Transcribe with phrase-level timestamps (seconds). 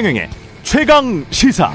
[0.00, 0.30] 최경영의
[0.62, 1.70] 최강 시사.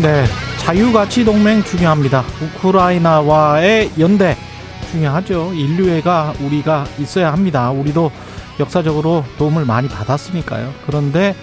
[0.00, 0.24] 네,
[0.60, 2.24] 자유가치 동맹 중요합니다.
[2.40, 4.34] 우크라이나와의 연대
[4.90, 5.52] 중요하죠.
[5.52, 7.70] 인류애가 우리가 있어야 합니다.
[7.70, 8.10] 우리도
[8.58, 10.72] 역사적으로 도움을 많이 받았으니까요.
[10.86, 11.36] 그런데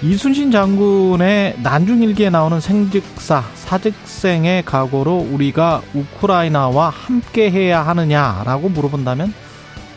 [0.00, 9.47] 이순신 장군의 난중일기에 나오는 생직사, 사직생의 각오로 우리가 우크라이나와 함께 해야 하느냐라고 물어본다면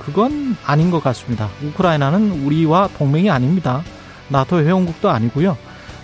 [0.01, 1.49] 그건 아닌 것 같습니다.
[1.63, 3.83] 우크라이나는 우리와 동맹이 아닙니다.
[4.29, 5.57] 나토 회원국도 아니고요.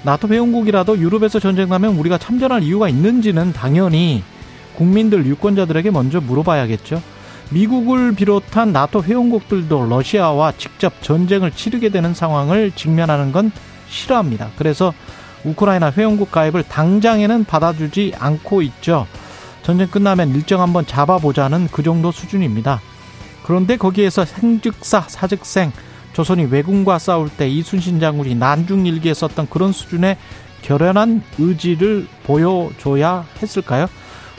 [0.03, 4.23] 나토 회원국이라도 유럽에서 전쟁 나면 우리가 참전할 이유가 있는지는 당연히
[4.75, 7.01] 국민들 유권자들에게 먼저 물어봐야겠죠.
[7.49, 13.51] 미국을 비롯한 나토 회원국들도 러시아와 직접 전쟁을 치르게 되는 상황을 직면하는 건
[13.89, 14.49] 싫어합니다.
[14.57, 14.93] 그래서
[15.43, 19.07] 우크라이나 회원국 가입을 당장에는 받아주지 않고 있죠.
[19.63, 22.79] 전쟁 끝나면 일정 한번 잡아보자는 그 정도 수준입니다.
[23.47, 25.71] 그런데 거기에서 생즉사, 사즉생,
[26.11, 30.17] 조선이 왜군과 싸울 때 이순신 장군이 난중 일기에 썼던 그런 수준의
[30.63, 33.87] 결연한 의지를 보여줘야 했을까요?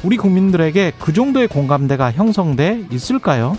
[0.04, 3.56] 우리 국민들에게 그 정도의 공감대가 형성돼 있을까요?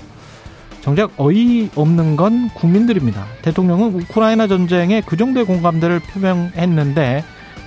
[0.82, 3.26] 정작 어이없는 건 국민들입니다.
[3.42, 7.24] 대통령은 우크라이나 전쟁에 그 정도의 공감대를 표명했는데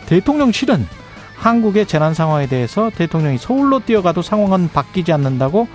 [0.06, 0.86] 대통령실은
[1.34, 5.66] 한국의 재난 상황에 대해서 대통령이 서울로 뛰어가도 상황은 바뀌지 않는다고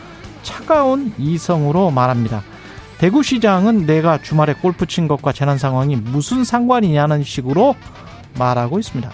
[0.44, 2.44] 차가운 이성으로 말합니다.
[2.98, 7.76] 대구시장은 내가 주말에 골프 친 것과 재난 상황이 무슨 상관이냐는 식으로
[8.38, 9.12] 말하고 있습니다.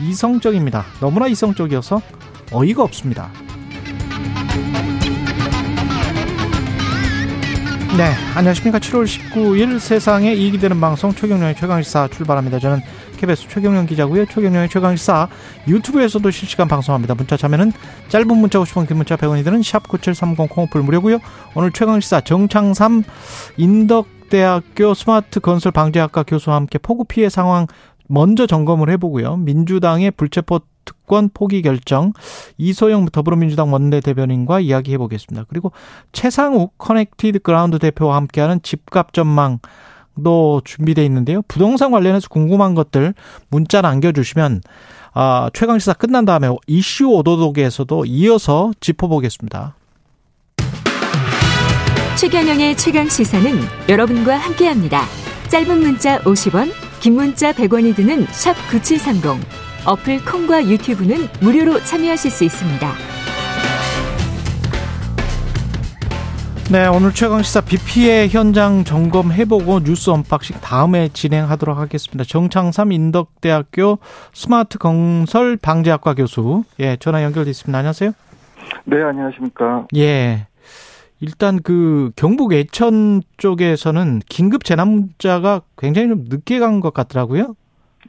[0.00, 0.84] 이성적입니다.
[1.00, 2.00] 너무나 이성적이어서
[2.52, 3.30] 어이가 없습니다.
[7.96, 8.78] 네, 안녕하십니까.
[8.78, 12.58] 7월 19일 세상에 이익이 되는 방송 최경련의 최강시사 출발합니다.
[12.58, 12.80] 저는
[13.22, 14.26] KBS 최경영 기자고요.
[14.26, 15.28] 최경영의 최강시사
[15.68, 17.14] 유튜브에서도 실시간 방송합니다.
[17.14, 17.72] 문자 참여는
[18.08, 21.20] 짧은 문자 50원, 긴 문자 100원이 드는 샵 9730 콩 어플 무료고요.
[21.54, 23.04] 오늘 최강시사 정창삼
[23.56, 27.68] 인덕대학교 스마트 건설 방재학과 교수와 함께 폭우 피해 상황
[28.08, 29.36] 먼저 점검을 해보고요.
[29.36, 32.12] 민주당의 불체포 특권 포기 결정
[32.58, 35.46] 이소영 더불어민주당 원내대변인과 이야기해 보겠습니다.
[35.48, 35.70] 그리고
[36.10, 39.60] 채상욱 Connected Ground 대표와 함께하는 집값 전망
[40.22, 41.42] 도 준비되어 있는데요.
[41.48, 43.14] 부동산 관련해서 궁금한 것들
[43.48, 44.60] 문자 남겨주시면
[45.14, 49.76] 아, 최강 시사 끝난 다음에 이슈 오도독에서도 이어서 짚어보겠습니다.
[52.16, 53.52] 최경영의 최강 시사는
[53.88, 55.02] 여러분과 함께합니다.
[55.48, 56.70] 짧은 문자 50원,
[57.00, 59.44] 긴 문자 100원이 드는 샵 9730.
[59.84, 63.21] 어플 콩과 유튜브는 무료로 참여하실 수 있습니다.
[66.70, 72.24] 네, 오늘 최강시사 비 피해 현장 점검해보고 뉴스 unboxing 다음에 진행하도록 하겠습니다.
[72.24, 73.98] 정창삼 인덕대학교
[74.32, 77.76] 스마트 건설 방재학과 교수, 예, 전화 연결돼 있습니다.
[77.76, 78.12] 안녕하세요.
[78.84, 79.86] 네, 안녕하십니까.
[79.96, 80.46] 예.
[81.20, 87.54] 일단 그 경북 예천 쪽에서는 긴급 재난 문자가 굉장히 좀 늦게 간 것 같더라고요.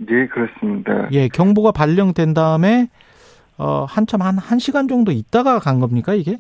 [0.09, 1.09] 예, 그렇습니다.
[1.11, 2.87] 예, 경보가 발령된 다음에
[3.57, 6.37] 어 한참 한 1시간 정도 있다가 간 겁니까, 이게?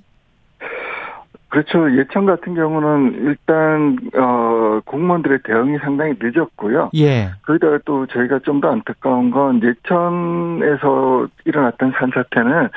[1.53, 1.95] 그렇죠.
[1.99, 6.89] 예천 같은 경우는 일단 어 공무원들의 대응이 상당히 늦었고요.
[6.95, 7.29] 예.
[7.45, 12.69] 거기다가 또 저희가 좀 더 안타까운 건 예천에서 일어났던 산사태는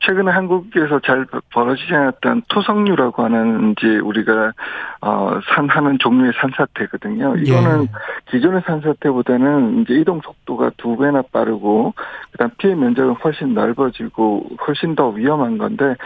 [0.00, 4.52] 최근에 한국에서 잘 벌어지지 않았던 토성류라고 하는 이제 우리가
[5.00, 7.36] 어 산하는 종류의 산사태거든요.
[7.36, 7.86] 이거는 예.
[8.30, 11.94] 기존의 산사태보다는 이제 이동 속도가 두 배나 빠르고
[12.30, 15.96] 그다음 피해 면적은 훨씬 넓어지고 훨씬 더 위험한 건데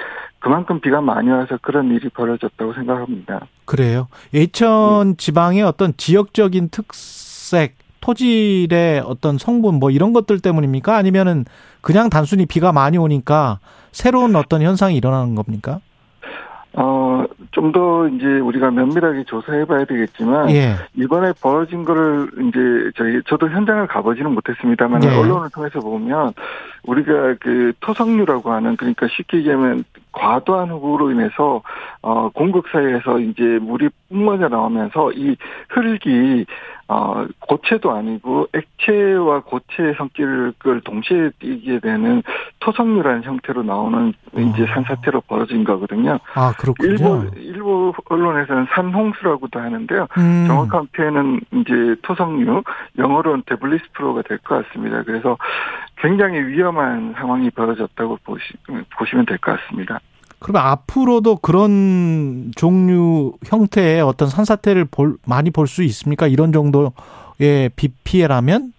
[0.45, 3.47] 그만큼 비가 많이 와서 그런 일이 벌어졌다고 생각합니다.
[3.65, 4.09] 그래요.
[4.35, 5.17] 예천 네.
[5.17, 10.99] 지방의 어떤 지역적인 특색, 토질의 어떤 성분 뭐 이런 것들 때문입니까?
[10.99, 11.47] 아니면은
[11.81, 13.59] 그냥 단순히 비가 많이 오니까
[13.91, 15.81] 새로운 어떤 현상이 일어나는 겁니까?
[16.77, 20.75] 어, 좀 더 이제 우리가 면밀하게 조사해 봐야 되겠지만, 예.
[20.95, 25.09] 이번에 벌어진 거를 이제 저희, 저도 현장을 가보지는 못했습니다만, 예.
[25.09, 26.35] 언론을 통해서 보면,
[26.85, 29.85] 우리가 그 토성류라고 하는, 그러니까 쉽게 얘기하면
[30.15, 31.63] 과도한 흙으로 인해서
[32.03, 35.37] 어 공극 사이에서 이제 물이 뿜어져 나오면서 이
[35.71, 36.47] 흙이
[36.89, 40.53] 어 고체도 아니고 액체와 고체의 성질을
[40.85, 42.23] 동시에 띠게 되는
[42.61, 44.41] 토성류라는 형태로 나오는 어.
[44.41, 46.19] 이제 산사태로 벌어진 거거든요.
[46.35, 46.91] 아 그렇군요.
[46.91, 50.07] 일부 일부 언론에서는 산홍수라고도 하는데요.
[50.19, 50.45] 음.
[50.47, 52.63] 정확한 표현은 이제 토성류
[52.99, 55.03] 영어로는 데블리스프로가 될 것 같습니다.
[55.05, 55.39] 그래서
[55.97, 58.45] 굉장히 위험한 상황이 벌어졌다고 보시,
[58.99, 60.01] 보시면 될 것 같습니다.
[60.39, 66.27] 그러면 앞으로도 그런 종류 형태의 어떤 산사태를 볼, 많이 볼 수 있습니까?
[66.27, 68.73] 이런 정도의 비 피해라면?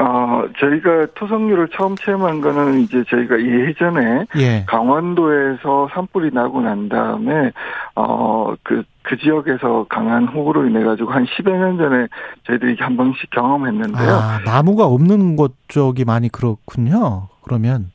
[0.00, 4.64] 어, 저희가 토성류를 처음 체험한 거는 이제 저희가 예전에 예.
[4.68, 7.50] 강원도에서 산불이 나고 난 다음에
[7.96, 12.06] 어, 그, 그 지역에서 강한 호우로 인해 가지고 한 10여 년 전에
[12.46, 14.08] 저희들이 한 번씩 경험했는데요.
[14.08, 17.26] 아, 나무가 없는 곳 쪽이 많이 그렇군요.
[17.42, 17.90] 그러면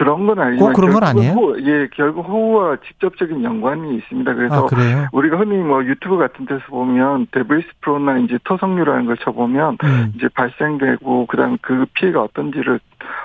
[0.00, 1.32] 그런 건 아니지만 그런 건 아니에요?
[1.32, 4.32] 호우, 예, 결국 호우와 직접적인 연관이 있습니다.
[4.32, 9.76] 그래서 아, 우리가 흔히 뭐 유튜브 같은 데서 보면 debris flow나 이제 토석류라는 걸 쳐보면
[9.84, 10.12] 음.
[10.16, 12.80] 이제 발생되고 그다음 그 피해가 어떤지를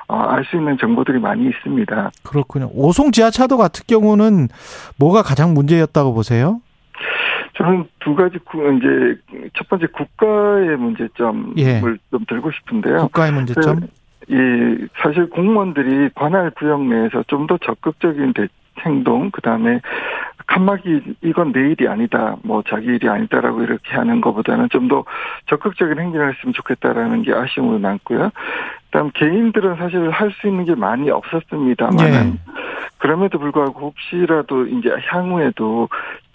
[0.09, 2.11] 어, 알수 있는 정보들이 많이 있습니다.
[2.25, 2.69] 그렇군요.
[2.73, 4.49] 오송 지하차도 같은 경우는
[4.99, 6.59] 뭐가 가장 문제였다고 보세요?
[7.57, 11.79] 저는 두 가지 이제 첫 번째 국가의 문제점을 예.
[12.11, 12.97] 좀 들고 싶은데요.
[12.97, 13.87] 국가의 문제점?
[14.27, 18.47] 그이 사실 공무원들이 관할 구역 내에서 좀 더 적극적인 대,
[18.85, 19.79] 행동, 그 다음에
[20.47, 25.05] 칸막이 이건 내 일이 아니다, 뭐 자기 일이 아니다라고 이렇게 하는 것보다는 좀 더
[25.47, 28.31] 적극적인 행동을 했으면 좋겠다라는 게 아쉬움으로 남고요.
[28.91, 32.33] 그다음 개인들은 사실 할 수 있는 게 많이 없었습니다만 네.
[32.97, 35.89] 그럼에도 불구하고 혹시라도 이제 향후에도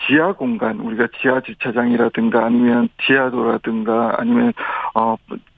[0.07, 4.53] 지하 공간 우리가 지하 주차장이라든가 아니면 지하도라든가 아니면
[4.95, 5.17] 어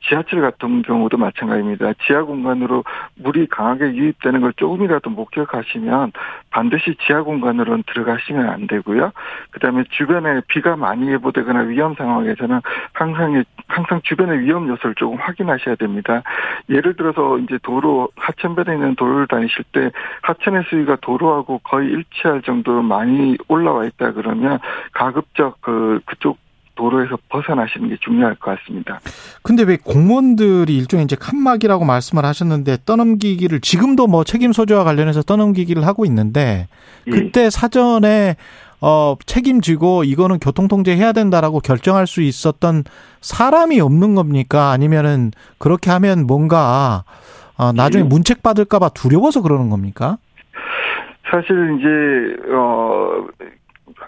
[0.08, 1.92] 지하철 같은 경우도 마찬가지입니다.
[2.04, 2.82] 지하 공간으로
[3.16, 6.12] 물이 강하게 유입되는 걸 조금이라도 목격하시면
[6.50, 9.12] 반드시 지하 공간으로는 들어가시면 안 되고요.
[9.52, 12.60] 그다음에 주변에 비가 많이 예보되거나 위험 상황에서는
[12.92, 16.22] 항상 항상 주변의 위험 요소를 조금 확인하셔야 됩니다.
[16.68, 19.90] 예를 들어서 이제 도로 하천변에 있는 도로를 다니실 때
[20.22, 24.31] 하천의 수위가 도로하고 거의 일치할 정도로 많이 올라와 있다 그러면
[24.92, 26.38] 가급적 그 그쪽
[26.74, 29.00] 도로에서 벗어나시는 게 중요할 것 같습니다.
[29.42, 35.86] 근데 왜 공무원들이 일종의 이제 칸막이라고 말씀을 하셨는데 떠넘기기를 지금도 뭐 책임 소재와 관련해서 떠넘기기를
[35.86, 36.68] 하고 있는데
[37.06, 37.10] 예.
[37.10, 37.50] 그때 예.
[37.50, 38.36] 사전에
[38.80, 42.84] 어 책임지고 이거는 교통 통제해야 된다라고 결정할 수 있었던
[43.20, 44.70] 사람이 없는 겁니까?
[44.70, 47.04] 아니면은 그렇게 하면 뭔가
[47.56, 48.08] 어 나중에 예.
[48.08, 50.16] 문책 받을까 봐 두려워서 그러는 겁니까?
[51.30, 53.26] 사실 이제 어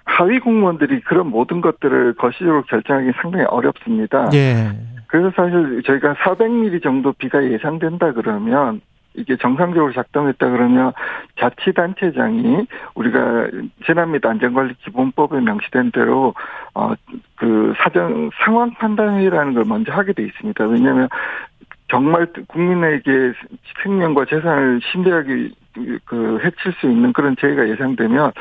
[0.05, 4.29] 하위 공무원들이 그런 모든 것들을 거시적으로 결정하기 상당히 어렵습니다.
[4.35, 4.71] 예.
[5.07, 8.81] 그래서 사실 저희가 400mm 정도 비가 예상된다 그러면
[9.15, 10.93] 이게 정상적으로 작동했다 그러면
[11.39, 13.49] 자치단체장이 우리가
[13.87, 16.35] 재난 및 안전관리 기본법에 명시된 대로
[16.75, 20.67] 어그 사정 상황 판단회의라는 걸 먼저 하게 돼 있습니다.
[20.67, 21.09] 왜냐하면
[21.89, 23.35] 정말 국민에게
[23.83, 25.51] 생명과 재산을 심대하게
[26.05, 28.33] 그 해칠 수 있는 그런 재해가 예상되면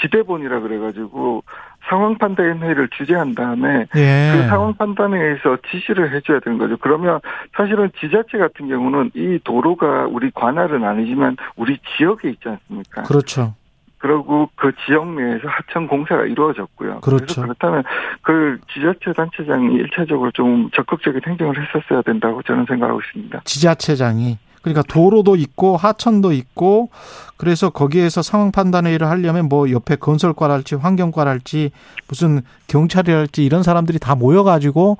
[0.00, 1.42] 지대본이라 그래가지고
[1.88, 4.32] 상황 판단 회의를 주재한 다음에 예.
[4.34, 6.76] 그 상황 판단에 의해서 지시를 해줘야 되는 거죠.
[6.78, 7.20] 그러면
[7.56, 13.02] 사실은 지자체 같은 경우는 이 도로가 우리 관할은 아니지만 우리 지역에 있지 않습니까?
[13.04, 13.54] 그렇죠.
[13.98, 17.00] 그리고 그 지역 내에서 하천 공사가 이루어졌고요.
[17.00, 17.42] 그렇죠.
[17.42, 17.82] 그렇다면
[18.22, 23.40] 그 지자체 단체장이 일차적으로 좀 적극적인 행정을 했었어야 된다고 저는 생각하고 있습니다.
[23.44, 26.90] 지자체장이 그러니까 도로도 있고 하천도 있고
[27.36, 31.70] 그래서 거기에서 상황 판단회의를 하려면 뭐 옆에 건설과랄지 환경과랄지
[32.08, 34.98] 무슨 경찰이랄지 이런 사람들이 다 모여가지고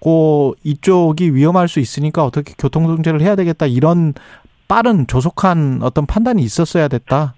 [0.00, 4.12] 고 이쪽이 위험할 수 있으니까 어떻게 교통정체를 해야 되겠다 이런
[4.68, 7.32] 빠른 조속한 어떤 판단이 있었어야 됐다.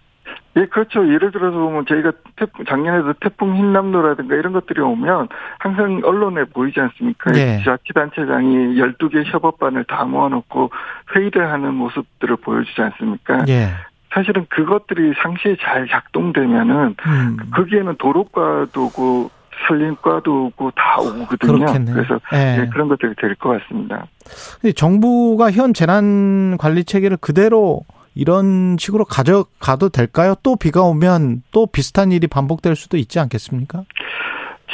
[0.57, 1.07] 예, 그렇죠.
[1.13, 5.29] 예를 들어서 보면 저희가 태풍, 작년에도 태풍 흰남노라든가 이런 것들이 오면
[5.59, 7.33] 항상 언론에 보이지 않습니까?
[7.37, 7.63] 예.
[7.65, 10.71] 자치단체장이 12개 협업반을 다 모아놓고
[11.15, 13.45] 회의를 하는 모습들을 보여주지 않습니까?
[13.49, 13.69] 예.
[14.13, 17.37] 사실은 그것들이 상시에 잘 작동되면은 음.
[17.55, 19.31] 거기에는 도로과도 오고
[19.69, 21.59] 산림과도 오고 다 오거든요.
[21.59, 21.95] 그렇겠네요.
[21.95, 22.63] 그래서 예.
[22.63, 24.07] 예, 그런 것들이 될 것 같습니다.
[24.75, 27.83] 정부가 현 재난 관리 체계를 그대로
[28.19, 30.35] 이런 식으로 가져가도 될까요?
[30.43, 33.85] 또 비가 오면 또 비슷한 일이 반복될 수도 있지 않겠습니까?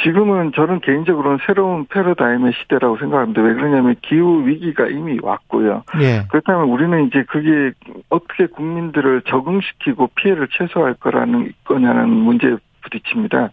[0.02, 3.42] 지금은 저는 개인적으로는 새로운 패러다임의 시대라고 생각합니다.
[3.42, 5.84] 왜 그러냐면 기후 위기가 이미 왔고요.
[6.00, 6.24] 예.
[6.30, 7.72] 그렇다면 우리는 이제 그게
[8.08, 13.50] 어떻게 국민들을 적응시키고 피해를 최소화할 거라는 거냐는 문제에 부딪힙니다.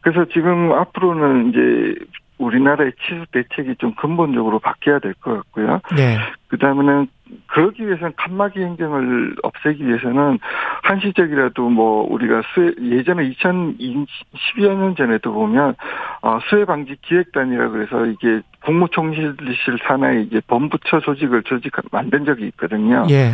[0.00, 1.94] 그래서 지금 앞으로는 이제
[2.38, 5.80] 우리나라의 치수 대책이 좀 근본적으로 바뀌어야 될 것 같고요.
[5.96, 6.18] 네.
[6.48, 7.08] 그 다음에는
[7.48, 10.38] 그러기 위해서는 칸막이 행정을 없애기 위해서는
[10.82, 15.74] 한시적이라도 뭐 우리가 수해 예전에 2012여 년 전에도 보면
[16.22, 23.06] 어 수해 방지 기획단이라 그래서 이게 국무총리실 산하에 이제 범부처 조직을 조직 만든 적이 있거든요.
[23.10, 23.32] 예.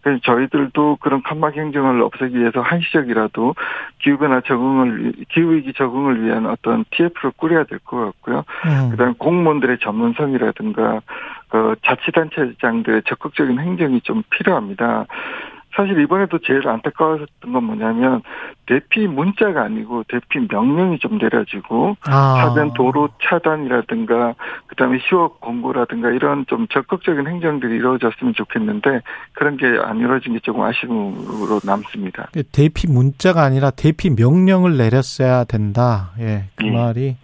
[0.00, 3.54] 그래서 저희들도 그런 칸막 행정을 없애기 위해서 한시적이라도
[4.00, 8.44] 기후변화 적응을 기후위기 적응을 위한 어떤 TF를 꾸려야 될 것 같고요.
[8.66, 8.90] 음.
[8.90, 11.00] 그다음에 공무원들의 전문성이라든가
[11.48, 15.06] 그 자치단체장들의 적극적인 행정이 좀 필요합니다.
[15.76, 18.22] 사실 이번에도 제일 안타까웠던 건 뭐냐면
[18.66, 22.36] 대피 문자가 아니고 대피 명령이 좀 내려지고 아.
[22.40, 24.34] 사변 도로 차단이라든가
[24.66, 29.00] 그다음에 휴업 공고라든가 이런 좀 적극적인 행정들이 이루어졌으면 좋겠는데
[29.34, 32.28] 그런 게 안 이루어진 게 조금 아쉬움으로 남습니다.
[32.52, 36.12] 대피 문자가 아니라 대피 명령을 내렸어야 된다.
[36.18, 36.70] 예, 그 예.
[36.70, 37.16] 말이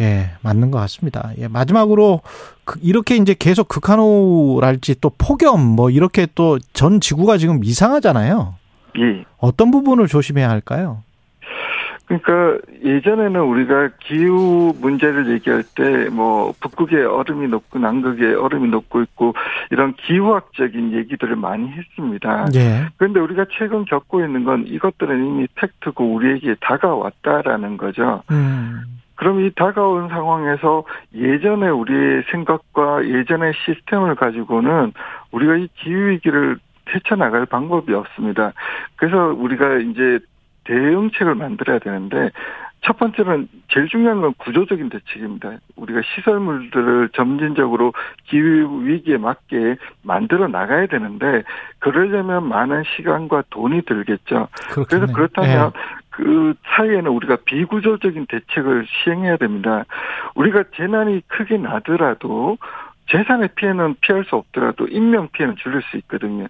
[0.00, 1.30] 예, 맞는 것 같습니다.
[1.38, 2.20] 예, 마지막으로
[2.64, 8.54] 그 이렇게 이제 계속 극한호랄지 또 폭염 뭐 이렇게 또 전 지구가 지금 이상하잖아요.
[9.00, 9.24] 예.
[9.38, 11.02] 어떤 부분을 조심해야 할까요?
[12.06, 19.34] 그러니까 예전에는 우리가 기후 문제를 얘기할 때 뭐 북극에 얼음이 녹고 남극에 얼음이 녹고 있고
[19.70, 22.46] 이런 기후학적인 얘기들을 많이 했습니다.
[22.54, 22.86] 예.
[22.96, 28.22] 그런데 우리가 최근 겪고 있는 건 이것들은 이미 팩트고 우리에게 다가왔다라는 거죠.
[28.30, 28.80] 음.
[29.18, 34.92] 그럼 이 다가온 상황에서 예전에 우리의 생각과 예전의 시스템을 가지고는
[35.32, 36.58] 우리가 이 기후위기를
[36.94, 38.52] 헤쳐나갈 방법이 없습니다.
[38.94, 40.20] 그래서 우리가 이제
[40.64, 42.30] 대응책을 만들어야 되는데
[42.82, 45.58] 첫 번째는 제일 중요한 건 구조적인 대책입니다.
[45.74, 47.92] 우리가 시설물들을 점진적으로
[48.24, 51.42] 기후 위기에 맞게 만들어 나가야 되는데
[51.80, 54.46] 그러려면 많은 시간과 돈이 들겠죠.
[54.70, 54.86] 그렇겠네.
[54.86, 55.80] 그래서 그렇다면 네.
[56.18, 59.84] 그 사이에는 우리가 비구조적인 대책을 시행해야 됩니다.
[60.34, 62.58] 우리가 재난이 크게 나더라도
[63.08, 66.48] 재산의 피해는 피할 수 없더라도 인명 피해는 줄일 수 있거든요.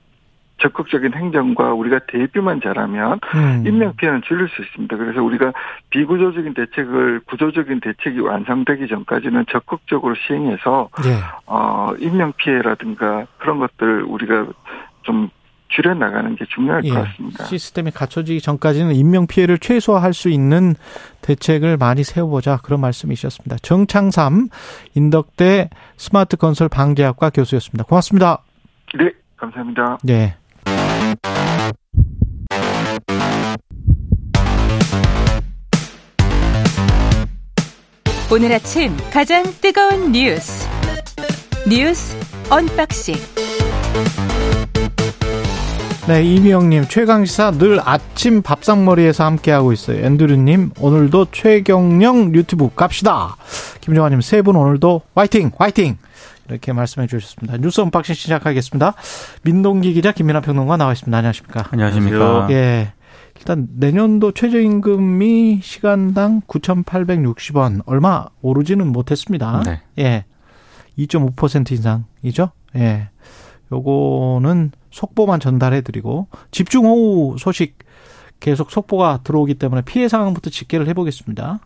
[0.60, 3.64] 적극적인 행정과 우리가 대비만 잘하면 음.
[3.66, 4.96] 인명 피해는 줄일 수 있습니다.
[4.96, 5.52] 그래서 우리가
[5.90, 11.20] 비구조적인 대책을 구조적인 대책이 완성되기 전까지는 적극적으로 시행해서 네.
[11.46, 14.46] 어 인명 피해라든가 그런 것들 우리가
[15.02, 15.28] 좀
[15.68, 17.44] 줄여 나가는 게 중요할 예, 것 같습니다.
[17.44, 20.74] 시스템이 갖춰지기 전까지는 인명 피해를 최소화할 수 있는
[21.22, 23.56] 대책을 많이 세워보자 그런 말씀이셨습니다.
[23.62, 24.48] 정창삼
[24.94, 27.84] 인덕대 스마트 건설 방재학과 교수였습니다.
[27.84, 28.42] 고맙습니다.
[28.98, 29.98] 네, 감사합니다.
[30.02, 30.36] 네.
[38.30, 40.68] 오늘 아침 가장 뜨거운 뉴스
[41.66, 42.14] 뉴스
[42.50, 43.14] unboxing
[46.08, 50.02] 네, 이미영님, 최강시사 늘 아침 밥상머리에서 함께하고 있어요.
[50.06, 53.36] 앤드류님, 오늘도 최경영 유튜브 갑시다.
[53.82, 55.50] 김정환님, 세 분 오늘도 화이팅!
[55.58, 55.98] 화이팅!
[56.48, 57.58] 이렇게 말씀해 주셨습니다.
[57.58, 58.94] 뉴스 unboxing 시작하겠습니다.
[59.42, 61.14] 민동기 기자, 김민아 평론가 나와 있습니다.
[61.14, 61.66] 안녕하십니까?
[61.72, 62.46] 안녕하십니까?
[62.52, 62.92] 예.
[63.36, 69.62] 일단 내년도 최저임금이 시간당 9,860원 얼마 오르지는 못했습니다.
[69.66, 69.80] 네.
[69.98, 70.24] 예.
[70.98, 72.50] 2.5% 인상이죠?
[72.76, 73.10] 예.
[73.70, 77.78] 요거는 속보만 전달해드리고 집중호우 소식
[78.40, 81.60] 계속 속보가 들어오기 때문에 피해 상황부터 집계를 해보겠습니다.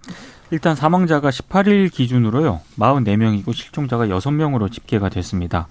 [0.50, 2.60] 일단 사망자가 18일 기준으로요.
[2.78, 5.68] 44명이고 실종자가 6명으로 집계가 됐습니다.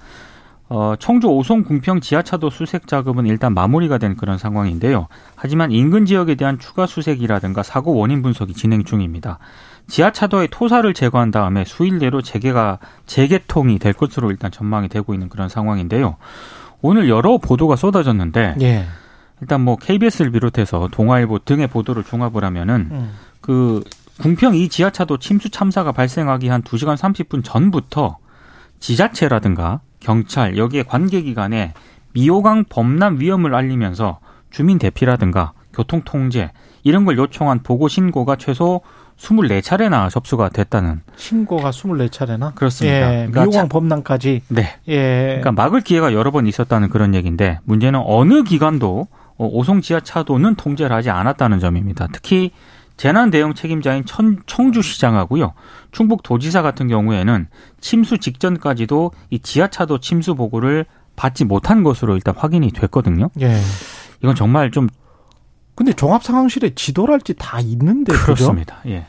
[0.69, 5.07] 어, 청주 오송 궁평 지하차도 수색 작업은 일단 마무리가 된 그런 상황인데요.
[5.35, 9.37] 하지만 인근 지역에 대한 추가 수색이라든가 사고 원인 분석이 진행 중입니다.
[9.87, 15.49] 지하차도의 토사를 제거한 다음에 수일 내로 재개가 재개통이 될 것으로 일단 전망이 되고 있는 그런
[15.49, 16.15] 상황인데요.
[16.81, 18.85] 오늘 여러 보도가 쏟아졌는데 예.
[19.41, 23.13] 일단 뭐 KBS를 비롯해서 동아일보 등의 보도를 종합을 하면은 음.
[23.41, 23.83] 그
[24.19, 28.17] 궁평 이 지하차도 침수 참사가 발생하기 한 2시간 30분 전부터
[28.79, 31.73] 지자체라든가 경찰 여기에 관계 기관에
[32.13, 34.19] 미호강 범람 위험을 알리면서
[34.51, 36.51] 주민 대피라든가 교통 통제
[36.83, 38.81] 이런 걸 요청한 보고 신고가 최소
[39.21, 42.97] 24차례나 접수가 됐다는 신고가 24차례나 그렇습니다.
[42.97, 44.75] 예, 그러니까 미호강 범람까지 네.
[44.87, 45.39] 예.
[45.39, 50.95] 그러니까 막을 기회가 여러 번 있었다는 그런 얘기인데 문제는 어느 기관도 어, 오송 지하차도는 통제를
[50.95, 52.07] 하지 않았다는 점입니다.
[52.11, 52.51] 특히
[52.97, 55.53] 재난 대응 책임자인 천, 청주시장하고요.
[55.91, 57.47] 충북도지사 같은 경우에는
[57.79, 60.85] 침수 직전까지도 이 지하차도 침수 보고를
[61.15, 63.29] 받지 못한 것으로 일단 확인이 됐거든요.
[63.41, 63.57] 예.
[64.21, 64.87] 이건 정말 좀
[65.81, 68.77] 근데 종합상황실에 지도랄지 다 있는데 그렇습니다.
[68.83, 68.93] 그죠?
[68.93, 69.05] 예.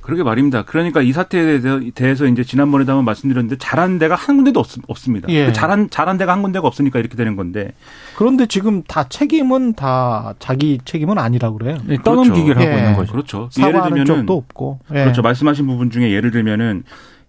[0.00, 0.64] 그러게 말입니다.
[0.64, 1.60] 그러니까 이 사태에
[1.94, 5.46] 대해서 이제 지난번에도 한번 말씀드렸는데 잘한 데가 한 군데도 없, 습니다 예.
[5.46, 7.74] 그 잘한 잘한 데가 한 군데가 없으니까 이렇게 되는 건데.
[8.16, 11.76] 그런데 지금 다 책임은 다 자기 책임은 아니라고 그래요.
[11.84, 12.60] 네, 떠넘기기를 그렇죠.
[12.60, 12.78] 하고 예.
[12.78, 13.12] 있는 거죠.
[13.12, 13.48] 그렇죠.
[13.60, 14.80] 예를 들면은 쪽도 없고.
[14.90, 15.04] 예.
[15.04, 15.22] 그렇죠.
[15.22, 16.82] 말씀하신 부분 중에 예를 들면은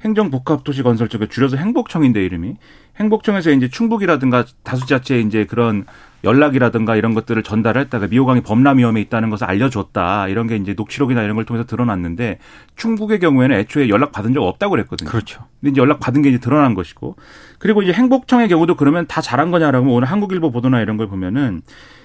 [0.04, 2.56] 행정복합도시건설 쪽에 줄여서 행복청인데 이름이
[3.00, 5.86] 행복청에서 이제 충북이라든가 다수지자체 이제 그런
[6.24, 11.36] 연락이라든가 이런 것들을 전달했다가 미호강이 범람 위험에 있다는 것을 알려줬다 이런 게 이제 녹취록이나 이런
[11.36, 12.40] 걸 통해서 드러났는데
[12.76, 15.10] 충북의 경우에는 애초에 연락 받은 적 없다고 그랬거든요.
[15.10, 15.44] 그렇죠.
[15.60, 17.16] 근데 이제 연락 받은 게 이제 드러난 것이고
[17.60, 21.62] 그리고 이제 행복청의 경우도 그러면 다 잘한 거냐라고 오늘 한국일보 보도나 이런 걸 보면은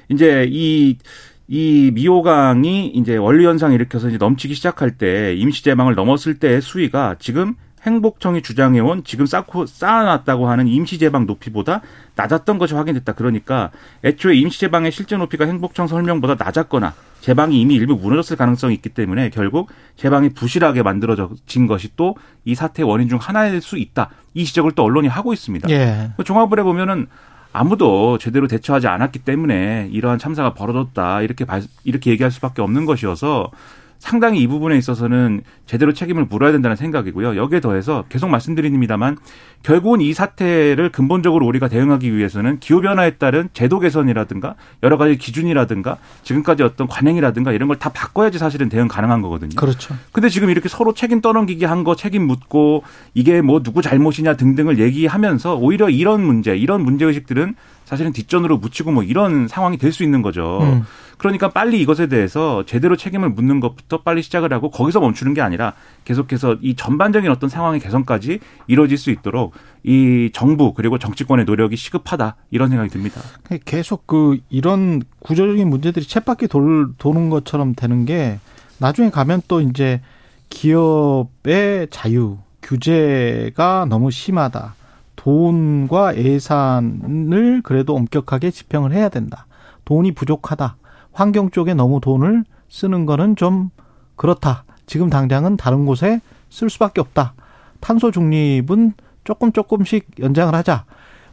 [0.09, 6.61] 이제 이이 미호강이 이제 원리 현상 일으켜서 이제 넘치기 시작할 때 임시 제망을 넘었을 때의
[6.63, 7.55] 수위가 지금
[7.87, 11.83] 행복청이 주장해온 지금 쌓고 쌓아놨다고 하는 임시 제방 높이보다
[12.17, 13.13] 낮았던 것이 확인됐다.
[13.13, 13.71] 그러니까
[14.05, 19.31] 애초에 임시 제방의 실제 높이가 행복청 설명보다 낮았거나 제방이 이미 일부 무너졌을 가능성이 있기 때문에
[19.31, 22.15] 결국 제방이 부실하게 만들어진 것이 또
[22.47, 24.09] 이 사태의 원인 중 하나일 수 있다.
[24.33, 25.69] 이 지적을 또 언론이 하고 있습니다.
[25.69, 26.13] 예.
[26.17, 27.09] 그 종합을 해보면은
[27.53, 31.45] 아무도 제대로 대처하지 않았기 때문에 이러한 참사가 벌어졌다 이렇게
[31.85, 33.51] 이렇게 얘기할 수밖에 없는 것이어서
[33.99, 37.37] 상당히 이 부분에 있어서는 제대로 책임을 물어야 된다는 생각이고요.
[37.37, 39.17] 여기에 더해서 계속 말씀드립니다만
[39.63, 45.97] 결국은 이 사태를 근본적으로 우리가 대응하기 위해서는 기후 변화에 따른 제도 개선이라든가 여러 가지 기준이라든가
[46.23, 49.55] 지금까지 어떤 관행이라든가 이런 걸 다 바꿔야지 사실은 대응 가능한 거거든요.
[49.57, 49.95] 그렇죠.
[50.13, 52.83] 근데 지금 이렇게 서로 책임 떠넘기기 한 거 책임 묻고
[53.15, 58.91] 이게 뭐 누구 잘못이냐 등등을 얘기하면서 오히려 이런 문제, 이런 문제 의식들은 사실은 뒷전으로 묻히고
[58.93, 60.59] 뭐 이런 상황이 될 수 있는 거죠.
[60.63, 60.83] 음.
[61.19, 65.73] 그러니까 빨리 이것에 대해서 제대로 책임을 묻는 것부터 빨리 시작을 하고 거기서 멈추는 게 아니라
[66.05, 72.37] 계속해서 이 전반적인 어떤 상황의 개선까지 이루어질 수 있도록 이 정부 그리고 정치권의 노력이 시급하다
[72.51, 73.21] 이런 생각이 듭니다.
[73.65, 78.39] 계속 그 이런 구조적인 문제들이 챗바퀴 돌, 도는 것처럼 되는 게
[78.79, 80.03] 나중에 가면 또 이제
[80.51, 84.75] 기업의 자유 규제가 너무 심하다.
[85.17, 89.47] 돈과 예산을 그래도 엄격하게 집행을 해야 된다.
[89.85, 90.77] 돈이 부족하다.
[91.17, 93.71] 환경 쪽에 너무 돈을 쓰는 거는 좀
[94.17, 94.65] 그렇다.
[94.85, 96.21] 지금 당장은 다른 곳에
[96.51, 97.33] 쓸 수밖에 없다.
[97.81, 98.93] 탄소 중립은
[99.25, 100.85] 조금 조금씩 연장을 하자.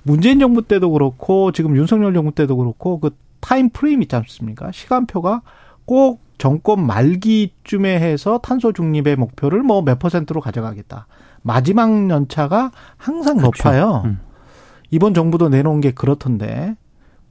[0.04, 3.12] 문재인 정부 때도 그렇고 지금 윤석열 정부 때도 그렇고 그
[3.42, 4.72] 타임 프레임 있지 않습니까?
[4.72, 5.42] 시간표가
[5.84, 11.08] 꼭 정권 말기쯤에 해서 탄소 중립의 목표를 뭐 몇 퍼센트로 가져가겠다.
[11.42, 13.64] 마지막 연차가 항상 그렇죠.
[13.68, 14.04] 높아요.
[14.06, 14.20] 음.
[14.92, 16.76] 이번 정부도 내놓은 게 그렇던데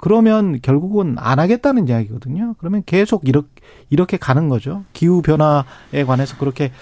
[0.02, 2.56] 그러면 결국은 안 하겠다는 이야기거든요.
[2.58, 3.48] 그러면 계속 이렇게
[3.88, 4.82] 이렇게 가는 거죠.
[4.92, 6.72] 기후 변화에 관해서 그렇게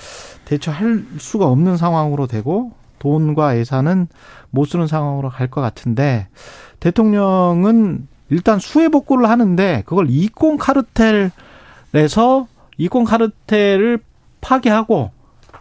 [0.47, 4.09] 대처할 수가 없는 상황으로 되고 돈과 예산은
[4.51, 6.29] 못 쓰는 상황으로 갈 것 같은데
[6.81, 12.47] 대통령은 일단 수해 복구를 하는데 그걸 이권 카르텔에서
[12.79, 13.99] 이권 카르텔을
[14.41, 15.11] 파괴하고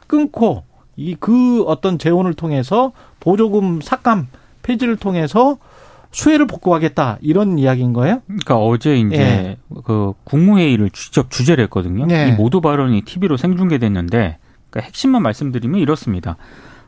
[0.07, 0.63] 끊고
[0.95, 4.27] 이 그 어떤 재원을 통해서 보조금 삭감
[4.63, 5.57] 폐지를 통해서
[6.11, 8.21] 수혜를 복구하겠다 이런 이야기인 거예요?
[8.25, 9.57] 그러니까 어제 이제 예.
[9.83, 12.07] 그 국무회의를 직접 주재를 했거든요.
[12.09, 12.29] 예.
[12.29, 14.37] 이 모두 발언이 TV로 생중계됐는데
[14.69, 16.37] 그러니까 핵심만 말씀드리면 이렇습니다.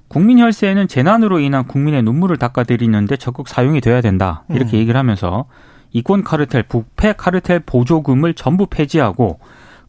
[0.08, 4.80] 국민 혈세는 재난으로 인한 국민의 눈물을 닦아드리는데 적극 사용이 돼야 된다 이렇게 음.
[4.80, 5.46] 얘기를 하면서
[5.94, 9.40] 이권 카르텔, 부패 카르텔 보조금을 전부 폐지하고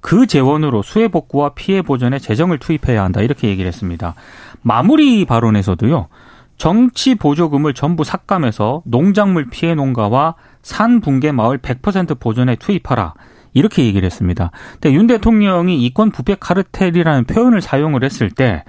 [0.01, 4.15] 그 재원으로 수해 복구와 피해 보전에 재정을 투입해야 한다 이렇게 얘기를 했습니다.
[4.63, 6.09] 마무리 발언에서도요.
[6.63, 13.15] 정치 보조금을 전부 삭감해서 농작물 피해 농가와 산 붕괴 마을 100% 보전에 투입하라.
[13.53, 14.53] 이렇게 얘기를 했습니다.
[14.75, 18.63] 근데 윤 대통령이 이권 부패 카르텔이라는 표현을 사용을 했을 때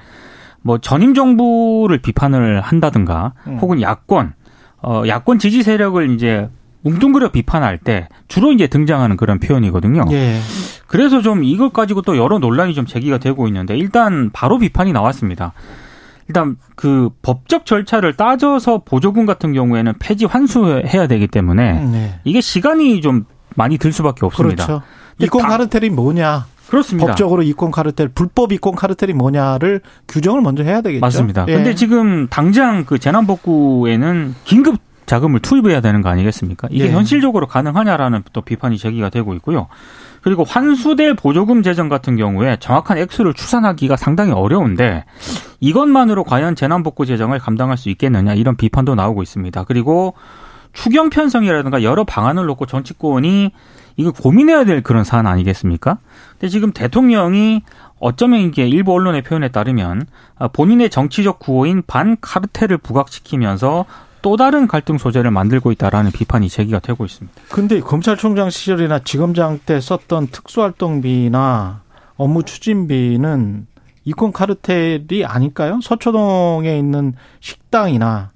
[0.63, 3.57] 뭐 전임 정부를 비판을 한다든가 음.
[3.59, 4.33] 혹은 야권
[4.81, 6.49] 어 야권 지지 세력을 이제
[6.81, 10.05] 뭉뚱그려 비판할 때 주로 이제 등장하는 그런 표현이거든요.
[10.11, 10.39] 예.
[10.87, 15.53] 그래서 좀 이것 가지고 또 여러 논란이 좀 제기가 되고 있는데 일단 바로 비판이 나왔습니다.
[16.27, 22.19] 일단 그 법적 절차를 따져서 보조금 같은 경우에는 폐지 환수해야 되기 때문에 네.
[22.23, 24.65] 이게 시간이 좀 많이 들 수밖에 없습니다.
[24.65, 24.83] 그렇죠.
[25.19, 26.45] 이권 카르텔이 뭐냐?
[26.67, 27.07] 그렇습니다.
[27.07, 31.01] 법적으로 이권 카르텔, 불법 이권 카르텔이 뭐냐를 규정을 먼저 해야 되겠죠.
[31.01, 31.45] 맞습니다.
[31.47, 31.53] 예.
[31.53, 36.69] 근데 지금 당장 그 재난 복구에는 긴급 자금을 투입해야 되는 거 아니겠습니까?
[36.71, 36.91] 이게 예.
[36.91, 39.67] 현실적으로 가능하냐라는 또 비판이 제기가 되고 있고요.
[40.23, 45.03] 그리고 환수될 보조금 재정 같은 경우에 정확한 액수를 추산하기가 상당히 어려운데
[45.59, 49.65] 이것만으로 과연 재난복구 재정을 감당할 수 있겠느냐 이런 비판도 나오고 있습니다.
[49.65, 50.13] 그리고
[50.71, 53.51] 추경 편성이라든가 여러 방안을 놓고 정치권이
[53.97, 55.97] 이거 고민해야 될 그런 사안 아니겠습니까?
[56.31, 57.61] 근데 지금 대통령이
[57.99, 60.07] 어쩌면 이게 일부 언론의 표현에 따르면
[60.53, 63.85] 본인의 정치적 구호인 반카르텔을 부각시키면서
[64.23, 67.41] 또 다른 갈등 소재를 만들고 있다라는 비판이 제기가 되고 있습니다.
[67.49, 71.81] 근데 검찰총장 시절이나 지검장 때 썼던 특수활동비나
[72.15, 73.67] 업무 추진비는
[74.05, 75.79] 이권 카르텔이 아닐까요?
[75.83, 78.31] 서초동에 있는 식당이나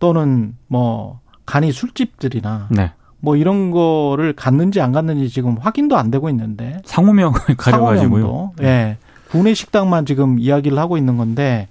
[0.00, 2.92] 또는 뭐 간이 술집들이나 네.
[3.20, 8.52] 뭐 이런 거를 갔는지 안 갔는지 지금 확인도 안 되고 있는데 상호명을 가려가지고요.
[8.60, 8.64] 예.
[8.64, 8.98] 네.
[9.30, 11.68] 국내 식당만 지금 이야기를 하고 있는 건데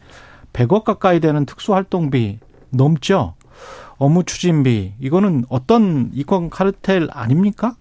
[0.54, 3.34] 100억 가까이 되는 특수활동비 넘죠.
[3.98, 7.76] 업무 추진비 이거는 어떤 이권 카르텔 아닙니까?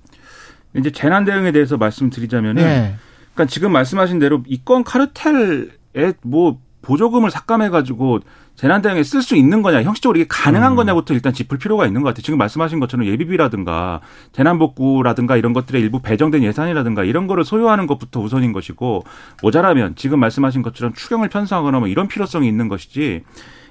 [0.77, 2.95] 이제 재난 대응에 대해서 말씀드리자면은 네.
[3.35, 8.21] 그러니까 지금 말씀하신 대로 이권 카르텔에 뭐 보조금을 삭감해 가지고
[8.59, 10.77] 재난 대응에 쓸 수 있는 거냐, 형식적으로 이게 가능한 음.
[10.77, 12.23] 거냐부터 일단 짚을 필요가 있는 것 같아요.
[12.23, 14.01] 지금 말씀하신 것처럼 예비비라든가
[14.33, 19.05] 재난복구라든가 이런 것들의 일부 배정된 예산이라든가 이런 거를 소요하는 것부터 우선인 것이고
[19.43, 23.23] 모자라면 지금 말씀하신 것처럼 추경을 편성하거나 뭐 이런 필요성이 있는 것이지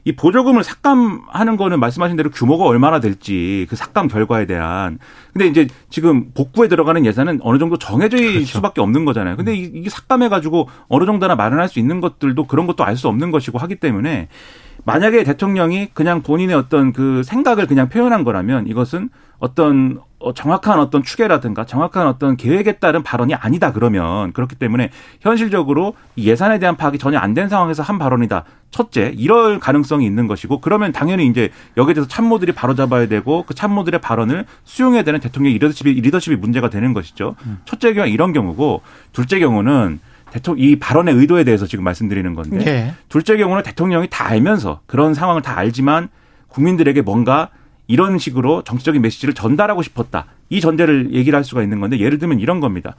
[0.08, 5.00] 이 보조금을 삭감하는 거는 말씀하신 대로 규모가 얼마나 될지 그 삭감 결과에 대한
[5.34, 8.46] 근데 이제 지금 복구에 들어가는 예산은 어느 정도 정해질 그렇죠.
[8.46, 9.36] 수밖에 없는 거잖아요.
[9.36, 13.32] 근데 이게 삭감해 가지고 어느 정도나 마련할 수 있는 것들도 그런 것도 알 수 없는
[13.32, 14.30] 것이고 하기 때문에
[14.86, 21.04] 만약에 대통령이 그냥 본인의 어떤 그 생각을 그냥 표현한 거라면 이것은 어떤 어, 정확한 어떤
[21.04, 24.90] 추계라든가 정확한 어떤 계획에 따른 발언이 아니다 그러면 그렇기 때문에
[25.22, 28.46] 현실적으로 예산에 대한 파악이 전혀 안 된 상황에서 한 발언이다.
[28.72, 34.02] 첫째, 이럴 가능성이 있는 것이고 그러면 당연히 이제 여기에 대해서 참모들이 바로잡아야 되고 그 참모들의
[34.02, 37.36] 발언을 수용해야 되는 대통령의 리더십이 리더십이 문제가 되는 것이죠.
[37.46, 37.60] 음.
[37.66, 38.82] 첫째 경우 이런 경우고
[39.14, 40.00] 둘째 경우는
[40.32, 42.94] 대통령 이 발언의 의도에 대해서 지금 말씀드리는 건데 네.
[43.08, 46.10] 둘째 경우는 대통령이 다 알면서 그런 상황을 다 알지만
[46.48, 47.50] 국민들에게 뭔가
[47.88, 50.26] 이런 식으로 정치적인 메시지를 전달하고 싶었다.
[50.50, 52.96] 이 전제를 얘기를 할 수가 있는 건데 예를 들면 이런 겁니다.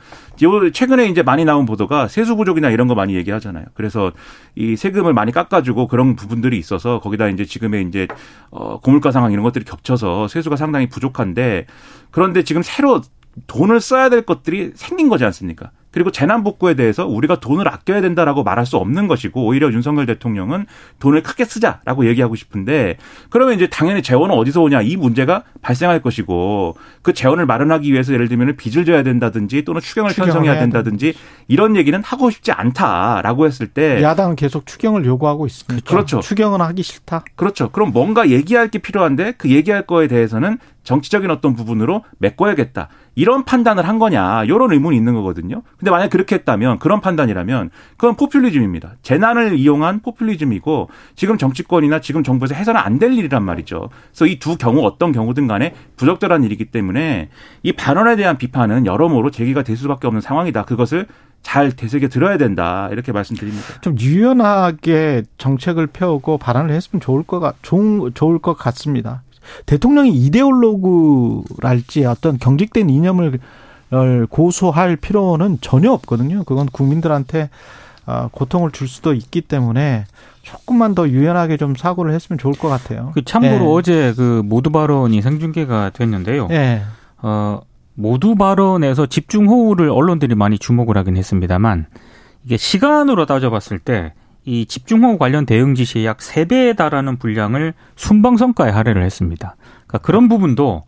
[0.72, 3.66] 최근에 이제 많이 나온 보도가 세수 부족이나 이런 거 많이 얘기하잖아요.
[3.74, 4.12] 그래서
[4.55, 8.09] 이 세금을 많이 깎아주고 그런 부분들이 있어서 거기다 이제 지금의 이제
[8.51, 11.66] 어 고물가 상황 이런 것들이 겹쳐서 세수가 상당히 부족한데
[12.11, 13.03] 그런데 지금 새로
[13.46, 15.70] 돈을 써야 될 것들이 생긴 거지 않습니까?
[15.90, 20.66] 그리고 재난복구에 대해서 우리가 돈을 아껴야 된다라고 말할 수 없는 것이고 오히려 윤석열 대통령은
[20.98, 22.98] 돈을 크게 쓰자라고 얘기하고 싶은데
[23.31, 28.29] 그러면 이제 당연히 재원은 어디서 오냐 이 문제가 발생할 것이고 그 재원을 마련하기 위해서 예를
[28.29, 31.14] 들면 빚을 져야 된다든지 또는 추경을 편성해야 된다든지
[31.48, 35.88] 이런 얘기는 하고 싶지 않다라고 했을 때 야당은 계속 추경을 요구하고 있습니다.
[35.88, 36.20] 그렇죠.
[36.20, 37.24] 추경은 하기 싫다.
[37.35, 37.70] 그렇죠.
[37.70, 42.88] 그럼 뭔가 얘기할 게 필요한데 그 얘기할 거에 대해서는 정치적인 어떤 부분으로 메꿔야겠다.
[43.19, 44.45] 이런 판단을 한 거냐.
[44.45, 45.63] 이런 의문이 있는 거거든요.
[45.77, 48.93] 근데 만약 그렇게 했다면 그런 판단이라면 그건 포퓰리즘입니다.
[49.03, 53.91] 재난을 이용한 포퓰리즘이고 지금 정치권이나 지금 정부에서 해서는 안 될 일이란 말이죠.
[54.13, 57.29] 그래서 이 두 경우 어떤 경우든 간에 부적절한 일이기 때문에
[57.65, 60.65] 이 반원에 대한 비판은 여러모로 제기가 될 수밖에 없는 상황이다.
[60.65, 61.07] 그것을
[61.43, 63.81] 잘 되새겨 들어야 된다 이렇게 말씀드립니다.
[63.81, 69.23] 좀 유연하게 정책을 펴고 발언을 했으면 좋을 것 좋을 것 같습니다.
[69.67, 73.39] 대통령이 이데올로그랄지 어떤 경직된 이념을
[74.29, 76.45] 고수할 필요는 전혀 없거든요.
[76.45, 77.51] 그건 국민들한테
[78.07, 80.07] 아, 고통을 줄 수도 있기 때문에
[80.41, 83.13] 조금만 더 유연하게 좀 사고를 했으면 좋을 것 같아요.
[83.15, 83.67] 그 참고로 네.
[83.67, 86.47] 어제 그 모두 발언이 생중계가 됐는데요.
[86.47, 86.83] 네.
[87.21, 87.61] 어,
[87.95, 91.87] 모두 발언에서 집중 호우를 언론들이 많이 주목을 하긴 했습니다만
[92.47, 94.15] 이게 시간으로 따져봤을 때
[94.49, 99.57] 이 집중호우 관련 대응 지시의 약 3배에 달하는 분량을 순방성과에 할애를 했습니다.
[99.87, 100.85] 그러니까 그런 부분도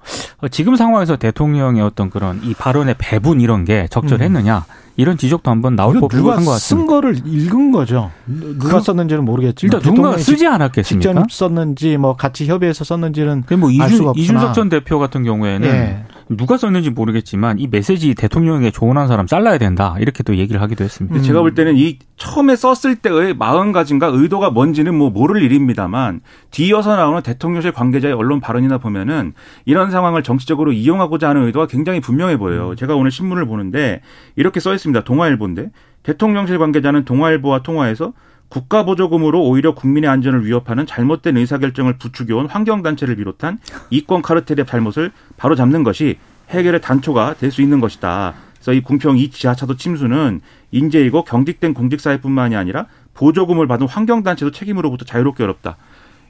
[0.50, 4.89] 지금 상황에서 대통령의 어떤 그런 이 발언의 배분 이런 게 적절했느냐 음.
[4.96, 6.58] 이런 지적도 한번 나올 법한 것 같습니다.
[6.58, 8.10] 쓴 거를 읽은 거죠.
[8.26, 11.12] 누가 그, 썼는지는 모르겠지만 일단 누군가 쓰지 않았겠습니까?
[11.12, 14.22] 직접 썼는지 뭐 같이 협의해서 썼는지는 뭐 이준, 알 수가 없으나.
[14.22, 16.04] 이준석 전 대표 같은 경우에는 예.
[16.36, 21.16] 누가 썼는지 모르겠지만 이 메시지 대통령에게 조언한 사람 잘라야 된다 이렇게 또 얘기를 하기도 했습니다.
[21.16, 21.22] 음.
[21.22, 27.20] 제가 볼 때는 이 처음에 썼을 때의 마음가짐과 의도가 뭔지는 뭐 모를 일입니다만 뒤이어서 나오는
[27.22, 29.32] 대통령실 관계자의 언론 발언이나 보면은
[29.64, 32.70] 이런 상황을 정치적으로 이용하고자 하는 의도가 굉장히 분명해 보여요.
[32.70, 32.76] 음.
[32.76, 34.00] 제가 오늘 신문을 보는데
[34.36, 34.89] 이렇게 써 있습니다.
[34.92, 35.70] 동아일보인데
[36.02, 38.12] 대통령실 관계자는 동아일보와 통화해서
[38.48, 43.58] 국가 보조금으로 오히려 국민의 안전을 위협하는 잘못된 의사결정을 부추겨온 환경단체를 비롯한
[43.90, 46.18] 이권 카르텔의 잘못을 바로잡는 것이
[46.50, 48.34] 해결의 단초가 될 수 있는 것이다.
[48.54, 50.40] 그래서 이 궁평 이 지하차도 침수는
[50.72, 55.76] 인재이고 경직된 공직사회뿐만이 아니라 보조금을 받은 환경단체도 책임으로부터 자유롭게 어렵다.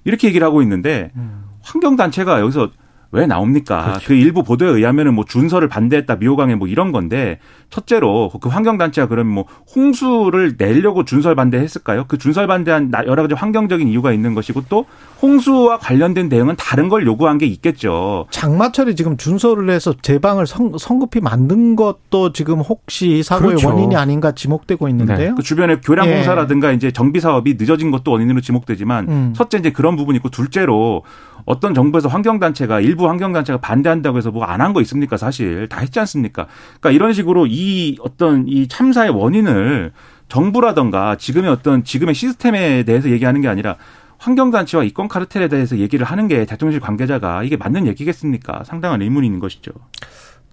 [0.04, 1.44] 이렇게 얘기를 하고 있는데 음.
[1.62, 2.70] 환경단체가 여기서
[3.12, 3.82] 왜 나옵니까?
[3.82, 4.06] 그렇죠.
[4.06, 7.38] 그 일부 보도에 의하면은 뭐 준서를 반대했다 미호강에 뭐 이런 건데
[7.70, 9.44] 첫째로 그 환경단체가 그러면 뭐
[9.74, 12.04] 홍수를 내려고 준설 반대했을까요?
[12.06, 14.86] 그 준설 반대한 여러 가지 환경적인 이유가 있는 것이고 또
[15.22, 18.26] 홍수와 관련된 대응은 다른 걸 요구한 게 있겠죠.
[18.30, 23.68] 장마철에 지금 준설을 해서 제방을 성, 성급히 만든 것도 지금 혹시 사고의 그렇죠.
[23.68, 25.18] 원인이 아닌가 지목되고 있는데요.
[25.18, 25.32] 네.
[25.36, 26.14] 그 주변에 교량 예.
[26.14, 29.32] 공사라든가 이제 정비 사업이 늦어진 것도 원인으로 지목되지만 음.
[29.36, 31.02] 첫째 이제 그런 부분이 있고 둘째로
[31.44, 35.16] 어떤 정부에서 환경단체가 일부 환경단체가 반대한다고 해서 뭐 안 한 거 있습니까?
[35.16, 36.46] 사실 다 했지 않습니까?
[36.80, 39.92] 그러니까 이런 식으로 이 어떤 이 참사의 원인을
[40.28, 43.76] 정부라던가 지금의 어떤 지금의 시스템에 대해서 얘기하는 게 아니라
[44.18, 48.62] 환경단체와 이권 카르텔에 대해서 얘기를 하는 게 대통령실 관계자가 이게 맞는 얘기겠습니까?
[48.64, 49.72] 상당한 의문이 있는 것이죠.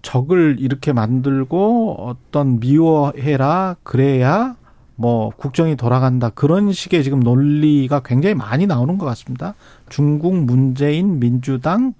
[0.02, 4.54] 적을 이렇게 만들고 어떤 미워해라 그래야
[5.00, 9.54] 뭐 국정이 돌아간다 그런 식의 지금 논리가 굉장히 많이 나오는 것 같습니다.
[9.88, 11.94] 중국 문재인 민주당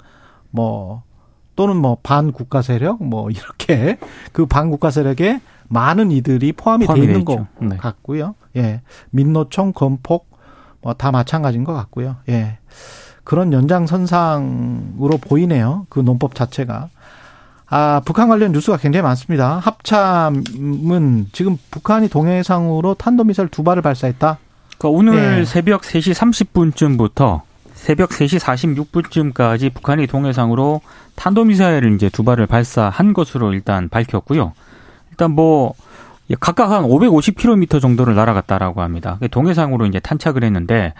[0.50, 1.04] 뭐
[1.54, 3.98] 또는 뭐 반국가 세력 뭐 이렇게
[4.32, 7.76] 그 반국가 세력에 많은 이들이 포함이, 포함이 돼 있는 것 네.
[7.76, 8.34] 같고요.
[8.56, 8.82] 예.
[9.10, 10.26] 민노총, 건폭,
[10.80, 12.16] 뭐 다 마찬가지인 것 같고요.
[12.28, 12.58] 예.
[13.22, 15.86] 그런 연장선상으로 보이네요.
[15.90, 16.88] 그 논법 자체가.
[17.70, 19.58] 아, 북한 관련 뉴스가 굉장히 많습니다.
[19.58, 24.38] 합참은 지금 북한이 동해상으로 탄도미사일 두 발을 발사했다?
[24.78, 25.44] 그러니까 오늘 네.
[25.44, 27.42] 새벽 3시 30분쯤부터
[27.74, 30.80] 새벽 3시 46분쯤까지 북한이 동해상으로
[31.16, 34.52] 탄도미사일을 이제 두 발을 발사한 것으로 일단 밝혔고요.
[35.10, 35.74] 일단 뭐
[36.40, 39.18] 각각 한 550km 정도를 날아갔다라고 합니다.
[39.30, 40.94] 동해상으로 이제 탄착을 했는데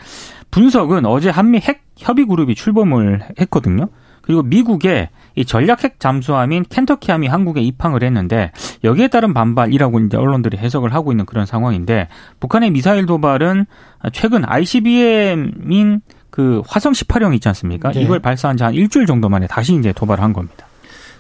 [0.51, 3.89] 분석은 어제 한미 핵 협의 그룹이 출범을 했거든요.
[4.23, 8.51] 그리고 미국의 이 전략 핵 잠수함인 켄터키함이 한국에 입항을 했는데
[8.83, 12.09] 여기에 따른 반발이라고 이제 언론들이 해석을 하고 있는 그런 상황인데
[12.41, 13.67] 북한의 미사일 도발은
[14.13, 17.93] 최근 ICBM인 그 화성 18형 있지 않습니까?
[17.93, 18.03] 네.
[18.03, 20.67] 이걸 발사한 지 한 일주일 정도 만에 다시 이제 도발을 한 겁니다.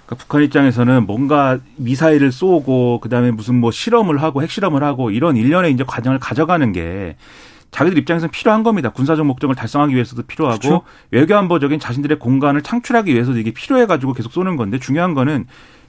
[0.06, 5.72] 그러니까 북한 입장에서는 뭔가 미사일을 쏘고 그다음에 무슨 뭐 실험을 하고 핵실험을 하고 이런 일련의
[5.72, 7.16] 이제 과정을 가져가는 게
[7.70, 8.90] 자기들 입장에서는 필요한 겁니다.
[8.90, 10.82] 군사적 목적을 달성하기 위해서도 필요하고 그렇죠?
[11.10, 15.46] 외교안보적인 자신들의 공간을 창출하기 위해서도 이게 필요해 가지고 계속 쏘는 건데 중요한 거는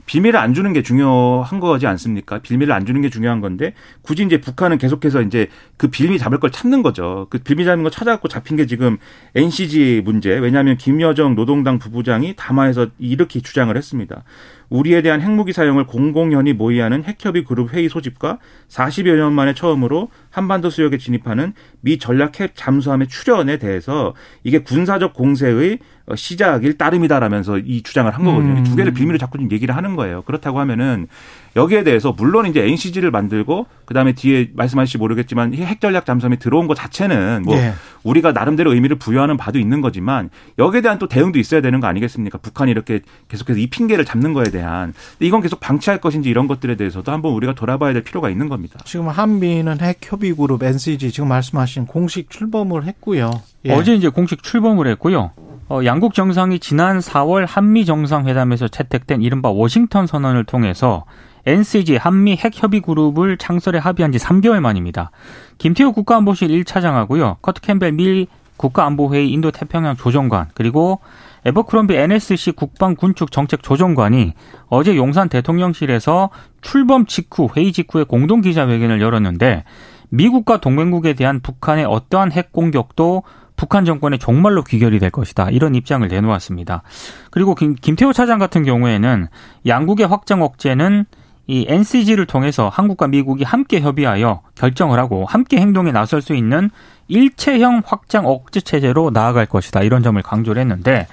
[0.09, 2.39] 비밀을 안 주는 게 중요한 거지 않습니까?
[2.39, 6.49] 비밀을 안 주는 게 중요한 건데 굳이 이제 북한은 계속해서 이제 그 빌미 잡을 걸
[6.49, 7.27] 찾는 거죠.
[7.29, 8.97] 그 빌미 잡는 거 찾아갖고 잡힌 게 지금
[9.35, 10.31] NCG 문제.
[10.31, 14.23] 왜냐하면 김여정 노동당 부부장이 담화에서 이렇게 주장을 했습니다.
[14.69, 20.69] 우리에 대한 핵무기 사용을 공공연히 모의하는 핵협의 그룹 회의 소집과 40여 년 만에 처음으로 한반도
[20.69, 25.79] 수역에 진입하는 미 전략 핵 잠수함의 출연에 대해서 이게 군사적 공세의
[26.15, 28.60] 시작일 따름이다라면서 이 주장을 한 거거든요.
[28.60, 28.63] 음.
[28.63, 30.23] 두 개를 비밀로 자꾸 좀 얘기를 하는 거예요.
[30.23, 31.08] 그렇다고 하면은
[31.55, 36.75] 여기에 대해서 물론 이제 NCG를 만들고 그다음에 뒤에 말씀하실지 모르겠지만 핵 전략 잠수함이 들어온 것
[36.75, 37.73] 자체는 뭐 네.
[38.03, 42.38] 우리가 나름대로 의미를 부여하는 바도 있는 거지만 여기에 대한 또 대응도 있어야 되는 거 아니겠습니까?
[42.38, 47.12] 북한이 이렇게 계속해서 이 핑계를 잡는 거에 대한 이건 계속 방치할 것인지 이런 것들에 대해서도
[47.12, 48.79] 한번 우리가 돌아봐야 될 필요가 있는 겁니다.
[48.85, 53.31] 지금 한미는 핵 협의 그룹 NCG 지금 말씀하신 공식 출범을 했고요.
[53.65, 53.73] 예.
[53.73, 55.31] 어제 이제 공식 출범을 했고요.
[55.69, 61.05] 어, 양국 정상이 지난 4월 한미 정상회담에서 채택된 이른바 워싱턴 선언을 통해서
[61.49, 65.09] NCG 한미 핵협의 그룹을 창설에 합의한 지 3개월 만입니다.
[65.57, 67.38] 김태우 국가안보실 1차장하고요.
[67.41, 70.99] 커트 캠벨 밀 국가안보회의 인도 태평양 조정관 그리고
[71.45, 74.33] 에버크롬비 NSC 국방군축 정책 조정관이
[74.67, 76.29] 어제 용산 대통령실에서
[76.62, 79.63] 출범 직후 회의 직후에 공동 기자회견을 열었는데
[80.09, 83.23] 미국과 동맹국에 대한 북한의 어떠한 핵 공격도
[83.55, 85.49] 북한 정권의 종말로 귀결이 될 것이다.
[85.49, 86.83] 이런 입장을 내놓았습니다.
[87.29, 89.27] 그리고 김, 김태호 차장 같은 경우에는
[89.65, 91.05] 양국의 확장 억제는
[91.49, 96.69] 이 NCG를 통해서 한국과 미국이 함께 협의하여 결정을 하고 함께 행동에 나설 수 있는
[97.07, 99.81] 일체형 확장 억제 체제로 나아갈 것이다.
[99.81, 101.07] 이런 점을 강조를 했는데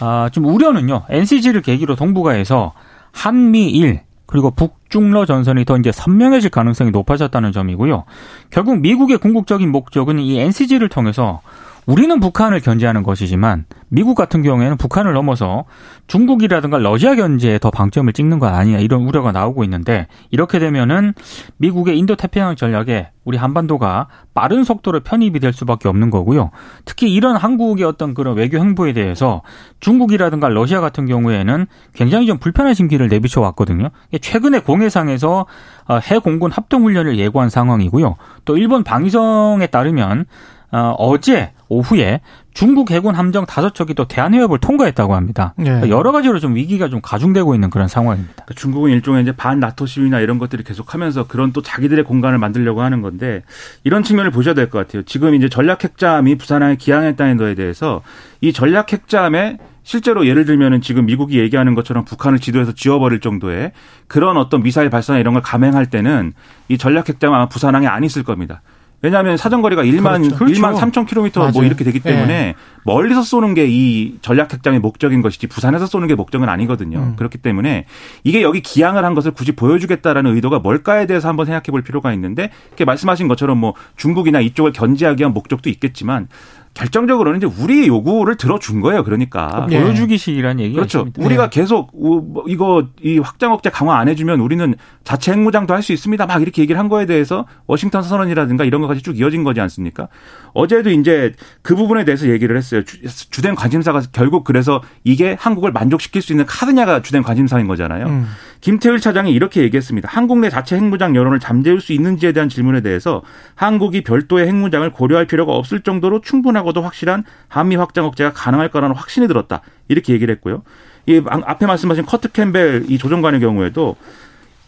[0.00, 1.02] 아, 좀 우려는요.
[1.10, 2.72] NCG를 계기로 동북아에서
[3.12, 8.04] 한미일 그리고 북중러 전선이 더 이제 선명해질 가능성이 높아졌다는 점이고요.
[8.48, 11.42] 결국 미국의 궁극적인 목적은 이 NCG를 통해서
[11.84, 15.64] 우리는 북한을 견제하는 것이지만 미국 같은 경우에는 북한을 넘어서
[16.06, 21.14] 중국이라든가 러시아 견제에 더 방점을 찍는 것 아니냐 이런 우려가 나오고 있는데 이렇게 되면은
[21.56, 26.50] 미국의 인도 태평양 전략에 우리 한반도가 빠른 속도로 편입이 될 수밖에 없는 거고요.
[26.84, 29.42] 특히 이런 한국의 어떤 그런 외교 행보에 대해서
[29.80, 33.90] 중국이라든가 러시아 같은 경우에는 굉장히 좀 불편한 심기를 내비쳐 왔거든요.
[34.20, 35.46] 최근에 공해상에서
[35.88, 38.16] 어, 해공군 합동훈련을 예고한 상황이고요.
[38.44, 40.26] 또 일본 방위성에 따르면
[40.72, 42.20] 어, 어제 오후에
[42.54, 45.54] 중국 해군 함정 다섯 척이 또 대한해협을 통과했다고 합니다.
[45.56, 45.64] 네.
[45.64, 48.32] 그러니까 여러 가지로 좀 위기가 좀 가중되고 있는 그런 상황입니다.
[48.44, 52.82] 그러니까 중국은 일종의 이제 반 나토 시위나 이런 것들을 계속하면서 그런 또 자기들의 공간을 만들려고
[52.82, 53.42] 하는 건데
[53.84, 55.02] 이런 측면을 보셔야 될 것 같아요.
[55.04, 58.02] 지금 이제 전략 핵잠이 부산항에 기항했다는 거에 대해서
[58.40, 63.72] 이 전략 핵잠에 실제로 예를 들면은 지금 미국이 얘기하는 것처럼 북한을 지도에서 지워버릴 정도의
[64.06, 66.32] 그런 어떤 미사일 발사나 이런 걸 감행할 때는
[66.68, 68.62] 이 전략 핵잠 아마 부산항에 안 있을 겁니다.
[69.02, 70.36] 왜냐하면 사정거리가 1만 그렇죠.
[70.60, 70.86] 1만 그렇죠.
[70.86, 71.52] 3천 킬로미터 뭐 맞아요.
[71.54, 72.54] 뭐 이렇게 되기 때문에 네.
[72.84, 76.98] 멀리서 쏘는 게 이 전략 핵장의 목적인 것이지 부산에서 쏘는 게 목적은 아니거든요.
[76.98, 77.16] 음.
[77.16, 77.86] 그렇기 때문에
[78.22, 82.50] 이게 여기 기양을 한 것을 굳이 보여주겠다라는 의도가 뭘까에 대해서 한번 생각해 볼 필요가 있는데
[82.68, 86.28] 이렇게 말씀하신 것처럼 뭐 중국이나 이쪽을 견제하기 위한 목적도 있겠지만
[86.74, 89.04] 결정적으로는 이제 우리의 요구를 들어준 거예요.
[89.04, 89.82] 그러니까 네.
[89.82, 91.04] 보여주기식이란 얘기 그렇죠.
[91.04, 91.24] 네.
[91.24, 95.92] 우리가 계속 뭐 이거 이 확장 억제 강화 안 해주면 우리는 자체 핵무장도 할 수
[95.92, 96.26] 있습니다.
[96.26, 100.08] 막 이렇게 얘기를 한 거에 대해서 워싱턴 선언이라든가 이런 것까지 쭉 이어진 거지 않습니까?
[100.54, 101.32] 어제도 이제
[101.62, 102.82] 그 부분에 대해서 얘기를 했어요.
[102.84, 108.06] 주, 된 관심사가 결국 그래서 이게 한국을 만족시킬 수 있는 카드냐가 주된 관심사인 거잖아요.
[108.06, 108.26] 음.
[108.60, 110.08] 김태일 차장이 이렇게 얘기했습니다.
[110.10, 113.22] 한국 내 자체 핵무장 여론을 잠재울 수 있는지에 대한 질문에 대해서
[113.56, 118.96] 한국이 별도의 핵무장을 고려할 필요가 없을 정도로 충분 하고도 확실한 한미 확장 억제가 가능할 거라는
[118.96, 119.60] 확신이 들었다.
[119.88, 120.62] 이렇게 얘기를 했고요.
[121.06, 123.96] 이 앞에 말씀하신 커트 캠벨 이 조정관의 경우에도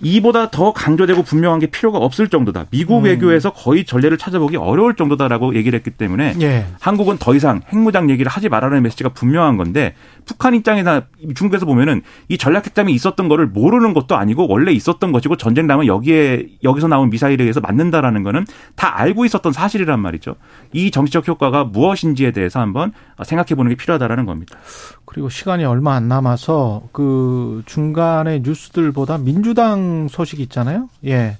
[0.01, 2.67] 이보다 더 강조되고 분명한 게 필요가 없을 정도다.
[2.71, 3.05] 미국 음.
[3.05, 6.67] 외교에서 거의 전례를 찾아보기 어려울 정도다라고 얘기를 했기 때문에 예.
[6.81, 9.95] 한국은 더 이상 핵무장 얘기를 하지 말라는 메시지가 분명한 건데
[10.25, 15.37] 북한 입장이나 중국에서 보면은 이 전략 핵잠이 있었던 거를 모르는 것도 아니고 원래 있었던 것이고
[15.37, 20.37] 전쟁 나면 여기에 여기서 나온 미사일에 의해서 맞는다라는 거는 다 알고 있었던 사실이란 말이죠.
[20.73, 24.57] 이 정치적 효과가 무엇인지에 대해서 한번 생각해 보는 게 필요하다라는 겁니다.
[25.05, 30.89] 그리고 시간이 얼마 안 남아서 그 중간에 뉴스들보다 민주당 소식 있잖아요.
[31.07, 31.39] 예.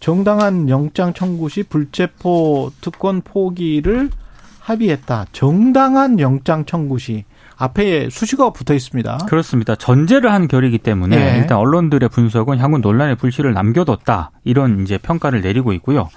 [0.00, 4.10] 정당한 영장 청구 시 불체포 특권 포기를
[4.58, 5.26] 합의했다.
[5.32, 7.24] 정당한 영장 청구 시
[7.62, 9.18] 앞에 수식어가 붙어 있습니다.
[9.28, 9.76] 그렇습니다.
[9.76, 11.38] 전제를 한 결이기 때문에 네.
[11.38, 16.08] 일단 언론들의 분석은 향후 논란의 불씨를 남겨뒀다 이런 이제 평가를 내리고 있고요.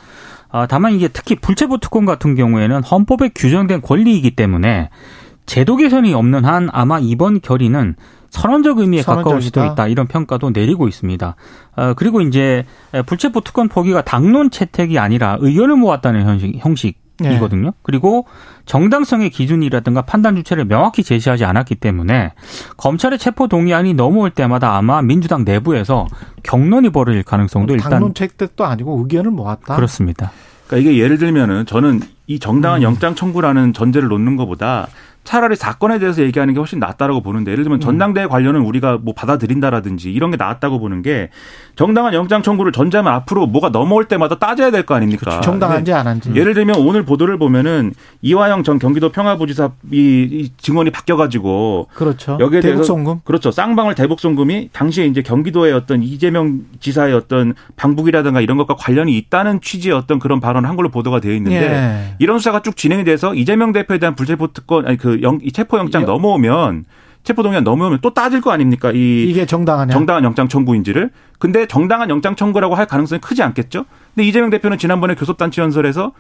[0.49, 4.89] 아, 다만 이게 특히 불체포 특권 같은 경우에는 헌법에 규정된 권리이기 때문에
[5.45, 7.95] 제도 개선이 없는 한 아마 이번 결의는
[8.31, 11.35] 선언적 의미에 가까울 수도 있다 이런 평가도 내리고 있습니다.
[11.75, 12.65] 어, 그리고 이제
[13.05, 17.69] 불체포 특권 포기가 당론 채택이 아니라 의견을 모았다는 형식, 형식 이거든요.
[17.69, 17.71] 네.
[17.81, 18.25] 그리고
[18.65, 22.33] 정당성의 기준이라든가 판단 주체를 명확히 제시하지 않았기 때문에
[22.77, 26.07] 검찰의 체포 동의안이 넘어올 때마다 아마 민주당 내부에서
[26.43, 29.75] 경론이 벌어질 가능성도 일단 당론 채택도 아니고 의견을 모았다.
[29.75, 30.31] 그렇습니다.
[30.67, 32.83] 그러니까 이게 예를 들면은 저는 이 정당한 음.
[32.83, 34.87] 영장 청구라는 전제를 놓는 것보다
[35.25, 37.81] 차라리 사건에 대해서 얘기하는 게 훨씬 낫다라고 보는데 예를 들면 음.
[37.81, 41.29] 전당대회 관련은 우리가 뭐 받아들인다라든지 이런 게 낫다고 보는 게
[41.75, 45.21] 정당한 영장 청구를 전제하면 앞으로 뭐가 넘어올 때마다 따져야 될 거 아닙니까?
[45.21, 45.41] 그렇죠.
[45.41, 46.31] 정당한지 안 한지.
[46.35, 52.37] 예를 들면 오늘 보도를 보면은 이화영 전 경기도 평화부지사 이 증언이 바뀌어가지고 그렇죠.
[52.39, 53.49] 여기에 대해서 대북송금 그렇죠.
[53.51, 59.95] 쌍방울 대북송금이 당시에 이제 경기도의 어떤 이재명 지사의 어떤 방북이라든가 이런 것과 관련이 있다는 취지의
[59.95, 62.15] 어떤 그런 발언을 한 걸로 보도가 되어 있는데 예.
[62.19, 66.03] 이런 수사가 쭉 진행이 돼서 이재명 대표에 대한 불체포 특권 아니 그 영, 이 체포영장
[66.03, 66.05] 여.
[66.05, 66.85] 넘어오면
[67.23, 68.91] 체포동의안 넘어오면 또 따질 거 아닙니까?
[68.93, 71.09] 이 이게 정당한 정당한 영장 청구인지를.
[71.39, 73.85] 근데 정당한 영장 청구라고 할 가능성이 크지 않겠죠?
[74.13, 76.13] 근데 이재명 대표는 지난번에 교섭단체 연설에서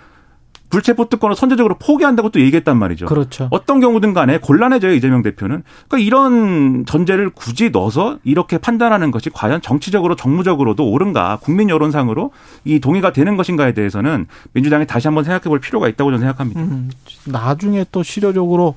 [0.69, 3.05] 불체포 특권을 선제적으로 포기한다고 또 얘기했단 말이죠.
[3.05, 3.47] 그렇죠.
[3.51, 5.63] 어떤 경우든 간에 곤란해져요 이재명 대표는.
[5.87, 12.31] 그러니까 이런 전제를 굳이 넣어서 이렇게 판단하는 것이 과연 정치적으로 정무적으로도 옳은가 국민 여론상으로
[12.63, 16.61] 이 동의가 되는 것인가에 대해서는 민주당이 다시 한번 생각해 볼 필요가 있다고 저는 생각합니다.
[16.61, 16.91] 음,
[17.25, 18.75] 나중에 또 실효적으로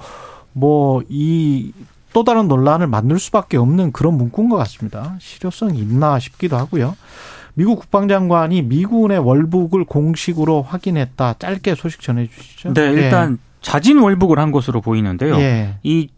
[0.53, 1.73] 뭐 이
[2.13, 5.15] 또 다른 논란을 만들 수밖에 없는 그런 문구인 것 같습니다.
[5.21, 6.97] 실효성이 있나 싶기도 하고요.
[7.59, 11.35] 미국 국방장관이 미군의 월북을 공식으로 확인했다.
[11.41, 12.73] 짧게 소식 전해주시죠.
[12.73, 13.37] 네, 일단 예.
[13.61, 15.35] 자진 월북을 한 것으로 보이는데요.
[15.41, 15.75] 예.
[15.83, 16.09] 이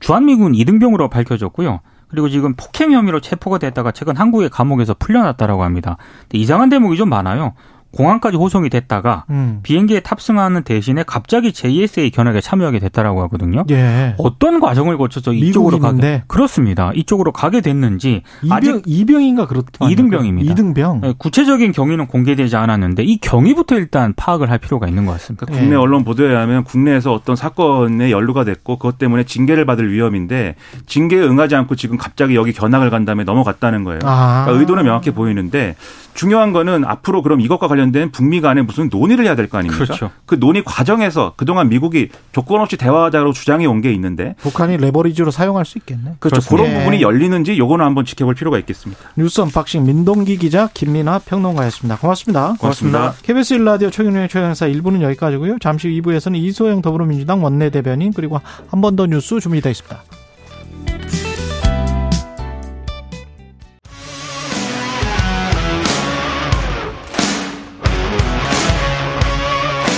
[0.00, 1.78] 주한미군 이등병으로 밝혀졌고요.
[2.08, 5.96] 그리고 지금 폭행 혐의로 체포가 됐다가 최근 한국의 감옥에서 풀려났다라고 합니다.
[6.32, 7.54] 이상한 대목이 좀 많아요.
[7.94, 9.60] 공항까지 호송이 됐다가 음.
[9.62, 13.64] 비행기에 탑승하는 대신에 갑자기 JSA 견학에 참여하게 됐다라고 하거든요.
[13.70, 14.14] 예.
[14.18, 16.92] 어떤 과정을 거쳐서 이쪽으로 가게 그렇습니다.
[16.94, 19.88] 이쪽으로 가게 됐는지 이병, 아직 이병인가 그렇다.
[19.88, 20.52] 이등병입니다.
[20.52, 21.00] 이등병.
[21.00, 25.46] 네, 구체적인 경위는 공개되지 않았는데 이 경위부터 일단 파악을 할 필요가 있는 것 같습니다.
[25.46, 25.80] 그러니까 국내 예.
[25.80, 31.54] 언론 보도에 의하면 국내에서 어떤 사건에 연루가 됐고 그것 때문에 징계를 받을 위험인데 징계에 응하지
[31.56, 34.00] 않고 지금 갑자기 여기 견학을 간 다음에 넘어갔다는 거예요.
[34.04, 34.44] 아.
[34.44, 35.76] 그러니까 의도는 명확해 보이는데
[36.14, 39.84] 중요한 거는 앞으로 그럼 이것과 관련 된 북미 간에 무슨 논의를 해야 될 거 아닙니까?
[39.84, 40.10] 그렇죠.
[40.26, 45.64] 그 논의 과정에서 그동안 미국이 조건 없이 대화하자고 주장해 온 게 있는데 북한이 레버리지로 사용할
[45.64, 46.16] 수 있겠네.
[46.20, 46.40] 그렇죠.
[46.40, 46.56] 그렇습니다.
[46.56, 46.78] 그런 예.
[46.84, 49.02] 부분이 열리는지 요거는 한번 지켜볼 필요가 있겠습니다.
[49.16, 51.98] 뉴스 unboxing 민동기 기자 김민아 평론가였습니다.
[51.98, 52.54] 고맙습니다.
[52.58, 52.98] 고맙습니다.
[52.98, 53.14] 고맙습니다.
[53.26, 55.58] KBS 1라디오 최경영의 최강시사 1부는 여기까지고요.
[55.60, 60.13] 잠시 후 2부에서는 이소영 더불어민주당 원내대변인 그리고 한 번 더 뉴스 준비되어 있습니다.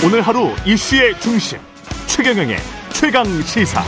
[0.07, 1.59] 오늘 하루 이슈의 중심
[2.05, 2.55] 최경영의
[2.93, 3.83] 최강 시사.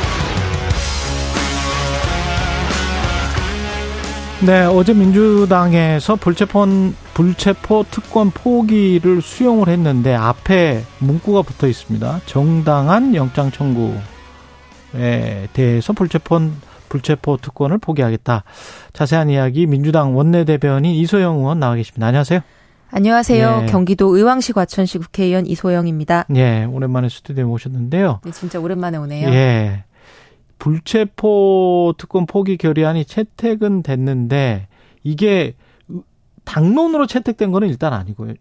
[4.45, 6.67] 네, 어제 민주당에서 불체포
[7.13, 12.19] 불체포 특권 포기를 수용을 했는데 앞에 문구가 붙어 있습니다.
[12.25, 14.01] 정당한 영장 청구에
[15.53, 16.41] 대해서 불체포
[16.89, 18.43] 불체포 특권을 포기하겠다.
[18.91, 22.07] 자세한 이야기 민주당 원내대변인 이소영 의원 나와 계십니다.
[22.07, 22.41] 안녕하세요.
[22.91, 23.61] 안녕하세요.
[23.63, 23.65] 예.
[23.67, 26.25] 경기도 의왕시 과천시 국회의원 이소영입니다.
[26.35, 28.21] 예, 오랜만에 스튜디오에 모셨는데요.
[28.23, 29.29] 네, 진짜 오랜만에 오네요.
[29.29, 29.83] 예.
[30.57, 34.67] 불체포 특권 포기 결의안이 채택은 됐는데
[35.03, 35.55] 이게
[36.43, 38.33] 당론으로 채택된 거는 일단 아니고요.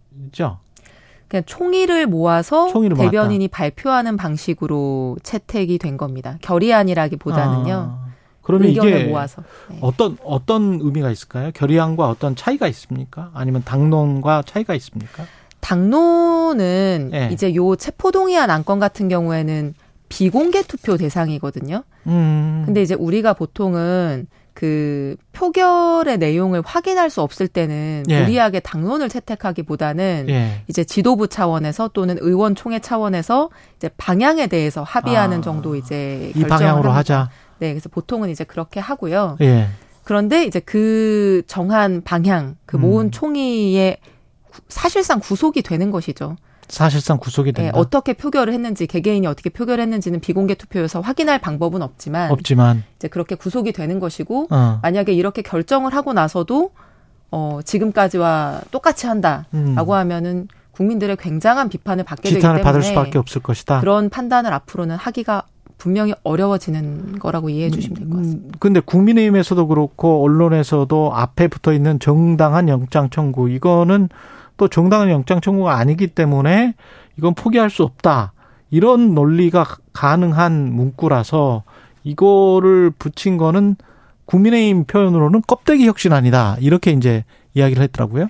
[1.28, 3.48] 그냥 총의를 모아서 총의를 대변인이.
[3.48, 6.38] 발표하는 방식으로 채택이 된 겁니다.
[6.40, 7.72] 결의안이라기보다는요.
[8.02, 8.07] 아.
[8.48, 9.42] 그러면 이게 모아서.
[9.68, 9.76] 네.
[9.82, 11.50] 어떤 어떤 의미가 있을까요?
[11.52, 13.30] 결의안과 어떤 차이가 있습니까?
[13.34, 15.26] 아니면 당론과 차이가 있습니까?
[15.60, 17.28] 당론은 네.
[17.30, 19.74] 이제 요 체포동의안 안건 같은 경우에는
[20.08, 21.82] 비공개 투표 대상이거든요.
[22.06, 22.62] 음.
[22.64, 28.22] 근데 이제 우리가 보통은 그 표결의 내용을 확인할 수 없을 때는 예.
[28.22, 30.62] 무리하게 당론을 채택하기보다는 예.
[30.66, 36.42] 이제 지도부 차원에서 또는 의원 총회 차원에서 이제 방향에 대해서 합의하는 아, 정도 이제 이
[36.42, 36.94] 방향으로 합니다.
[36.94, 37.30] 하자.
[37.58, 39.36] 네, 그래서 보통은 이제 그렇게 하고요.
[39.40, 39.68] 예.
[40.04, 43.10] 그런데 이제 그 정한 방향, 그 모은 음.
[43.10, 43.98] 총의에
[44.68, 46.36] 사실상 구속이 되는 것이죠.
[46.68, 47.72] 사실상 구속이 된다.
[47.72, 53.08] 네, 어떻게 표결을 했는지 개개인이 어떻게 표결을 했는지는 비공개 투표여서 확인할 방법은 없지만 없지만 이제
[53.08, 54.78] 그렇게 구속이 되는 것이고 어.
[54.82, 56.72] 만약에 이렇게 결정을 하고 나서도
[57.30, 59.76] 어 지금까지와 똑같이 한다라고 음.
[59.76, 63.80] 하면은 국민들의 굉장한 비판을 받게 되기 때문에 받을 수밖에 없을 것이다.
[63.80, 65.44] 그런 판단을 앞으로는 하기가
[65.78, 68.46] 분명히 어려워지는 거라고 이해해 주시면 될 것 같습니다.
[68.48, 74.08] 음, 근데 국민의힘에서도 그렇고 언론에서도 앞에 붙어 있는 정당한 영장 청구 이거는
[74.56, 76.74] 또 정당한 영장 청구가 아니기 때문에
[77.16, 78.32] 이건 포기할 수 없다.
[78.70, 81.62] 이런 논리가 가능한 문구라서
[82.04, 83.76] 이거를 붙인 거는
[84.26, 86.56] 국민의힘 표현으로는 껍데기 혁신안이다.
[86.60, 87.24] 이렇게 이제
[87.54, 88.28] 이야기를 했더라고요.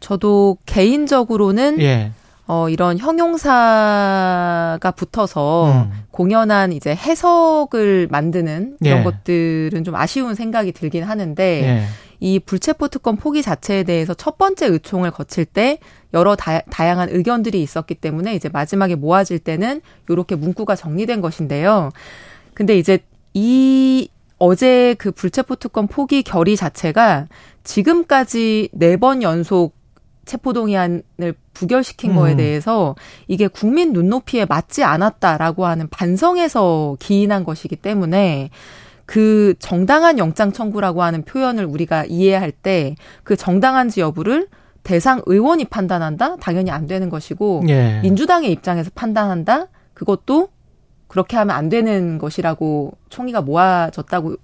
[0.00, 2.12] 저도 개인적으로는 예.
[2.46, 5.92] 어, 이런 형용사가 붙어서 음.
[6.10, 9.04] 공연한 이제 해석을 만드는 이런 예.
[9.04, 11.84] 것들은 좀 아쉬운 생각이 들긴 하는데 예.
[12.18, 15.78] 이 불체포 특권 포기 자체에 대해서 첫 번째 의총을 거칠 때
[16.14, 19.80] 여러 다, 다양한 의견들이 있었기 때문에 이제 마지막에 모아질 때는
[20.10, 21.90] 요렇게 문구가 정리된 것인데요.
[22.54, 23.00] 근데 이제
[23.34, 27.26] 이 어제 그 불체포 특권 포기 결의 자체가
[27.64, 29.74] 지금까지 네 번 연속
[30.24, 32.16] 체포동의안을 부결시킨 음.
[32.16, 32.94] 거에 대해서
[33.28, 38.50] 이게 국민 눈높이에 맞지 않았다라고 하는 반성에서 기인한 것이기 때문에
[39.04, 42.94] 그 정당한 영장 청구라고 하는 표현을 우리가 이해할 때
[43.24, 44.48] 그 정당한지 여부를
[44.82, 46.36] 대상 의원이 판단한다?
[46.36, 48.00] 당연히 안 되는 것이고 예.
[48.02, 49.66] 민주당의 입장에서 판단한다?
[49.94, 50.48] 그것도
[51.06, 54.36] 그렇게 하면 안 되는 것이라고 총리가 모아졌다고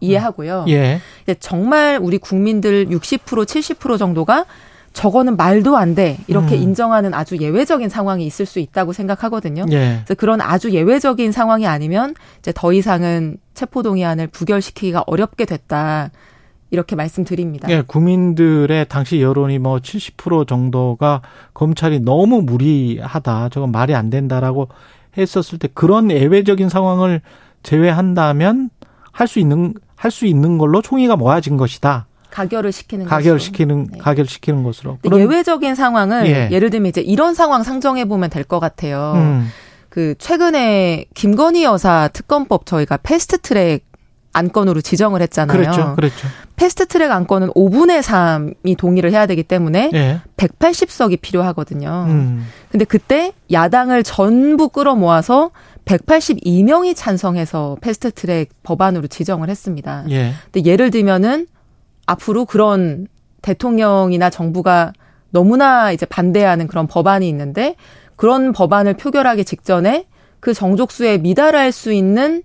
[0.00, 0.66] 이해하고요.
[0.68, 1.00] 예.
[1.40, 4.46] 정말 우리 국민들 60% 70% 정도가
[4.94, 6.16] 저거는 말도 안 돼.
[6.28, 6.62] 이렇게 음.
[6.62, 9.66] 인정하는 아주 예외적인 상황이 있을 수 있다고 생각하거든요.
[9.72, 10.00] 예.
[10.04, 16.10] 그래서 그런 아주 예외적인 상황이 아니면 이제 더 이상은 체포동의안을 부결시키기가 어렵게 됐다.
[16.70, 17.68] 이렇게 말씀드립니다.
[17.70, 21.22] 예, 국민들의 당시 여론이 뭐 70% 정도가
[21.52, 23.50] 검찰이 너무 무리하다.
[23.50, 24.68] 저건 말이 안 된다라고
[25.16, 27.20] 했었을 때 그런 예외적인 상황을
[27.62, 28.70] 제외한다면
[29.12, 32.06] 할 수 있는 할 수 있는 걸로 총의가 모아진 것이다.
[32.34, 33.98] 가결을 시키는 가결시키는 네.
[33.98, 34.98] 가결시키는 것으로.
[35.12, 36.58] 예외적인 상황을 예.
[36.58, 39.12] 를 들면 이제 이런 상황 상정해 보면 될 것 같아요.
[39.16, 39.48] 음.
[39.88, 43.84] 그 최근에 김건희 여사 특검법 저희가 패스트 트랙
[44.32, 45.56] 안건으로 지정을 했잖아요.
[45.56, 45.94] 그렇죠.
[45.94, 46.26] 그렇죠.
[46.56, 50.20] 패스트 트랙 안건은 5분의 3이 동의를 해야 되기 때문에 예.
[50.36, 52.06] 180석이 필요하거든요.
[52.08, 52.44] 음.
[52.68, 55.52] 근데 그때 야당을 전부 끌어모아서
[55.84, 60.04] 182명이 찬성해서 패스트 트랙 법안으로 지정을 했습니다.
[60.10, 60.32] 예.
[60.50, 61.46] 근데 예를 들면은
[62.06, 63.06] 앞으로 그런
[63.42, 64.92] 대통령이나 정부가
[65.30, 67.76] 너무나 이제 반대하는 그런 법안이 있는데
[68.16, 70.06] 그런 법안을 표결하기 직전에
[70.40, 72.42] 그 정족수에 미달할 수 있는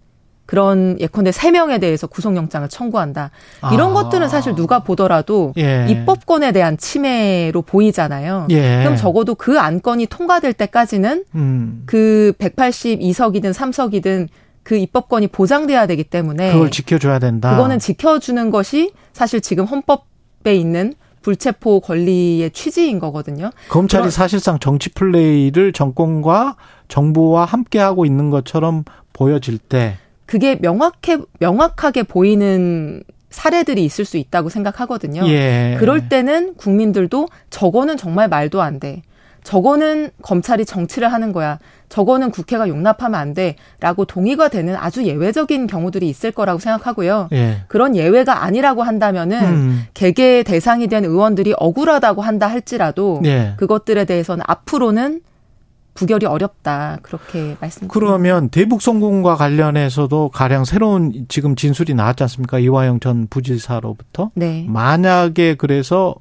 [0.49, 3.29] 그런 예컨대 세명에 대해서 구속영장을 청구한다.
[3.71, 3.93] 이런 아.
[3.93, 5.85] 것들은 사실 누가 보더라도 예.
[5.87, 8.47] 입법권에 대한 침해로 보이잖아요.
[8.49, 8.79] 예.
[8.79, 11.83] 그럼 적어도 그 안건이 통과될 때까지는 음.
[11.85, 14.27] 그 182석이든 3석이든
[14.69, 17.49] 그 입법권이 보장돼야 되기 때문에 그걸 지켜줘야 된다.
[17.49, 20.93] 그거는 지켜주는 것이 사실 지금 헌법에 있는
[21.23, 23.49] 불체포 권리의 취지인 거거든요.
[23.69, 26.55] 검찰이 그런, 사실상 정치 플레이를 정권과
[26.87, 29.97] 정부와 함께 하고 있는 것처럼 보여질 때
[30.27, 33.01] 그게 명확해 명확하게 보이는
[33.31, 35.27] 사례들이 있을 수 있다고 생각하거든요.
[35.29, 35.77] 예.
[35.79, 39.01] 그럴 때는 국민들도 저거는 정말 말도 안 돼.
[39.43, 41.59] 저거는 검찰이 정치를 하는 거야.
[41.89, 43.55] 저거는 국회가 용납하면 안 돼.
[43.79, 47.29] 라고 동의가 되는 아주 예외적인 경우들이 있을 거라고 생각하고요.
[47.33, 47.61] 예.
[47.67, 49.83] 그런 예외가 아니라고 한다면은 음.
[49.93, 53.53] 개개 대상이 된 의원들이 억울하다고 한다 할지라도 예.
[53.57, 55.21] 그것들에 대해서는 앞으로는
[55.95, 57.93] 부결이 어렵다 그렇게 말씀드립니다.
[57.93, 62.59] 그러면 대북 성공과 관련해서도 가령 새로운 지금 진술이 나왔지 않습니까?
[62.59, 64.31] 이화영 전 부지사로부터.
[64.35, 64.65] 네.
[64.69, 66.15] 만약에 그래서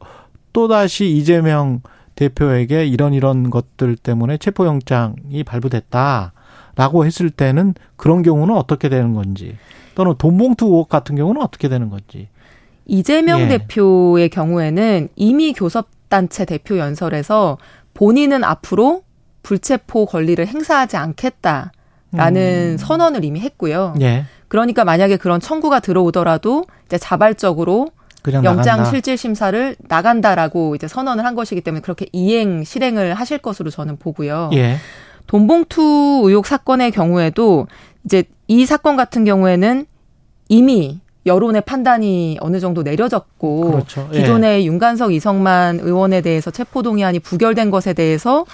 [0.52, 1.80] 또 다시 이재명
[2.18, 9.56] 대표에게 이런 이런 것들 때문에 체포영장이 발부됐다라고 했을 때는 그런 경우는 어떻게 되는 건지
[9.94, 12.28] 또는 돈봉투 의혹 같은 경우는 어떻게 되는 건지.
[12.86, 13.48] 이재명 예.
[13.48, 17.58] 대표의 경우에는 이미 교섭단체 대표 연설에서
[17.94, 19.02] 본인은 앞으로
[19.44, 21.70] 불체포 권리를 행사하지 않겠다라는
[22.14, 22.76] 음.
[22.78, 23.94] 선언을 이미 했고요.
[24.00, 24.24] 예.
[24.48, 27.88] 그러니까 만약에 그런 청구가 들어오더라도 이제 자발적으로
[28.44, 28.84] 영장.
[28.84, 34.50] 실질 심사를 나간다라고 이제 선언을 한 것이기 때문에 그렇게 이행 실행을 하실 것으로 저는 보고요.
[34.54, 34.76] 예.
[35.26, 37.66] 돈봉투 의혹 사건의 경우에도
[38.04, 39.86] 이제 이 사건 같은 경우에는
[40.48, 44.08] 이미 여론의 판단이 어느 정도 내려졌고 그렇죠.
[44.12, 44.20] 예.
[44.20, 48.46] 기존의 윤관석 이성만 의원에 대해서 체포 동의안이 부결된 것에 대해서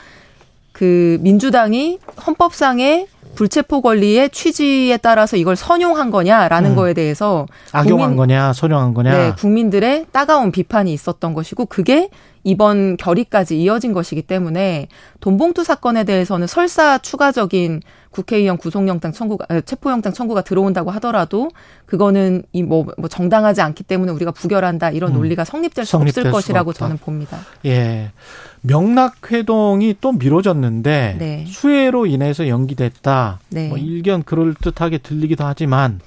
[0.72, 6.76] 그 민주당이 헌법상의 불체포 권리의 취지에 따라서 이걸 선용한 거냐라는 음.
[6.76, 12.08] 거에 대해서 악용한 국민, 거냐 선용한 거냐 네, 국민들의 따가운 비판이 있었던 것이고 그게
[12.44, 14.88] 이번 결의까지 이어진 것이기 때문에
[15.20, 17.80] 돈봉투 사건에 대해서는 설사 추가적인
[18.10, 21.50] 국회의원 구속영장 청구가 체포영장 청구가 들어온다고 하더라도
[21.86, 25.16] 그거는 이뭐 뭐 정당하지 않기 때문에 우리가 부결한다 이런 음.
[25.16, 27.38] 논리가 성립될 수 성립될 없을 것이라고 저는 봅니다.
[27.64, 28.12] 예.
[28.66, 31.44] 명락 회동이 또 미뤄졌는데 네.
[31.46, 33.38] 수해로 인해서 연기됐다.
[33.50, 33.68] 네.
[33.68, 36.00] 뭐 일견 그럴 듯하게 들리기도 하지만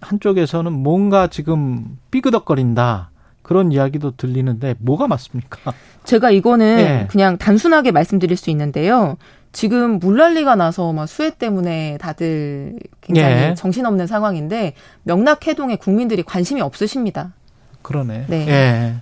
[0.00, 3.10] 한쪽에서는 뭔가 지금 삐그덕거린다.
[3.42, 5.72] 그런 이야기도 들리는데 뭐가 맞습니까?
[6.04, 7.06] 제가 이거는 네.
[7.08, 9.16] 그냥 단순하게 말씀드릴 수 있는데요.
[9.52, 13.54] 지금 물난리가 나서 막 수해 때문에 다들 굉장히 예.
[13.54, 17.34] 정신없는 상황인데 명락해동에 국민들이 관심이 없으십니다.
[17.82, 18.24] 그러네.
[18.28, 18.48] 네.
[18.48, 18.94] 예.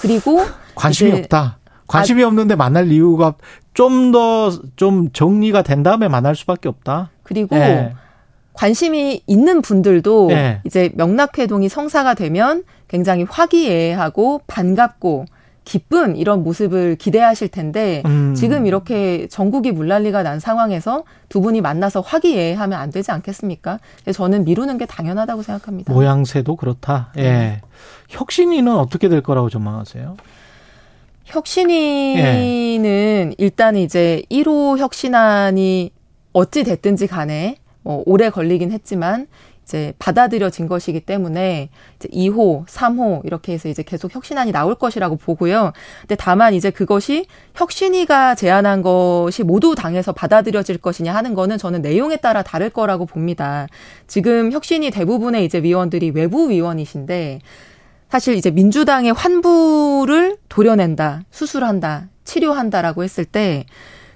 [0.00, 0.40] 그리고
[0.74, 1.58] 관심이 없다.
[1.92, 3.34] 관심이 아, 없는데 만날 이유가
[3.74, 7.10] 좀 더좀 좀 정리가 된 다음에 만날 수밖에 없다.
[7.22, 7.94] 그리고 예.
[8.54, 10.60] 관심이 있는 분들도 예.
[10.64, 15.26] 이제 명락회동이 성사가 되면 굉장히 화기애애하고 반갑고
[15.64, 18.34] 기쁜 이런 모습을 기대하실 텐데 음.
[18.34, 23.78] 지금 이렇게 전국이 물난리가 난 상황에서 두 분이 만나서 화기애애하면 안 되지 않겠습니까?
[24.12, 25.92] 저는 미루는 게 당연하다고 생각합니다.
[25.92, 27.12] 모양새도 그렇다.
[27.16, 27.22] 예.
[27.22, 27.60] 네.
[28.08, 30.16] 혁신위는 어떻게 될 거라고 전망하세요?
[31.32, 33.34] 혁신위는 예.
[33.38, 35.90] 일단 이제 1호 혁신안이
[36.34, 39.26] 어찌 됐든지 간에 뭐 오래 걸리긴 했지만
[39.64, 45.72] 이제 받아들여진 것이기 때문에 이제 2호, 3호 이렇게 해서 이제 계속 혁신안이 나올 것이라고 보고요.
[46.02, 52.16] 근데 다만 이제 그것이 혁신위가 제안한 것이 모두 당에서 받아들여질 것이냐 하는 거는 저는 내용에
[52.16, 53.66] 따라 다를 거라고 봅니다.
[54.06, 57.38] 지금 혁신위 대부분의 이제 위원들이 외부 위원이신데
[58.12, 63.64] 사실 이제 민주당의 환부를 도려낸다, 수술한다, 치료한다라고 했을 때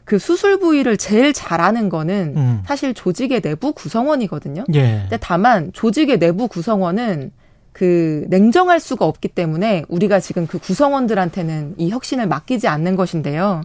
[0.07, 2.63] 그 수술 부위를 제일 잘 아는 거는 음.
[2.65, 4.65] 사실 조직의 내부 구성원이거든요.
[4.73, 5.01] 예.
[5.03, 7.33] 근데 다만 조직의 내부 구성원은
[7.73, 13.63] 그 냉정할 수가 없기 때문에 우리가 지금 그 구성원들한테는 이 혁신을 맡기지 않는 것인데요.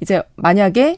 [0.00, 0.96] 이제 만약에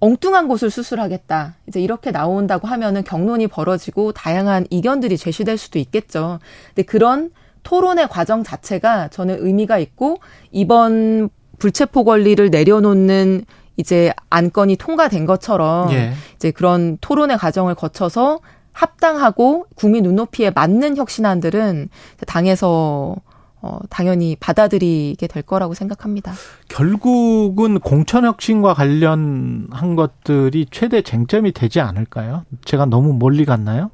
[0.00, 1.54] 엉뚱한 곳을 수술하겠다.
[1.68, 6.40] 이제 이렇게 나온다고 하면은 경론이 벌어지고 다양한 이견들이 제시될 수도 있겠죠.
[6.74, 7.30] 근데 그런
[7.66, 10.18] 토론의 과정 자체가 저는 의미가 있고
[10.52, 13.44] 이번 불체포 권리를 내려놓는
[13.76, 16.12] 이제 안건이 통과된 것처럼 예.
[16.36, 18.38] 이제 그런 토론의 과정을 거쳐서
[18.70, 21.88] 합당하고 국민 눈높이에 맞는 혁신안들은
[22.28, 23.16] 당에서
[23.62, 26.34] 어, 당연히 받아들이게 될 거라고 생각합니다.
[26.68, 32.44] 결국은 공천혁신과 관련한 것들이 최대 쟁점이 되지 않을까요?
[32.64, 33.90] 제가 너무 멀리 갔나요?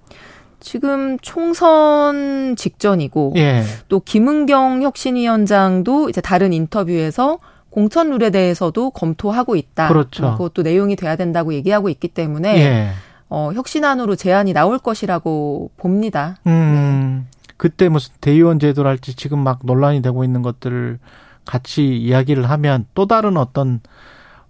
[0.63, 3.65] 지금 총선 직전이고 예.
[3.89, 7.39] 또 김은경 혁신위원장도 이제 다른 인터뷰에서
[7.69, 9.89] 공천 룰에 대해서도 검토하고 있다.
[9.89, 10.33] 그렇죠.
[10.33, 12.91] 그것도 내용이 돼야 된다고 얘기하고 있기 때문에 예.
[13.29, 16.37] 어, 혁신안으로 제안이 나올 것이라고 봅니다.
[16.47, 17.53] 음, 네.
[17.57, 20.99] 그때 무슨 대의원 제도랄지 지금 막 논란이 되고 있는 것들을
[21.45, 23.81] 같이 이야기를 하면 또 다른 어떤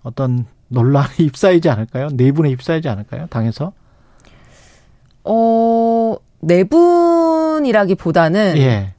[0.03, 2.09] 어떤 논란이 입사이지 않을까요?
[2.13, 3.27] 내분에 입사이지 않을까요?
[3.31, 3.73] 당에서?
[5.25, 8.95] 어, 내분이라기보다는 예.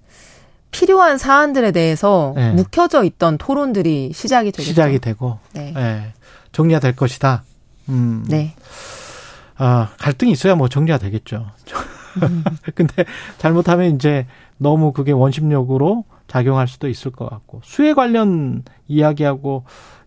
[0.71, 2.51] 필요한 사안들에 대해서 네.
[2.51, 4.69] 묵혀져 있던 토론들이 시작이 되겠죠.
[4.69, 5.71] 시작이 되고 네.
[5.73, 6.13] 네.
[6.51, 7.43] 정리가 될 것이다.
[7.89, 8.25] 음.
[8.27, 8.55] 네.
[9.57, 11.45] 아, 갈등이 있어야 뭐 정리가 되겠죠.
[12.23, 12.43] 음.
[12.75, 13.05] 근데
[13.37, 14.25] 잘못하면 이제
[14.57, 19.65] 너무 그게 원심력으로 작용할 수도 있을 것 같고 수해 관련 이야기하고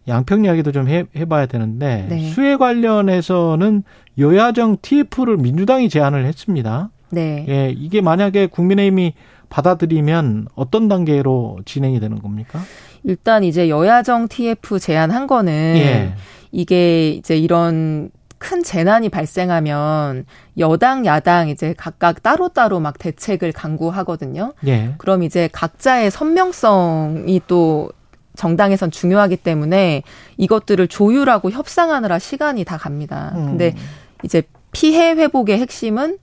[0.09, 2.31] 양평 이야기도 좀 해, 해봐야 되는데 네.
[2.31, 3.83] 수해 관련해서는
[4.19, 6.91] 여야정 TF를 민주당이 제안을 했습니다.
[7.11, 7.45] 네.
[7.49, 9.15] 예, 이게 만약에 국민의힘이
[9.49, 12.61] 받아들이면 어떤 단계로 진행이 되는 겁니까?
[13.05, 16.15] 일단 이제 여야정 TF 제안한 거는 예.
[16.51, 20.27] 이게 이제 이런 큰 재난이 발생하면
[20.59, 24.53] 여당 야당 이제 각각 따로따로 막 대책을 강구하거든요.
[24.67, 24.95] 예.
[24.99, 27.91] 그럼 이제 각자의 선명성이 또
[28.37, 30.03] 정당에선 중요하기 때문에
[30.37, 33.33] 이것들을 조율하고 협상하느라 시간이 다 갑니다.
[33.37, 33.47] 음.
[33.47, 33.75] 근데
[34.23, 36.19] 이제 피해 회복의 핵심은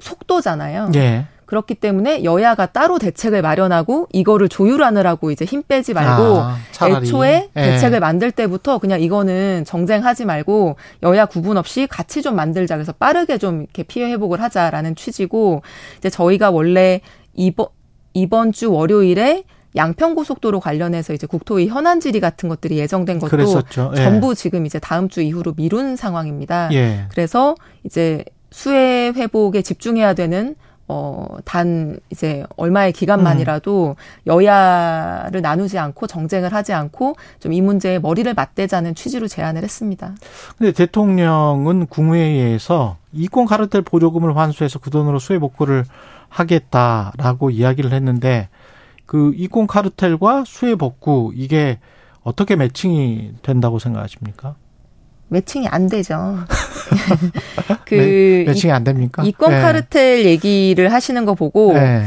[0.00, 0.90] 속도잖아요.
[0.96, 1.26] 예.
[1.52, 7.62] 그렇기 때문에 여야가 따로 대책을 마련하고 이거를 조율하느라고 이제 힘 빼지 말고 아, 애초에 예.
[7.62, 13.36] 대책을 만들 때부터 그냥 이거는 정쟁하지 말고 여야 구분 없이 같이 좀 만들자 그래서 빠르게
[13.36, 15.60] 좀 이렇게 피해 회복을 하자라는 취지고
[15.98, 17.02] 이제 저희가 원래
[17.34, 17.66] 이번
[18.14, 19.44] 이번 주 월요일에
[19.76, 23.92] 양평고속도로 관련해서 이제 국토위 현안 질의 같은 것들이 예정된 것도 그랬었죠.
[23.96, 24.02] 예.
[24.02, 26.68] 전부 지금 이제 다음 주 이후로 미룬 상황입니다.
[26.72, 27.06] 예.
[27.10, 27.54] 그래서
[27.84, 30.54] 이제 수해 회복에 집중해야 되는
[30.88, 34.02] 어, 단 이제 얼마의 기간만이라도 음.
[34.26, 40.14] 여야를 나누지 않고 정쟁을 하지 않고 좀 이 문제에 머리를 맞대자는 취지로 제안을 했습니다.
[40.58, 45.84] 근데 대통령은 국무회의에서 이권 카르텔 보조금을 환수해서 그 돈으로 수해 복구를
[46.28, 48.48] 하겠다라고 이야기를 했는데
[49.12, 51.78] 그 이권 카르텔과 수해 복구 이게
[52.22, 54.54] 어떻게 매칭이 된다고 생각하십니까?
[55.28, 56.38] 매칭이 안 되죠.
[57.84, 59.22] 그 매, 매칭이 안 됩니까?
[59.22, 59.60] 이권 네.
[59.60, 62.06] 카르텔 얘기를 하시는 거 보고 네.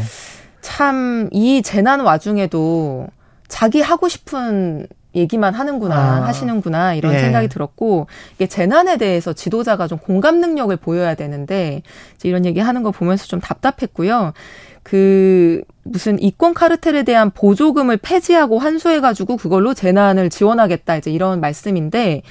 [0.62, 3.06] 참이 재난 와중에도
[3.48, 6.28] 자기 하고 싶은 얘기만 하는구나 아.
[6.28, 7.20] 하시는구나 이런 예.
[7.20, 11.84] 생각이 들었고 이게 재난에 대해서 지도자가 좀 공감 능력을 보여야 되는데
[12.24, 14.34] 이런 얘기 하는 거 보면서 좀 답답했고요.
[14.86, 22.22] 그 무슨 이권 카르텔에 대한 보조금을 폐지하고 환수해가지고 그걸로 재난을 지원하겠다 이제 이런 말씀인데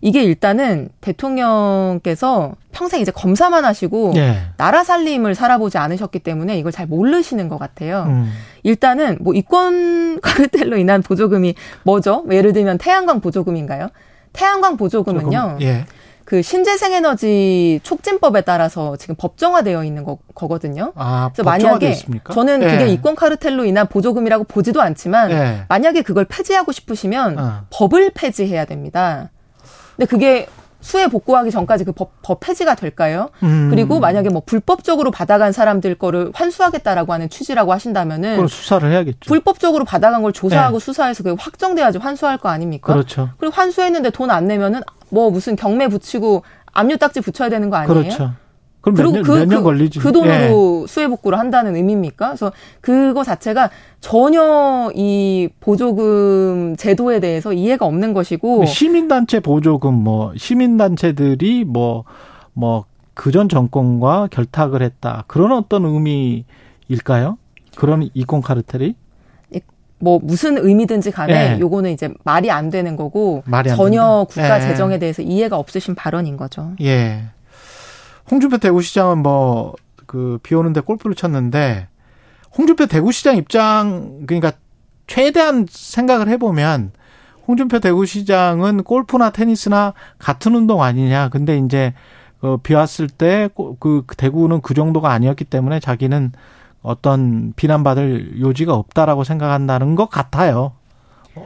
[0.00, 4.38] 이게 일단은 대통령께서 평생 이제 검사만 하시고 네.
[4.56, 8.04] 나라 살림을 살아보지 않으셨기 때문에 이걸 잘 모르시는 것 같아요.
[8.08, 8.32] 음.
[8.62, 12.24] 일단은 뭐 이권 카르텔로 인한 보조금이 뭐죠?
[12.30, 13.88] 예를 들면 태양광 보조금인가요?
[14.32, 15.30] 태양광 보조금은요.
[15.30, 15.84] 조금, 예.
[16.28, 20.92] 그 신재생 에너지 촉진법에 따라서 지금 법정화되어 있는 거, 거거든요.
[20.94, 22.34] 아, 그래서 만약에 있습니까?
[22.34, 22.88] 저는 그게 예.
[22.88, 25.64] 이권 카르텔로 인한 보조금이라고 보지도 않지만 예.
[25.70, 27.62] 만약에 그걸 폐지하고 싶으시면 어.
[27.70, 29.30] 법을 폐지해야 됩니다.
[29.96, 30.46] 근데 그게
[30.80, 33.30] 수해 복구하기 전까지 그 법, 법 폐지가 될까요?
[33.42, 33.68] 음.
[33.70, 39.18] 그리고 만약에 뭐 불법적으로 받아간 사람들 거를 환수하겠다라고 하는 취지라고 하신다면은 그걸 수사를 해야겠죠.
[39.26, 40.84] 불법적으로 받아간 걸 조사하고 네.
[40.84, 42.92] 수사해서 그게 확정돼야지 환수할 거 아닙니까?
[42.92, 43.30] 그렇죠.
[43.38, 48.02] 그리고 환수했는데 돈 안 내면은 뭐 무슨 경매 붙이고 압류 딱지 붙여야 되는 거 아니에요?
[48.02, 48.32] 그렇죠.
[48.80, 49.98] 그럼 그리고 몇 년, 그, 몇년 그, 걸리지.
[49.98, 50.86] 그 돈으로 예.
[50.86, 52.28] 수해 복구를 한다는 의미입니까?
[52.28, 53.70] 그래서 그거 자체가
[54.00, 62.04] 전혀 이 보조금 제도에 대해서 이해가 없는 것이고 시민단체 보조금 뭐 시민단체들이 뭐
[62.58, 67.38] 뭐 그전 정권과 결탁을 했다 그런 어떤 의미일까요?
[67.76, 68.96] 그런 이권 카르텔이?
[70.00, 71.60] 뭐 무슨 의미든지 간에 예.
[71.60, 73.42] 요거는 이제 말이 안 되는 거고
[73.76, 74.24] 전혀 된다.
[74.28, 74.60] 국가 예.
[74.60, 76.72] 재정에 대해서 이해가 없으신 발언인 거죠.
[76.80, 77.24] 예.
[78.30, 79.74] 홍준표 대구시장은 뭐
[80.06, 81.86] 그 비 오는데 골프를 쳤는데
[82.56, 84.52] 홍준표 대구시장 입장 그러니까
[85.06, 86.92] 최대한 생각을 해보면
[87.46, 91.28] 홍준표 대구시장은 골프나 테니스나 같은 운동 아니냐.
[91.28, 91.92] 근데 이제
[92.40, 96.32] 그비 왔을 때 그 대구는 그 정도가 아니었기 때문에 자기는
[96.82, 100.72] 어떤 비난받을 요지가 없다라고 생각한다는 것 같아요.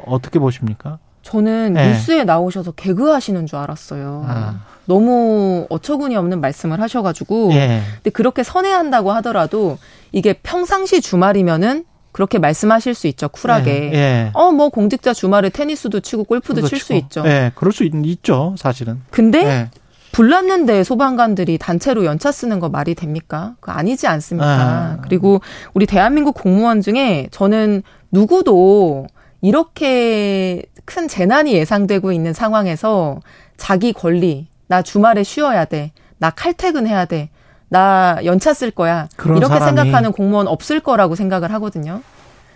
[0.07, 0.99] 어떻게 보십니까?
[1.23, 1.89] 저는 네.
[1.89, 4.25] 뉴스에 나오셔서 개그하시는 줄 알았어요.
[4.27, 4.61] 아.
[4.87, 7.53] 너무 어처구니 없는 말씀을 하셔가지고.
[7.53, 7.83] 예.
[7.97, 9.79] 근데 그렇게 선회한다고 하더라도
[10.13, 13.91] 이게 평상시 주말이면은 그렇게 말씀하실 수 있죠 쿨하게.
[13.95, 13.97] 예.
[13.97, 14.31] 예.
[14.35, 17.23] 어뭐 공직자 주말에 테니스도 치고 골프도 칠 수 있죠.
[17.27, 19.01] 예, 그럴 수 있, 죠 사실은.
[19.11, 19.71] 근데 예.
[20.13, 23.55] 불났는데 소방관들이 단체로 연차 쓰는 거 말이 됩니까?
[23.61, 24.47] 그 아니지 않습니까?
[24.47, 24.99] 아.
[25.03, 25.41] 그리고
[25.73, 29.07] 우리 대한민국 공무원 중에 저는 누구도
[29.41, 33.21] 이렇게 큰 재난이 예상되고 있는 상황에서
[33.57, 35.93] 자기 권리, 나 주말에 쉬어야 돼.
[36.17, 37.29] 나 칼퇴근해야 돼.
[37.69, 39.07] 나 연차 쓸 거야.
[39.37, 42.01] 이렇게 생각하는 공무원 없을 거라고 생각을 하거든요.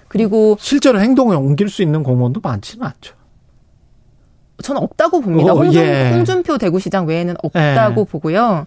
[0.09, 3.15] 그리고 실제로 행동에 옮길 수 있는 공무원도 많지는 않죠.
[4.63, 5.53] 저는 없다고 봅니다.
[5.53, 6.13] 어, 홍준, 예.
[6.15, 8.05] 홍준표 대구시장 외에는 없다고 예.
[8.11, 8.67] 보고요.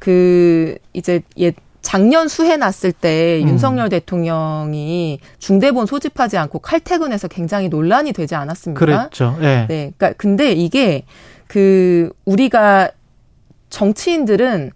[0.00, 3.50] 그 이제 옛 작년 수해 났을 때 음.
[3.50, 8.78] 윤석열 대통령이 중대본 소집하지 않고 칼퇴근해서 굉장히 논란이 되지 않았습니까?
[8.84, 9.36] 그렇죠.
[9.40, 9.66] 예.
[9.68, 9.92] 네.
[9.96, 11.04] 그러니까 근데 이게
[11.48, 12.90] 그 우리가
[13.70, 14.70] 정치인들은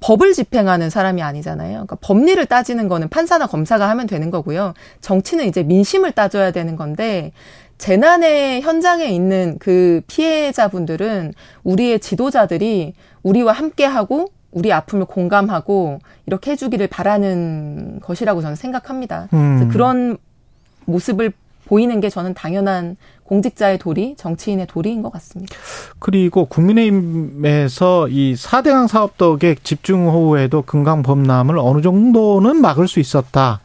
[0.00, 1.72] 법을 집행하는 사람이 아니잖아요.
[1.72, 4.74] 그러니까 법리를 따지는 거는 판사나 검사가 하면 되는 거고요.
[5.00, 7.32] 정치는 이제 민심을 따져야 되는 건데
[7.78, 18.00] 재난의 현장에 있는 그 피해자분들은 우리의 지도자들이 우리와 함께하고 우리 아픔을 공감하고 이렇게 해주기를 바라는
[18.00, 19.28] 것이라고 저는 생각합니다.
[19.32, 19.68] 음.
[19.72, 20.18] 그런
[20.84, 21.32] 모습을
[21.64, 25.54] 보이는 게 저는 당연한 공직자의 도리, 정치인의 도리인 것 같습니다.
[25.98, 33.60] 그리고 국민의힘에서 이 4대강 사업덕의 집중 호우에도 금강 범람을 어느 정도는 막을 수 있었다.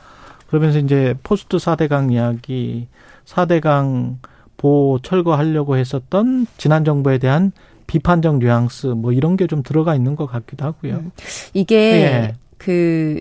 [0.47, 2.87] 그러면서 이제 포스트 4대강 이야기,
[3.25, 4.15] 4대강
[4.55, 7.51] 보호 철거하려고 했었던 지난 정부에 대한
[7.87, 10.93] 비판적 뉘앙스 뭐 이런 게 좀 들어가 있는 것 같기도 하고요.
[10.95, 11.11] 음.
[11.53, 12.35] 이게 예.
[12.57, 13.19] 그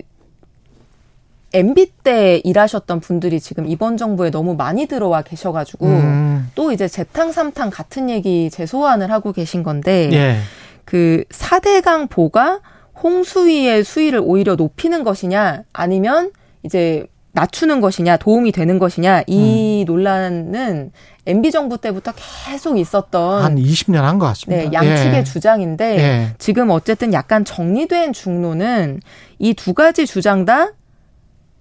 [1.56, 6.50] MB 때 일하셨던 분들이 지금 이번 정부에 너무 많이 들어와 계셔가지고 음.
[6.54, 10.36] 또 이제 재탕 삼탕 같은 얘기 재소환을 하고 계신 건데 예.
[10.84, 12.60] 그 4대강 보가
[13.02, 16.30] 홍수위의 수위를 오히려 높이는 것이냐 아니면
[16.62, 19.92] 이제 낮추는 것이냐 도움이 되는 것이냐 이 음.
[19.92, 20.92] 논란은
[21.26, 22.12] MB 정부 때부터
[22.46, 24.62] 계속 있었던 한 20년 한 것 같습니다.
[24.62, 25.24] 네, 양측의 예.
[25.24, 26.26] 주장인데 예.
[26.38, 29.00] 지금 어쨌든 약간 정리된 중로는
[29.38, 30.72] 이두 가지 주장 다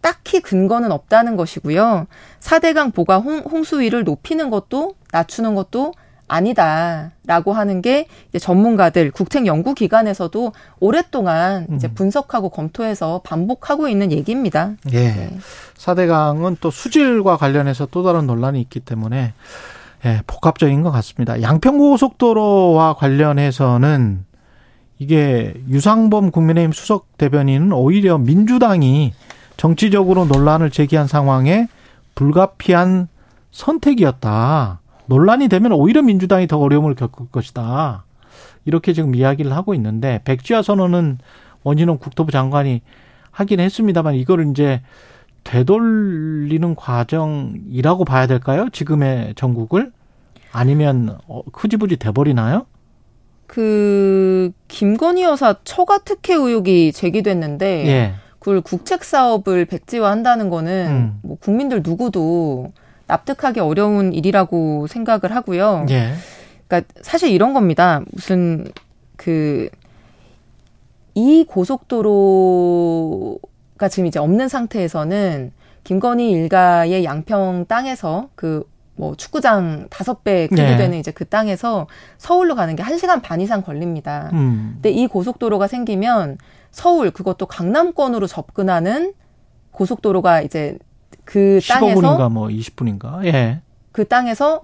[0.05, 2.05] 딱히 근거는 없다는 것이고요.
[2.39, 5.95] 4대강 보가 홍, 수위를 높이는 것도 낮추는 것도
[6.27, 8.05] 아니다라고 하는 게
[8.39, 11.75] 전문가들 국책 연구 기관에서도 오랫동안 음.
[11.75, 14.73] 이제 분석하고 검토해서 반복하고 있는 얘기입니다.
[14.91, 15.07] 예.
[15.11, 15.37] 네.
[15.77, 19.33] 4대강은 또 수질과 관련해서 또 다른 논란이 있기 때문에
[20.05, 21.41] 예, 복합적인 것 같습니다.
[21.41, 24.23] 양평고속도로와 관련해서는
[24.99, 29.13] 이게 유상범 국민의힘 수석 대변인은 오히려 민주당이
[29.57, 31.67] 정치적으로 논란을 제기한 상황에
[32.15, 33.07] 불가피한
[33.51, 34.79] 선택이었다.
[35.07, 38.03] 논란이 되면 오히려 민주당이 더 어려움을 겪을 것이다.
[38.65, 41.19] 이렇게 지금 이야기를 하고 있는데 백지화 선언은
[41.63, 42.81] 원진홍 국토부 장관이
[43.31, 44.81] 하긴 했습니다만 이거를 이제
[45.43, 48.69] 되돌리는 과정이라고 봐야 될까요?
[48.71, 49.91] 지금의 전국을
[50.51, 52.65] 아니면 어, 흐지부지 돼버리나요?
[53.45, 58.15] 그 김건희 여사 처가 특혜 의혹이 제기됐는데 예.
[58.45, 61.19] 그걸 국책 사업을 백지화한다는 거는 음.
[61.23, 62.71] 뭐 국민들 누구도
[63.07, 65.87] 납득하기 어려운 일이라고 생각을 하고요.
[65.89, 66.13] 예.
[66.67, 68.03] 그러니까 사실 이런 겁니다.
[68.11, 68.67] 무슨
[69.17, 69.67] 그
[71.15, 73.39] 이 고속도로가
[73.89, 75.51] 지금 이제 없는 상태에서는
[75.85, 78.65] 김건희 일가의 양평 땅에서 그
[78.97, 80.77] 뭐 축구장 다섯 배 크기 네.
[80.77, 81.87] 되는 이제 그 땅에서
[82.17, 84.29] 서울로 가는 게한 시간 반 이상 걸립니다.
[84.33, 84.71] 음.
[84.75, 86.37] 근데 이 고속도로가 생기면
[86.75, 89.13] 서울 그것도 강남권으로 접근하는
[89.71, 90.77] 고속도로가 이제
[91.23, 93.25] 그 땅에서 15분인가 뭐 20분인가.
[93.25, 93.61] 예.
[93.93, 94.63] 그 땅에서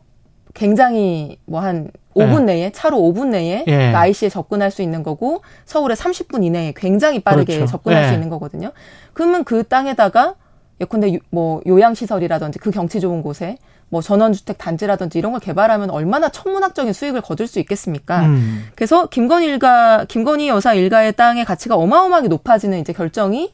[0.53, 2.45] 굉장히 뭐 한 5분 예.
[2.45, 3.91] 내에 차로 5분 내에 예.
[3.93, 7.72] 그 IC에 접근할 수 있는 거고 서울에 30분 이내에 굉장히 빠르게 그렇죠.
[7.72, 8.07] 접근할 예.
[8.09, 8.74] 수 있는 거거든요.
[9.14, 10.36] 그러면 그 땅에다가
[10.82, 13.57] 예컨대 뭐 요양 시설이라든지 그 경치 좋은 곳에
[13.92, 18.22] 뭐 전원주택 단지라든지 이런 걸 개발하면 얼마나 천문학적인 수익을 거둘 수 있겠습니까?
[18.26, 18.68] 음.
[18.74, 23.54] 그래서 김건희 일가 김건희 여사 일가의 땅의 가치가 어마어마하게 높아지는 이제 결정이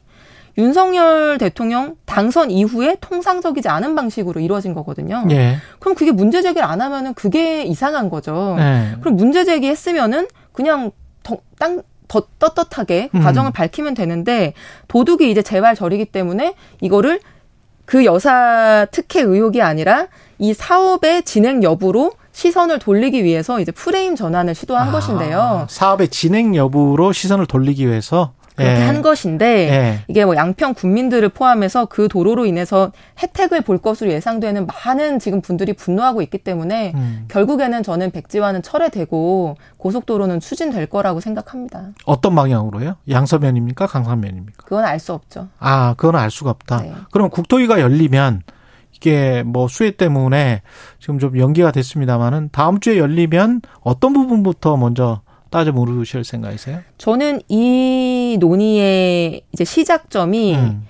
[0.56, 5.24] 윤석열 대통령 당선 이후에 통상적이지 않은 방식으로 이루어진 거거든요.
[5.30, 5.56] 예.
[5.80, 8.56] 그럼 그게 문제 제기를 안 하면은 그게 이상한 거죠.
[8.60, 8.96] 예.
[9.00, 10.92] 그럼 문제 제기했으면은 그냥
[11.24, 13.20] 더, 땅, 더 떳떳하게 음.
[13.20, 14.52] 과정을 밝히면 되는데
[14.86, 17.20] 도둑이 이제 재발 저리기 때문에 이거를
[17.88, 20.08] 그 여사 특혜 의혹이 아니라
[20.38, 25.66] 이 사업의 진행 여부로 시선을 돌리기 위해서 이제 프레임 전환을 시도한 아, 것인데요.
[25.70, 28.84] 사업의 진행 여부로 시선을 돌리기 위해서 그렇게 예.
[28.84, 29.98] 한 것인데 예.
[30.08, 32.90] 이게 뭐 양평 국민들을 포함해서 그 도로로 인해서
[33.22, 37.24] 혜택을 볼 것으로 예상되는 많은 지금 분들이 분노하고 있기 때문에 음.
[37.28, 41.90] 결국에는 저는 백지화는 철회되고 고속도로는 추진될 거라고 생각합니다.
[42.04, 42.96] 어떤 방향으로요?
[43.08, 43.86] 양서면입니까?
[43.86, 44.64] 강서면입니까?
[44.64, 45.46] 그건 알 수 없죠.
[45.60, 46.82] 아, 그건 알 수가 없다.
[46.82, 46.92] 네.
[47.12, 48.42] 그럼 국토위가 열리면
[48.92, 50.62] 이게 뭐 수해 때문에
[50.98, 55.20] 지금 좀 연기가 됐습니다만은 다음 주에 열리면 어떤 부분부터 먼저
[55.50, 56.80] 따져 물으실 생각이세요?
[56.98, 60.86] 저는 이 논의의 이제 시작점이 음.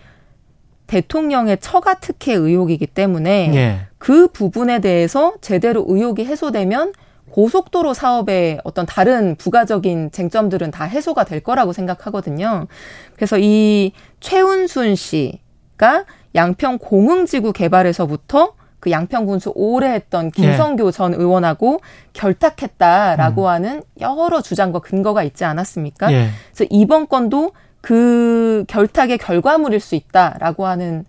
[0.86, 3.86] 대통령의 처가 특혜 의혹이기 때문에 예.
[3.98, 6.92] 그 부분에 대해서 제대로 의혹이 해소되면
[7.30, 12.66] 고속도로 사업의 어떤 다른 부가적인 쟁점들은 다 해소가 될 거라고 생각하거든요.
[13.14, 16.04] 그래서 이 최운순 씨가
[16.34, 20.97] 양평 공흥지구 개발에서부터 그 양평군수 오래 했던 김성교 네.
[20.97, 21.81] 전 의원하고
[22.12, 23.49] 결탁했다라고 음.
[23.49, 26.11] 하는 여러 주장과 근거가 있지 않았습니까?
[26.11, 26.29] 네.
[26.53, 31.05] 그래서 이번 건도 그 결탁의 결과물일 수 있다라고 하는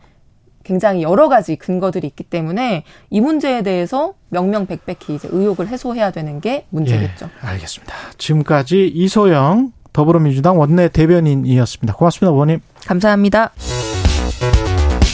[0.64, 6.66] 굉장히 여러 가지 근거들이 있기 때문에 이 문제에 대해서 명명백백히 이제 의혹을 해소해야 되는 게
[6.70, 7.30] 문제겠죠.
[7.44, 7.94] 예, 알겠습니다.
[8.18, 11.96] 지금까지 이소영 더불어민주당 원내 대변인이었습니다.
[11.96, 12.60] 고맙습니다, 의원님.
[12.86, 13.52] 감사합니다.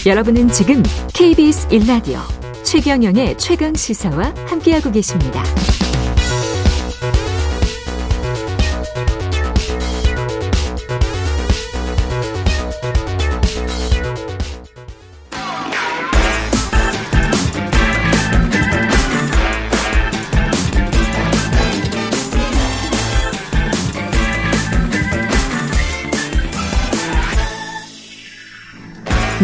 [0.05, 0.83] 여러분은 지금
[1.13, 5.43] KBS 1라디오 최경영의 최강 시사와 함께하고 계십니다.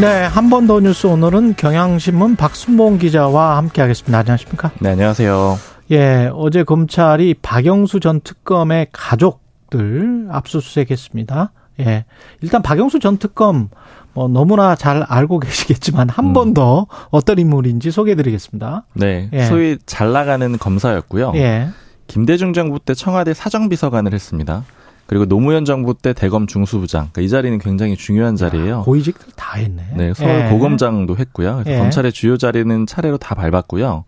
[0.02, 4.18] 네, 한 번 더 뉴스 오늘은 경향신문 박순봉 기자와 함께하겠습니다.
[4.18, 4.72] 안녕하십니까?
[4.80, 5.60] 네, 안녕하세요.
[5.92, 11.52] 예, 어제 검찰이 박영수 전 특검의 가족들 압수수색했습니다.
[11.82, 12.06] 예,
[12.42, 13.70] 일단 박영수 전 특검
[14.14, 16.86] 뭐 너무나 잘 알고 계시겠지만 한 번더 음.
[17.12, 18.86] 어떤 인물인지 소개해드리겠습니다.
[18.96, 19.46] 네, 예.
[19.46, 21.34] 소위 잘 나가는 검사였고요.
[21.36, 21.70] 예.
[22.08, 24.64] 김대중 정부 때 청와대 사정비서관을 했습니다.
[25.06, 27.10] 그리고 노무현 정부 때 대검 중수부장.
[27.12, 28.84] 그러니까 이 자리는 굉장히 중요한 자리예요.
[28.84, 29.84] 고위직들 다 했네.
[29.96, 30.50] 네, 서울 예.
[30.50, 31.64] 고검장도 했고요.
[31.68, 31.78] 예.
[31.78, 34.06] 검찰의 주요 자리는 차례로 다 밟았고요.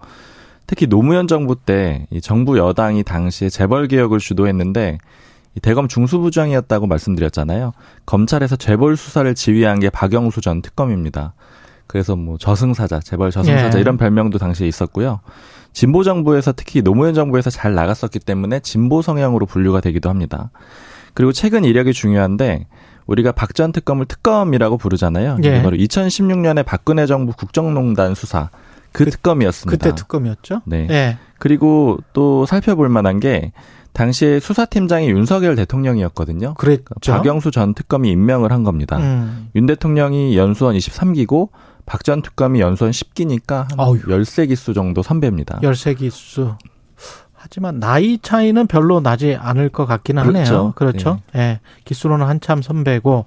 [0.65, 4.97] 특히 노무현 정부 때이 정부 여당이 당시에 재벌 개혁을 주도했는데
[5.55, 7.73] 이 대검 중수부장이었다고 말씀드렸잖아요.
[8.05, 11.33] 검찰에서 재벌 수사를 지휘한 게 박영수 전 특검입니다.
[11.87, 13.81] 그래서 뭐 저승사자, 재벌 저승사자 예.
[13.81, 15.19] 이런 별명도 당시에 있었고요.
[15.73, 20.51] 진보 정부에서 특히 노무현 정부에서 잘 나갔었기 때문에 진보 성향으로 분류가 되기도 합니다.
[21.13, 22.67] 그리고 최근 이력이 중요한데
[23.05, 25.37] 우리가 박 전 특검을 특검이라고 부르잖아요.
[25.43, 25.61] 예.
[25.61, 28.49] 바로 2016년에 박근혜 정부 국정농단 수사
[28.91, 29.71] 그, 그 특검이었습니다.
[29.71, 30.61] 그때 특검이었죠?
[30.65, 30.87] 네.
[30.89, 31.17] 예.
[31.39, 33.51] 그리고 또 살펴볼 만한 게
[33.91, 36.55] 당시에 수사팀장이 윤석열 대통령이었거든요.
[36.55, 37.11] 그랬죠.
[37.11, 38.97] 박영수 전 특검이 임명을 한 겁니다.
[38.97, 39.49] 음.
[39.55, 41.49] 윤 대통령이 연수원 23기고
[41.85, 44.01] 박 전 특검이 연수원 10기니까 한 어휴.
[44.03, 45.59] 13기수 정도 선배입니다.
[45.61, 46.57] 13기수.
[47.33, 50.53] 하지만 나이 차이는 별로 나지 않을 것 같기는 그렇죠.
[50.55, 50.73] 하네요.
[50.75, 51.19] 그렇죠.
[51.35, 51.37] 예.
[51.37, 51.45] 네.
[51.45, 51.59] 네.
[51.83, 53.25] 기수로는 한참 선배고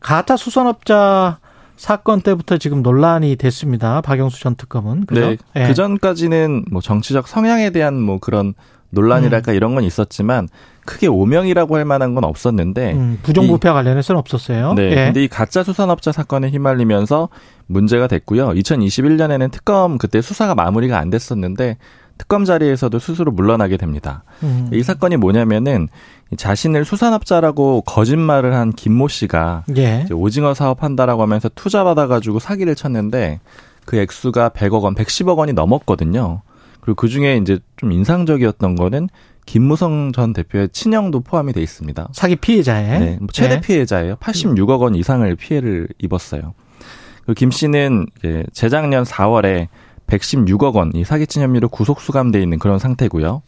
[0.00, 1.38] 가짜 수산업자
[1.76, 4.00] 사건 때부터 지금 논란이 됐습니다.
[4.00, 5.04] 박영수 전 특검은.
[5.06, 5.20] 그죠?
[5.20, 5.36] 네.
[5.54, 5.68] 네.
[5.68, 8.54] 그 전까지는 뭐 정치적 성향에 대한 뭐 그런
[8.90, 9.56] 논란이랄까 음.
[9.56, 10.48] 이런 건 있었지만
[10.84, 14.72] 크게 오명이라고 할 만한 건 없었는데 음, 부정부패 관련해서는 없었어요.
[14.74, 14.90] 네.
[14.90, 14.94] 예.
[15.06, 17.28] 근데 이 가짜 수산업자 사건에 휘말리면서
[17.66, 18.48] 문제가 됐고요.
[18.48, 21.76] 2021년에는 특검 그때 수사가 마무리가 안 됐었는데
[22.16, 24.24] 특검 자리에서도 스스로 물러나게 됩니다.
[24.42, 24.68] 음.
[24.72, 25.88] 이 사건이 뭐냐면은
[26.36, 30.06] 자신을 수산업자라고 거짓말을 한 김모 씨가 예.
[30.12, 33.40] 오징어 사업한다라고 하면서 투자 받아가지고 사기를 쳤는데
[33.84, 36.42] 그 액수가 100억 원, 110억 원이 넘었거든요.
[36.88, 39.10] 그리고 그 중에 이제 좀 인상적이었던 거는
[39.44, 42.08] 김무성 전 대표의 친형도 포함이 돼 있습니다.
[42.14, 43.60] 사기 피해자에 네, 뭐 최대 네.
[43.60, 44.16] 피해자예요.
[44.16, 46.54] 86억 원 이상을 피해를 입었어요.
[47.26, 49.68] 그리고 김 씨는 이제 재작년 4월에
[50.06, 53.42] 116억 원 이 사기친 혐의로 구속 수감돼 있는 그런 상태고요.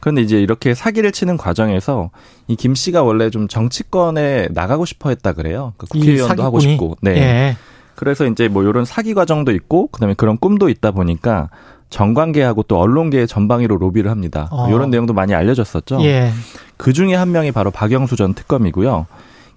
[0.00, 2.10] 그런데 이제 이렇게 사기를 치는 과정에서
[2.48, 5.74] 이 김 씨가 원래 좀 정치권에 나가고 싶어 했다 그래요.
[5.76, 6.96] 그 국회의원도 하고 싶고.
[7.02, 7.10] 네.
[7.12, 7.56] 예.
[7.94, 11.50] 그래서 이제 뭐 이런 사기 과정도 있고 그다음에 그런 꿈도 있다 보니까
[11.90, 14.48] 정관계하고 또 언론계의 전방위로 로비를 합니다.
[14.50, 14.68] 어.
[14.70, 16.02] 이런 내용도 많이 알려졌었죠.
[16.04, 16.30] 예.
[16.76, 19.06] 그 중에 한 명이 바로 박영수 전 특검이고요.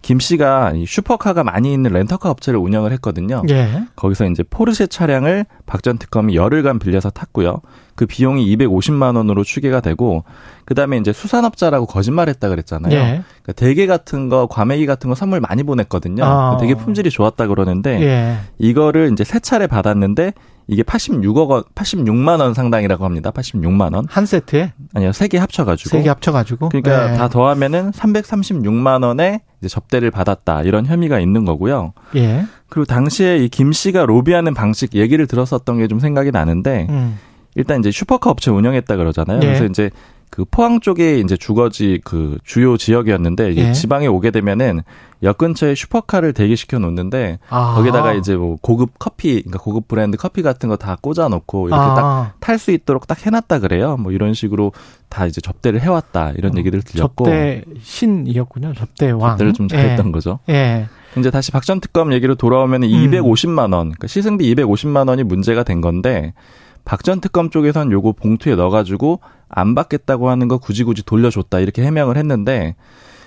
[0.02, 3.42] 김 씨가 슈퍼카가 많이 있는 렌터카 업체를 운영을 했거든요.
[3.50, 3.86] 예.
[3.96, 7.62] 거기서 이제 포르쉐 차량을 박 전 특검이 열흘간 빌려서 탔고요.
[7.96, 10.26] 그 비용이 250만 원으로 추계가 되고
[10.66, 12.94] 그다음에 이제 수산업자라고 거짓말했다 그랬잖아요.
[12.94, 13.00] 예.
[13.44, 16.26] 그러니까 대게 같은 거, 과메기 같은 거 선물 많이 보냈거든요.
[16.26, 16.58] 아.
[16.60, 18.38] 되게 품질이 좋았다 그러는데 예.
[18.60, 20.34] 이거를 이제 세 차례 받았는데
[20.68, 23.32] 이게 86억 원, 86만 원 상당이라고 합니다.
[23.32, 24.06] 86만 원.
[24.10, 24.74] 한 세트에?
[24.94, 25.90] 아니요, 세 개 합쳐가지고.
[25.90, 26.70] 세 개 합쳐가지고.
[26.70, 27.18] 그러니까 네.
[27.18, 31.94] 다 더하면은 336만 원에 이제 접대를 받았다 이런 혐의가 있는 거고요.
[32.16, 32.46] 예.
[32.70, 37.20] 그리고 당시에 이 김 씨가 로비하는 방식 얘기를 들었었던 게 좀 생각이 나는데 음.
[37.56, 39.38] 일단 이제 슈퍼카 업체 운영했다 그러잖아요.
[39.44, 39.46] 예.
[39.46, 39.92] 그래서 이제
[40.34, 43.72] 그 포항 쪽에 이제 주거지 그 주요 지역이었는데 예.
[43.72, 44.82] 지방에 오게 되면은
[45.22, 47.76] 역 근처에 슈퍼카를 대기시켜 놓는데 아.
[47.76, 51.80] 거기다가 이제 뭐 고급 커피, 그러니까 고급 브랜드 커피 같은 거 다 꽂아 놓고 이렇게
[51.84, 52.34] 아.
[52.40, 53.96] 딱탈 수 있도록 딱 해놨다 그래요.
[53.98, 54.72] 뭐 이런 식으로
[55.08, 58.74] 다 이제 접대를 해왔다 이런 어, 얘기를 들렸고 접대 신이었군요.
[58.74, 59.34] 접대 왕.
[59.34, 60.12] 접대를 좀 잘했던 예.
[60.12, 60.40] 거죠.
[60.50, 60.88] 예.
[61.16, 62.88] 이제 다시 박 전 특검 얘기로 돌아오면 음.
[62.90, 66.34] 250만 원, 그러니까 시승비 250만 원이 문제가 된 건데
[66.86, 69.20] 박 전 특검 쪽에선 요거 봉투에 넣어가지고
[69.50, 72.76] 안 받겠다고 하는 거 굳이 굳이 돌려줬다 이렇게 해명을 했는데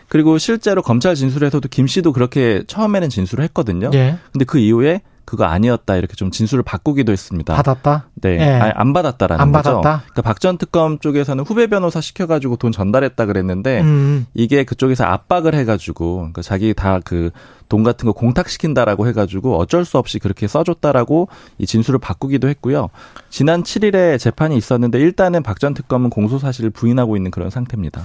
[0.08, 3.90] 그리고 실제로 검찰 진술에서도 김 씨도 그렇게 처음에는 진술을 했거든요.
[3.94, 4.16] 예.
[4.32, 7.54] 근데 그 이후에 그거 아니었다 이렇게 좀 진술을 바꾸기도 했습니다.
[7.54, 8.08] 받았다?
[8.14, 8.44] 네, 예.
[8.54, 9.82] 아니, 안 받았다라는 안 거죠.
[9.82, 10.04] 받았다?
[10.06, 14.26] 그러니까 박전 특검 쪽에서는 후배 변호사 시켜가지고 돈 전달했다 그랬는데 음.
[14.34, 17.30] 이게 그쪽에서 압박을 해가지고 그러니까 자기 다 그
[17.68, 22.90] 돈 같은 거 공탁시킨다라고 해가지고 어쩔 수 없이 그렇게 써줬다라고 이 진술을 바꾸기도 했고요.
[23.28, 28.02] 지난 7일에 재판이 있었는데 일단은 박 전 특검은 공소 사실을 부인하고 있는 그런 상태입니다.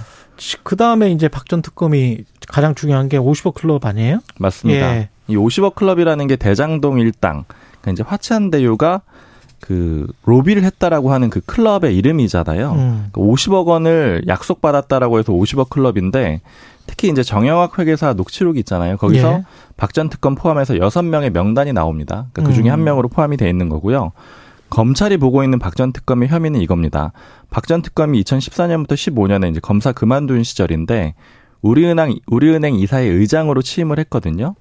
[0.64, 4.22] 그 다음에 이제 박 전 특검이 가장 중요한 게 50억 클럽 아니에요?
[4.40, 4.96] 맞습니다.
[4.96, 5.10] 예.
[5.32, 7.46] 이 50억 클럽이라는 게 대장동 일당,
[7.82, 9.02] 그러니까 이제 화천대유가
[9.60, 12.72] 그 로비를 했다라고 하는 그 클럽의 이름이잖아요.
[12.74, 13.10] 음.
[13.14, 16.42] 50억 그 원을 약속받았다라고 해서 50억 클럽인데
[16.88, 18.98] 특히 이제 정영학 회계사 녹취록이 있잖아요.
[18.98, 19.44] 거기서 예.
[19.78, 22.26] 박전 특검 포함해서 6명의 명단이 나옵니다.
[22.34, 22.74] 그러니까 그 중에 음.
[22.74, 24.12] 한 명으로 포함이 돼 있는 거고요.
[24.72, 27.12] 검찰이 보고 있는 박 전 특검의 혐의는 이겁니다.
[27.50, 31.14] 박 전 특검이 2014년부터 15년에 이제 검사 그만둔 시절인데
[31.62, 34.56] 우리은행 우리은행 이사의 의장으로 취임을 했거든요.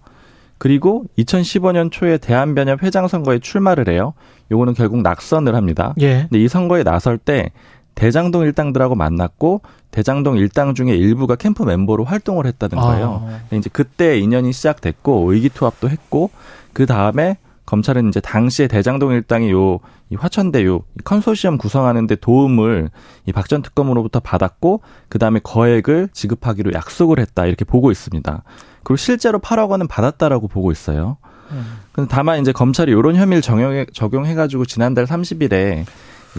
[0.60, 4.12] 그리고 2015년 초에 대한변협 회장 선거에 출마를 해요.
[4.52, 5.94] 요거는 결국 낙선을 합니다.
[6.02, 6.26] 예.
[6.28, 7.50] 근데 이 선거에 나설 때
[7.94, 12.82] 대장동 일당들하고 만났고 대장동 일당 중에 일부가 캠프 멤버로 활동을 했다는 아.
[12.82, 13.26] 거예요.
[13.50, 13.56] 아.
[13.56, 16.30] 이제 그때 인연이 시작됐고 의기투합도 했고
[16.74, 19.80] 그 다음에 검찰은 이제 당시에 대장동 일당이 요
[20.12, 22.90] 이 화천대유 컨소시엄 구성하는데 도움을
[23.26, 28.42] 이 박 전 특검으로부터 받았고 그 다음에 거액을 지급하기로 약속을 했다 이렇게 보고 있습니다.
[28.82, 31.16] 그리고 실제로 8억 원은 받았다라고 보고 있어요.
[31.50, 32.06] 음.
[32.08, 35.84] 다만 이제 검찰이 이런 혐의를 적용해, 적용해가지고 지난달 30일에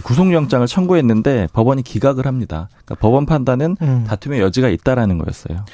[0.04, 2.70] 구속영장을 청구했는데 법원이 기각을 합니다.
[2.72, 4.06] 그러니까 법원 판단은 음.
[4.08, 5.66] 다툼의 여지가 있다라는 거였어요.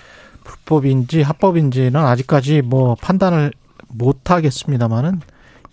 [0.43, 3.51] 불법인지 합법인지는 아직까지 뭐 판단을
[3.89, 5.21] 못 하겠습니다만은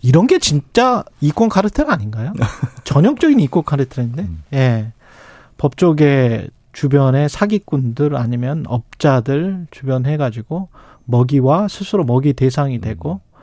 [0.01, 2.33] 이런 게 진짜 이권 카르텔 아닌가요?
[2.83, 4.43] 전형적인 이권 카르텔인데, 음.
[4.53, 4.91] 예.
[5.57, 10.67] 법조계 주변의 사기꾼들 아니면 업자들 주변 해가지고
[11.05, 13.35] 먹이와 스스로 먹이 대상이 되고, 음.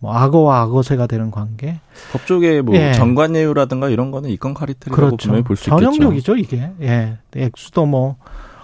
[0.00, 1.78] 뭐 악어와 악어새가 되는 관계.
[2.12, 2.92] 법조계 뭐 예.
[2.92, 5.16] 정관예우라든가 이런 거는 이권 카르텔이라고 그렇죠.
[5.16, 5.76] 분명히 볼 수 있겠죠.
[5.84, 6.70] 전형적이죠 이게.
[6.82, 7.16] 예.
[7.36, 8.16] 액수도 뭐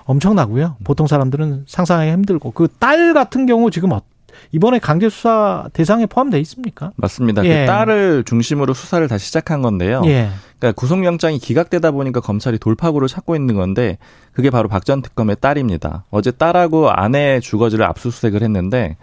[0.05, 0.77] 엄청나고요.
[0.85, 4.03] 보통 사람들은 상상하기 힘들고 그 딸 같은 경우 지금 어,
[4.53, 6.93] 이번에 강제 수사 대상에 포함돼 있습니까?
[6.97, 7.43] 맞습니다.
[7.43, 7.61] 그 예.
[7.61, 10.03] 그 딸을 중심으로 수사를 다시 시작한 건데요.
[10.07, 10.31] 예.
[10.59, 13.99] 그러니까 구속영장이 기각되다 보니까 검찰이 돌파구를 찾고 있는 건데
[14.33, 16.05] 그게 바로 박 전 특검의 딸입니다.
[16.11, 18.97] 어제 딸하고 아내 주거지를 압수수색을 했는데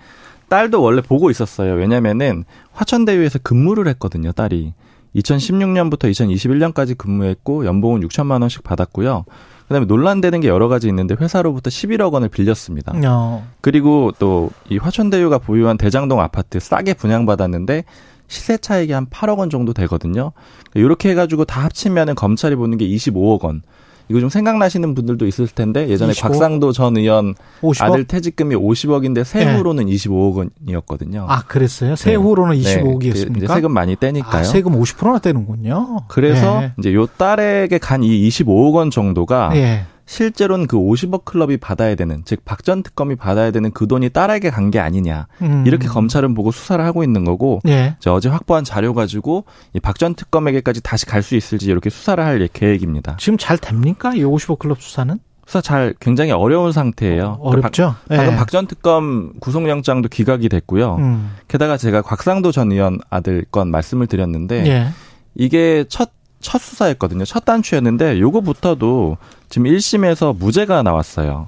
[0.50, 1.74] 딸도 원래 보고 있었어요.
[1.74, 4.74] 왜냐면은 화천대유에서 근무를 했거든요, 딸이.
[5.16, 9.26] 2016년부터 2021년까지 근무했고 연봉은 6천만 원씩 받았고요.
[9.68, 12.94] 그다음에 논란되는 게 여러 가지 있는데 회사로부터 11억 원을 빌렸습니다.
[13.06, 13.46] 어.
[13.62, 17.84] 그리고 또 이 화천대유가 보유한 대장동 아파트 싸게 분양받았는데
[18.28, 20.32] 시세 차익이 한 8억 원 정도 되거든요.
[20.74, 23.62] 이렇게 해가지고 다 합치면은 검찰이 보는 게 25억 원.
[24.10, 26.28] 이거 좀 생각나시는 분들도 있을 텐데 예전에 25?
[26.30, 27.82] 곽상도 전 의원 50억?
[27.84, 29.92] 아들 퇴직금이 50억인데 세후로는 네.
[29.94, 31.26] 25억 원이었거든요.
[31.28, 31.96] 아 그랬어요?
[31.96, 32.82] 세후로는 네.
[32.82, 33.40] 25억이었습니까?
[33.40, 33.48] 네.
[33.48, 34.42] 세금 많이 떼니까요.
[34.42, 36.06] 아, 세금 50%나 떼는군요.
[36.08, 36.74] 그래서 네.
[36.80, 39.84] 이제 요 딸에게 간 이 25억 원 정도가 네.
[40.08, 44.50] 실제로는 그 50억 클럽이 받아야 되는 즉 박 전 특검이 받아야 되는 그 돈이 딸에게
[44.50, 45.64] 간 게 아니냐 음.
[45.68, 47.96] 이렇게 검찰은 보고 수사를 하고 있는 거고 예.
[48.08, 52.48] 어제 확보한 자료 가지고 이 박 전 특검에게까지 다시 갈 수 있을지 이렇게 수사를 할
[52.52, 53.18] 계획입니다.
[53.20, 55.20] 지금 잘 됩니까 이 50억 클럽 수사는?
[55.46, 57.38] 수사 잘 굉장히 어려운 상태예요.
[57.42, 58.38] 어, 렵죠 그러니까 방금 예.
[58.38, 60.96] 박전 특검 구속영장도 기각이 됐고요.
[60.98, 61.32] 음.
[61.48, 64.88] 게다가 제가 곽상도 전 의원 아들 건 말씀을 드렸는데 예.
[65.36, 67.26] 이게 첫 첫 수사였거든요.
[67.26, 69.18] 첫 단추였는데 요거부터도
[69.50, 71.48] 지금 1심에서 무죄가 나왔어요.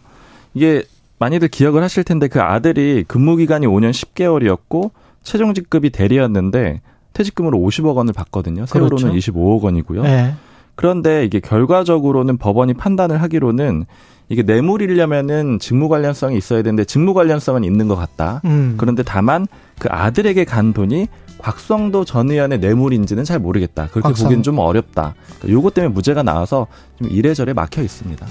[0.54, 0.84] 이게
[1.20, 4.92] 많이들 기억을 하실 텐데 그 아들이 근무 기간이 5년 10개월이었고
[5.24, 6.82] 최종 직급이 대리였는데
[7.14, 8.66] 퇴직금으로 50억 원을 받거든요.
[8.66, 9.32] 세월호는 그렇죠.
[9.32, 10.04] 25억 원이고요.
[10.04, 10.34] 네.
[10.76, 13.86] 그런데 이게 결과적으로는 법원이 판단을 하기로는
[14.30, 18.42] 이게 뇌물이려면은 직무 관련성이 있어야 되는데 직무 관련성은 있는 것 같다.
[18.46, 18.76] 음.
[18.78, 19.48] 그런데 다만
[19.80, 21.08] 그 아들에게 간 돈이
[21.40, 23.88] 곽성도 전 의원의 뇌물인지는 잘 모르겠다.
[23.88, 24.26] 그렇게 곽성.
[24.26, 25.16] 보기엔 좀 어렵다.
[25.40, 26.68] 그러니까 요것 때문에 무죄가 나와서
[26.98, 28.26] 좀 이래저래 막혀 있습니다.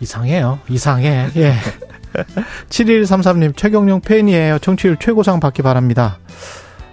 [0.00, 0.58] 이상해요.
[0.68, 1.28] 이상해.
[1.36, 1.54] 예.
[2.70, 4.58] 7133님 최경룡 팬이에요.
[4.58, 6.18] 청취율 최고상 받기 바랍니다.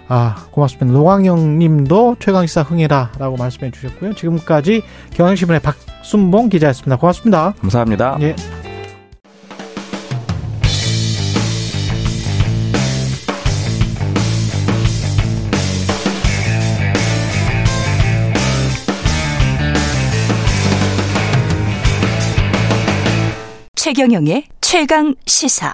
[0.08, 0.86] 아, 고맙습니다.
[0.86, 4.14] 노광영 님도 최강시사 흥해라 라고 말씀해 주셨고요.
[4.14, 4.82] 지금까지
[5.14, 6.96] 경향신문의 박순봉 기자였습니다.
[6.96, 7.52] 고맙습니다.
[7.60, 8.16] 감사합니다.
[8.20, 8.34] 예.
[23.88, 25.72] 최경영의 최강 시사.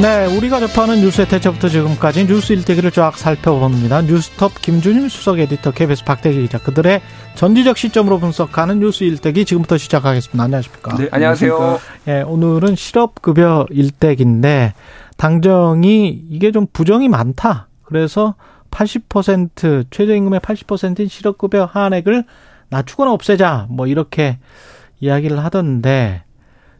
[0.00, 4.02] 네, 우리가 접하는 뉴스의 대처부터 지금까지 뉴스 일대기를 쫙 살펴봅니다.
[4.02, 7.02] 뉴스톱 김준일 수석 에디터 KBS 박대기 기자 그들의
[7.34, 10.44] 전지적 시점으로 분석하는 뉴스 일대기 지금부터 시작하겠습니다.
[10.44, 10.96] 안녕하십니까?
[10.98, 11.80] 네, 안녕하세요.
[12.06, 14.74] 예, 오늘은 실업급여 일대기인데
[15.16, 17.66] 당정이 이게 좀 부정이 많다.
[17.86, 18.34] 그래서
[18.70, 22.24] 80% 최저임금의 80%인 실업급여 한액을
[22.68, 24.38] 낮추거나 없애자 뭐 이렇게
[25.00, 26.24] 이야기를 하던데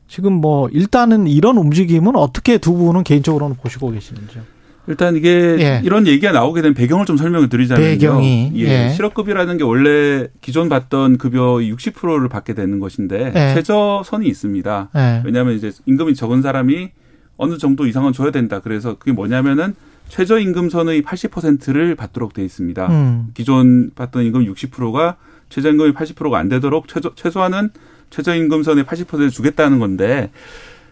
[0.09, 4.43] 지금 뭐 일단은 이런 움직임은 어떻게 두 분은 개인적으로는 보시고 계시는지요?
[4.89, 5.81] 일단 이게 예.
[5.85, 7.89] 이런 얘기가 나오게 된 배경을 좀 설명을 드리자면요.
[7.89, 8.61] 배경이 예.
[8.61, 8.91] 예.
[8.91, 13.55] 실업급여라는 게 원래 기존 받던 급여 60%를 받게 되는 것인데 예.
[13.55, 14.91] 최저선이 있습니다.
[14.95, 15.23] 예.
[15.25, 16.91] 왜냐하면 이제 임금이 적은 사람이
[17.37, 18.61] 어느 정도 이상은 줘야 된다.
[18.61, 19.75] 그래서 그게 뭐냐면은
[20.09, 22.87] 최저임금선의 80%를 받도록 돼 있습니다.
[22.89, 23.29] 음.
[23.35, 25.17] 기존 받던 임금 60%가
[25.49, 27.71] 최저임금이 80%가 안 되도록 최소, 최소한은
[28.11, 30.31] 최저임금선의 80%를 주겠다는 건데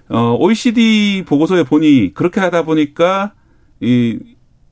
[0.08, 3.32] 어 OECD 보고서에 보니 그렇게 하다 보니까
[3.80, 4.18] 이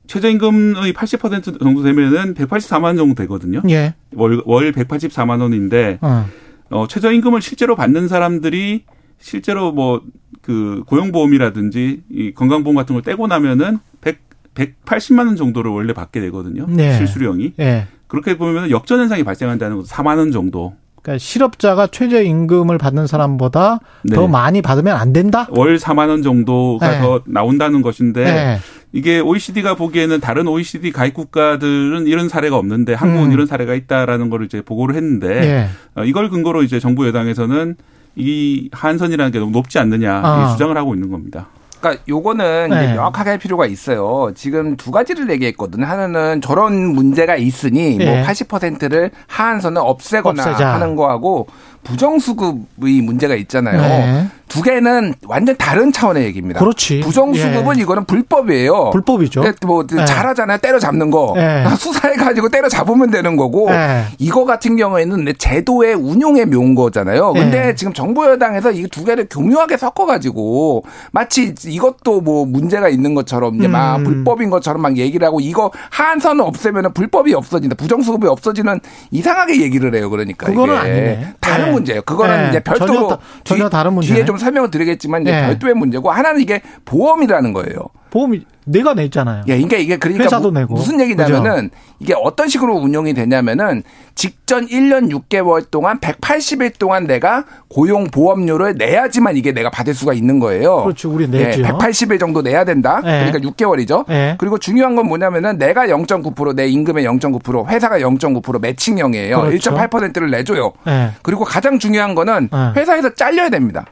[0.07, 3.61] 최저임금의 80% 정도 되면은 184만 원 정도 되거든요.
[3.69, 3.95] 예.
[4.13, 6.27] 월, 월 184만 원인데 어.
[6.69, 8.83] 어 최저임금을 실제로 받는 사람들이
[9.19, 10.01] 실제로 뭐
[10.43, 14.19] 그 고용보험이라든지 이 건강보험 같은 걸 떼고 나면은 100
[14.55, 16.65] 180만 원 정도를 원래 받게 되거든요.
[16.67, 16.97] 네.
[16.97, 17.53] 실수령이.
[17.57, 17.87] 네.
[18.07, 20.73] 그렇게 보면 역전 현상이 발생한다는 것도 4만 원 정도.
[21.01, 24.15] 그러니까 실업자가 최저 임금을 받는 사람보다 네.
[24.15, 25.47] 더 많이 받으면 안 된다?
[25.49, 26.99] 월 4만 원 정도가 네.
[27.01, 28.59] 더 나온다는 것인데 네.
[28.93, 33.31] 이게 OECD가 보기에는 다른 OECD 가입 국가들은 이런 사례가 없는데 한국은 음.
[33.33, 35.69] 이런 사례가 있다라는 걸 이제 보고를 했는데 네.
[35.95, 37.75] 어, 이걸 근거로 이제 정부 여당에서는
[38.15, 40.51] 이 한선이라는 게 너무 높지 않느냐 아.
[40.53, 41.47] 주장을 하고 있는 겁니다.
[41.83, 42.93] 그러니까 요거는 네.
[42.93, 44.31] 명확하게 할 필요가 있어요.
[44.35, 45.85] 지금 두 가지를 얘기했거든요.
[45.85, 48.05] 하나는 저런 문제가 있으니 네.
[48.05, 50.73] 뭐 80%를 하한선을 없애거나 없애자.
[50.73, 51.47] 하는 거하고
[51.83, 53.81] 부정수급의 문제가 있잖아요.
[53.81, 54.27] 네.
[54.47, 56.59] 두 개는 완전 다른 차원의 얘기입니다.
[56.59, 56.99] 그렇지.
[56.99, 57.81] 부정수급은 예.
[57.81, 58.91] 이거는 불법이에요.
[58.91, 59.43] 불법이죠.
[59.65, 60.05] 뭐 예.
[60.05, 60.59] 잘하잖아요.
[60.59, 61.33] 때려 잡는 거.
[61.37, 61.63] 예.
[61.75, 64.03] 수사해 가지고 때려 잡으면 되는 거고 예.
[64.19, 67.33] 이거 같은 경우에는 제도의 운용에 묘한 거잖아요.
[67.33, 67.75] 근데 예.
[67.75, 73.55] 지금 정부 여당에서 이 두 개를 교묘하게 섞어 가지고 마치 이것도 뭐 문제가 있는 것처럼
[73.55, 74.03] 이제 막 음.
[74.03, 77.75] 불법인 것처럼 막 얘기를 하고 이거 한선을 없애면 불법이 없어진다.
[77.75, 78.79] 부정수급이 없어지는
[79.09, 80.11] 이상하게 얘기를 해요.
[80.11, 81.33] 그러니까 그거는 아니네.
[81.39, 81.71] 다른 예.
[81.73, 82.01] 문제예요.
[82.03, 84.13] 그거는 이제 별도로 전혀, 전혀 다른 문제.
[84.13, 85.41] 뒤에 좀 설명을 드리겠지만 이제 네.
[85.47, 87.79] 별도의 문제고 하나는 이게 보험이라는 거예요.
[88.09, 89.43] 보험이 내가 냈잖아요.
[89.47, 90.73] 예, 그러니까 이게 그러니까 회사도 무, 내고.
[90.73, 91.83] 무슨 얘기냐면은 그죠?
[91.99, 93.83] 이게 어떤 식으로 운영이 되냐면은
[94.15, 100.39] 직전 1년 6개월 동안 180일 동안 내가 고용 보험료를 내야지만 이게 내가 받을 수가 있는
[100.39, 100.83] 거예요.
[100.83, 101.11] 그렇죠.
[101.11, 101.61] 우리 내죠.
[101.61, 103.01] 예, 180일 정도 내야 된다.
[103.03, 103.25] 네.
[103.25, 104.05] 그러니까 6개월이죠.
[104.07, 104.35] 네.
[104.37, 109.41] 그리고 중요한 건 뭐냐면은 내가 0.9%내 임금의 0.9% 회사가 0.9% 매칭형이에요.
[109.41, 109.71] 그렇죠.
[109.71, 110.73] 1.8%를 내줘요.
[110.85, 111.11] 네.
[111.21, 113.85] 그리고 가장 중요한 거는 회사에서 잘려야 됩니다.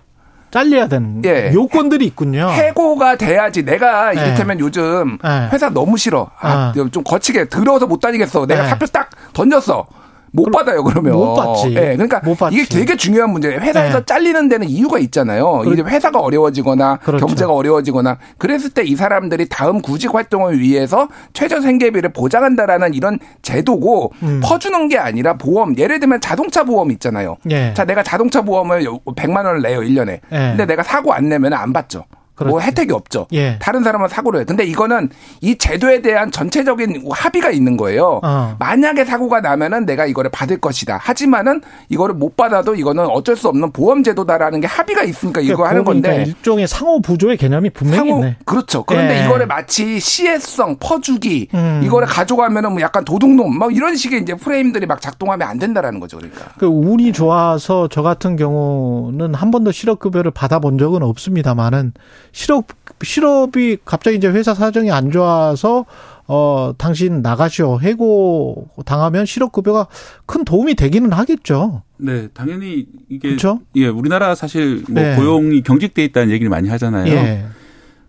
[0.52, 1.52] 잘려야 되는 예.
[1.54, 2.50] 요건들이 있군요.
[2.50, 3.64] 해고가 돼야지.
[3.64, 4.20] 내가 예.
[4.20, 5.50] 이를테면 요즘 예.
[5.52, 6.30] 회사 너무 싫어.
[6.40, 6.90] 아, 아.
[6.92, 8.46] 좀 거치게 들어서 못 다니겠어.
[8.46, 8.70] 내가 예.
[8.70, 9.88] 사표 딱 던졌어.
[10.34, 11.70] 못 받아요 그러면 못 받지.
[11.76, 12.22] 예, 그러니까
[12.52, 13.60] 이게 되게 중요한 문제예요.
[13.60, 14.06] 회사에서 네.
[14.06, 15.64] 잘리는 데는 이유가 있잖아요.
[15.74, 17.26] 이제 회사가 어려워지거나 그렇죠.
[17.26, 24.12] 경제가 어려워지거나 그랬을 때 이 사람들이 다음 구직 활동을 위해서 최저 생계비를 보장한다라는 이런 제도고
[24.24, 24.42] 음.
[24.44, 25.78] 퍼주는 게 아니라 보험.
[25.78, 27.38] 예를 들면 자동차 보험 있잖아요.
[27.52, 27.74] 예.
[27.74, 30.10] 자, 내가 자동차 보험을 100만 원을 내요 1년에.
[30.10, 30.20] 예.
[30.30, 32.06] 근데 내가 사고 안 내면 안 받죠.
[32.46, 32.54] 뭐 그렇지.
[32.54, 33.28] 뭐 혜택이 없죠.
[33.34, 33.58] 예.
[33.60, 34.46] 다른 사람은 사고를 해요.
[34.48, 35.10] 근데 이거는
[35.42, 38.20] 이 제도에 대한 전체적인 합의가 있는 거예요.
[38.24, 38.56] 어.
[38.60, 40.98] 만약에 사고가 나면은 내가 이거를 받을 것이다.
[41.02, 45.70] 하지만은 이거를 못 받아도 이거는 어쩔 수 없는 보험 제도다라는 게 합의가 있으니까 이거 그러니까
[45.70, 48.38] 하는 건데 일종의 상호 부조의 개념이 분명히 상호, 있네.
[48.46, 48.84] 그렇죠.
[48.84, 49.26] 그런데 예.
[49.26, 51.82] 이거를 마치 시혜성, 퍼주기 음.
[51.84, 56.18] 이거를 가져가면은 뭐 약간 도둑놈 막 이런 식의 이제 프레임들이 막 작동하면 안 된다라는 거죠.
[56.18, 56.46] 그러니까.
[56.58, 61.94] 그 운이 좋아서 저 같은 경우는 한 번도 실업급여를 받아본 적은 없습니다만은
[62.32, 62.66] 실업
[63.04, 65.86] 실업이 갑자기 이제 회사 사정이 안 좋아서
[66.28, 69.88] 어 당신 나가시오 해고 당하면 실업 급여가
[70.26, 71.84] 큰 도움이 되기는 하겠죠.
[71.98, 73.60] 네, 당연히 이게 그렇죠?
[73.76, 75.16] 예, 우리나라 사실 뭐 네.
[75.16, 77.12] 고용이 경직돼 있다는 얘기를 많이 하잖아요.
[77.12, 77.46] 예.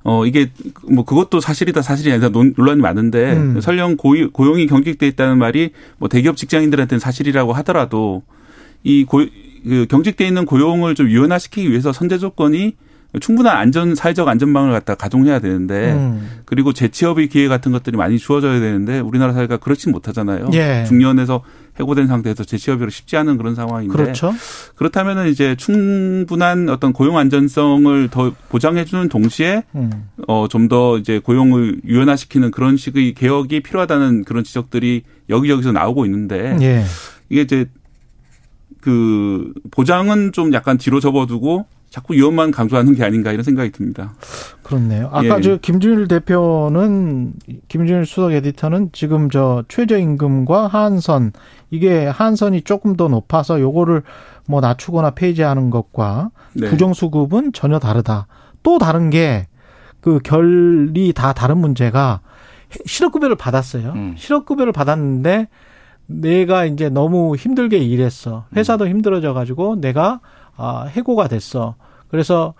[0.05, 0.51] 어 이게
[0.91, 3.61] 뭐 그것도 사실이다 사실이 아니다 논란이 많은데 음.
[3.61, 8.23] 설령 고유, 고용이 경직돼 있다는 말이 뭐 대기업 직장인들한테는 사실이라고 하더라도
[8.83, 9.25] 이 고,
[9.65, 12.75] 그 경직돼 있는 고용을 좀 유연화시키기 위해서 선제 조건이
[13.21, 16.41] 충분한 안전 사회적 안전망을 갖다 가동해야 되는데 음.
[16.47, 20.49] 그리고 재취업의 기회 같은 것들이 많이 주어져야 되는데 우리나라 사회가 그렇지 못하잖아요.
[20.55, 20.85] 예.
[20.89, 21.43] 중년에서
[21.79, 24.33] 해고된 상태에서 재취업이 쉽지 않은 그런 상황인데 그렇죠.
[24.77, 30.09] 그렇다면은 이제 충분한 어떤 고용 안전성을 더 보장해 주는 동시에 음.
[30.27, 36.85] 어좀 더 이제 고용을 유연화시키는 그런 식의 개혁이 필요하다는 그런 지적들이 여기저기서 나오고 있는데 예.
[37.29, 37.67] 이게 이제
[38.81, 44.15] 그 보장은 좀 약간 뒤로 접어두고 자꾸 위험만 강조하는 게 아닌가 이런 생각이 듭니다.
[44.63, 45.11] 그렇네요.
[45.13, 45.43] 아까 예.
[45.43, 47.35] 저 김준일 대표는
[47.69, 51.33] 김준일 수석 에디터는 지금 저 최저임금과 한선
[51.71, 54.03] 이게 한선이 조금 더 높아서 요거를
[54.49, 56.69] 뭐 낮추거나 폐지하는 것과 네.
[56.69, 58.27] 부정수급은 전혀 다르다.
[58.63, 59.47] 또 다른 게
[60.03, 62.21] 그 결이 다 다른 문제가
[62.85, 63.93] 실업급여를 받았어요.
[63.95, 64.15] 음.
[64.19, 65.49] 실업급여를 받았는데
[66.07, 68.45] 내가 이제 너무 힘들게 일했어.
[68.55, 68.91] 회사도 음.
[68.91, 70.21] 힘들어져 가지고 내가
[70.57, 71.75] 아, 해고가 됐어.
[72.09, 72.55] 그래서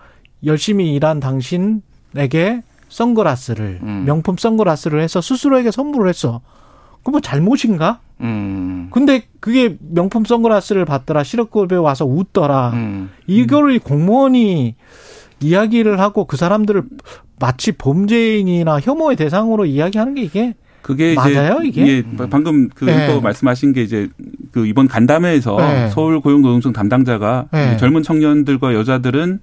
[0.45, 4.03] 열심히 일한 당신에게 선글라스를 음.
[4.05, 6.41] 명품 선글라스를 해서 스스로에게 선물을 했어.
[7.03, 7.99] 그뭐 잘못인가?
[8.21, 8.89] 음.
[8.91, 11.23] 근데 그게 명품 선글라스를 받더라.
[11.23, 12.71] 실업급여 와서 웃더라.
[12.73, 13.09] 음.
[13.27, 14.75] 이거를 공무원이
[15.41, 16.83] 이야기를 하고 그 사람들을
[17.39, 21.87] 마치 범죄인이나 혐오의 대상으로 이야기하는 게 이게 그게 맞아요, 이제 이게?
[21.87, 23.19] 예, 방금 그 네.
[23.19, 24.09] 말씀하신 게 이제
[24.53, 25.89] 그 이번 간담회에서 네.
[25.89, 27.75] 서울 고용노동청 담당자가 네.
[27.77, 29.39] 젊은 청년들과 여자들은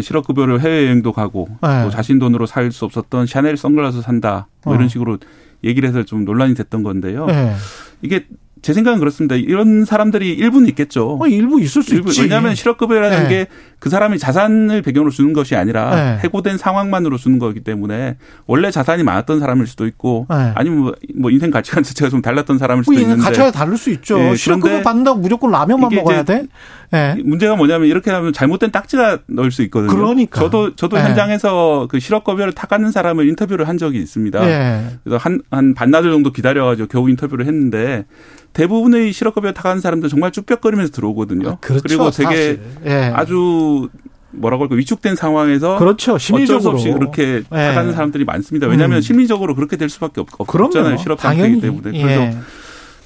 [0.00, 1.82] 실업급여를 해외여행도 가고 네.
[1.82, 4.88] 또 자신 돈으로 살 수 없었던 샤넬 선글라스 산다 뭐 이런 어.
[4.88, 5.18] 식으로
[5.64, 7.26] 얘기를 해서 좀 논란이 됐던 건데요.
[7.26, 7.52] 네.
[8.00, 8.26] 이게
[8.64, 9.34] 제 생각은 그렇습니다.
[9.34, 11.18] 이런 사람들이 일부는 있겠죠.
[11.20, 12.22] 어, 일부 있을 수 일부, 있지.
[12.22, 13.48] 왜냐하면 실업급여라는 네.
[13.78, 16.18] 게그 사람이 자산을 배경으로 주는 것이 아니라 네.
[16.24, 18.16] 해고된 상황만으로 주는 거기 때문에
[18.46, 20.52] 원래 자산이 많았던 사람일 수도 있고 네.
[20.54, 23.90] 아니면 뭐, 뭐, 인생 가치관 자체가 좀 달랐던 사람일 수도 뭐 있는데 가치가 다를 수
[23.90, 24.18] 있죠.
[24.18, 26.46] 예, 실업급여 받는다고 무조건 라면만 먹어야 돼?
[26.94, 27.16] 네.
[27.24, 29.92] 문제가 뭐냐면 이렇게 하면 잘못된 딱지가 넣을 수 있거든요.
[29.94, 31.02] 그러니까 저도 저도 네.
[31.02, 34.40] 현장에서 그 실업급여를 타가는 사람을 인터뷰를 한 적이 있습니다.
[35.02, 38.06] 그래서 한 한 반나절 정도 기다려가지고 겨우 인터뷰를 했는데
[38.52, 41.48] 대부분의 실업급여 타가는 사람들 정말 쭈뼛거리면서 들어오거든요.
[41.50, 43.12] 아, 그렇죠, 그리고 되게 예.
[43.14, 43.88] 아주
[44.30, 46.18] 뭐라고 할까 위축된 상황에서 그렇죠.
[46.18, 47.42] 심리적으로 어쩔 수 없이 그렇게 예.
[47.50, 48.66] 타가는 사람들이 많습니다.
[48.66, 49.02] 왜냐하면 음.
[49.02, 50.96] 심리적으로 그렇게 될 수밖에 없, 없잖아요.
[50.98, 52.02] 실업 상태이기 때문에.
[52.02, 52.36] 그래서 예.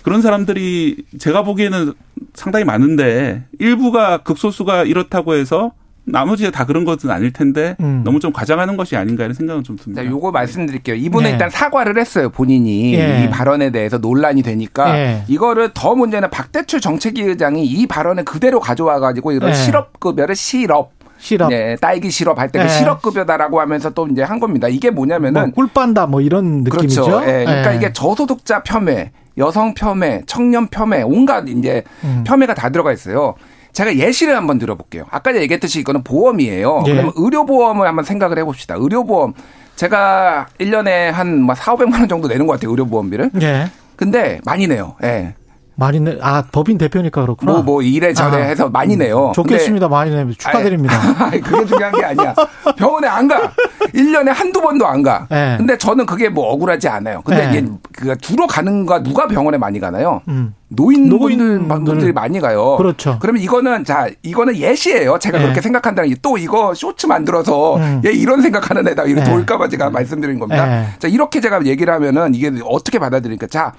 [0.02, 1.92] 그런 사람들이 제가 보기에는
[2.34, 5.72] 상당히 많은데 일부가 극소수가 이렇다고 해서
[6.04, 8.00] 나머지가 다 그런 것은 아닐 텐데 음.
[8.02, 10.02] 너무 좀 과장하는 것이 아닌가 이런 생각은 좀 듭니다.
[10.02, 10.96] 자, 요거 말씀드릴게요.
[10.96, 11.32] 이분은 네.
[11.32, 12.30] 일단 사과를 했어요.
[12.30, 13.24] 본인이 예.
[13.24, 15.24] 이 발언에 대해서 논란이 되니까 예.
[15.28, 19.54] 이거를 더 문제는 박대출 정책위 의장이 이 발언을 그대로 가져와 가지고 이런 예.
[19.54, 21.50] 실업급여를 실업 실업.
[21.50, 22.68] 네, 딸기 실업 할 때 그 네.
[22.78, 24.68] 실업급여다라고 하면서 또 이제 한 겁니다.
[24.68, 27.02] 이게 뭐냐면은 뭐 꿀빤다 뭐 이런 느낌이죠.
[27.04, 27.20] 그렇죠.
[27.26, 27.76] 네, 그러니까 네.
[27.76, 32.24] 이게 저소득자 폄훼, 여성 폄훼, 청년 폄훼, 온갖 이제 음.
[32.26, 33.34] 겸해가 다 들어가 있어요.
[33.72, 35.04] 제가 예시를 한번 들어볼게요.
[35.10, 36.82] 아까 얘기했듯이 이거는 보험이에요.
[36.86, 36.92] 예.
[36.92, 38.74] 그러면 의료보험을 한번 생각을 해봅시다.
[38.76, 39.34] 의료보험.
[39.76, 42.70] 제가 1년에 한 4, 500만 원 정도 내는 것 같아요.
[42.72, 43.30] 의료보험비를.
[43.42, 43.70] 예.
[43.94, 44.96] 근데 많이 내요.
[45.04, 45.34] 예.
[45.78, 47.52] 많이 내, 아, 법인 대표니까 그렇구나.
[47.52, 49.30] 뭐, 뭐, 이래저래 아, 해서 많이 내요.
[49.32, 49.86] 좋겠습니다.
[49.86, 50.96] 많이 내면 축하드립니다.
[51.26, 52.34] 아니, 그게 중요한 게 아니야.
[52.76, 53.52] 병원에 안 가.
[53.94, 55.28] 1년에 한두 번도 안 가.
[55.30, 55.54] 네.
[55.56, 57.22] 근데 저는 그게 뭐 억울하지 않아요.
[57.24, 57.58] 근데 네.
[57.58, 60.20] 이게, 그, 주로 가는가 누가 병원에 많이 가나요?
[60.26, 60.52] 음.
[60.70, 62.76] 노인분들 분들이 많이 가요.
[62.76, 63.18] 그렇죠.
[63.20, 65.18] 그러면 이거는 자 이거는 예시예요.
[65.18, 65.44] 제가 네.
[65.44, 68.02] 그렇게 생각한다는 게 또 이거 쇼츠 만들어서 음.
[68.04, 69.30] 얘 이런 생각하는 애다 이렇게 네.
[69.30, 70.66] 돌까봐 제가 말씀드린 겁니다.
[70.66, 70.88] 네.
[70.98, 73.72] 자 이렇게 제가 얘기를 하면은 이게 어떻게 받아들이니까 자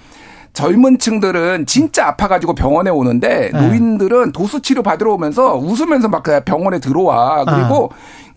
[0.54, 3.68] 젊은 층들은 진짜 아파가지고 병원에 오는데 네.
[3.68, 7.46] 노인들은 도수 치료 받으러 오면서 웃으면서 막 병원에 들어와.
[7.46, 7.90] 그리고 어.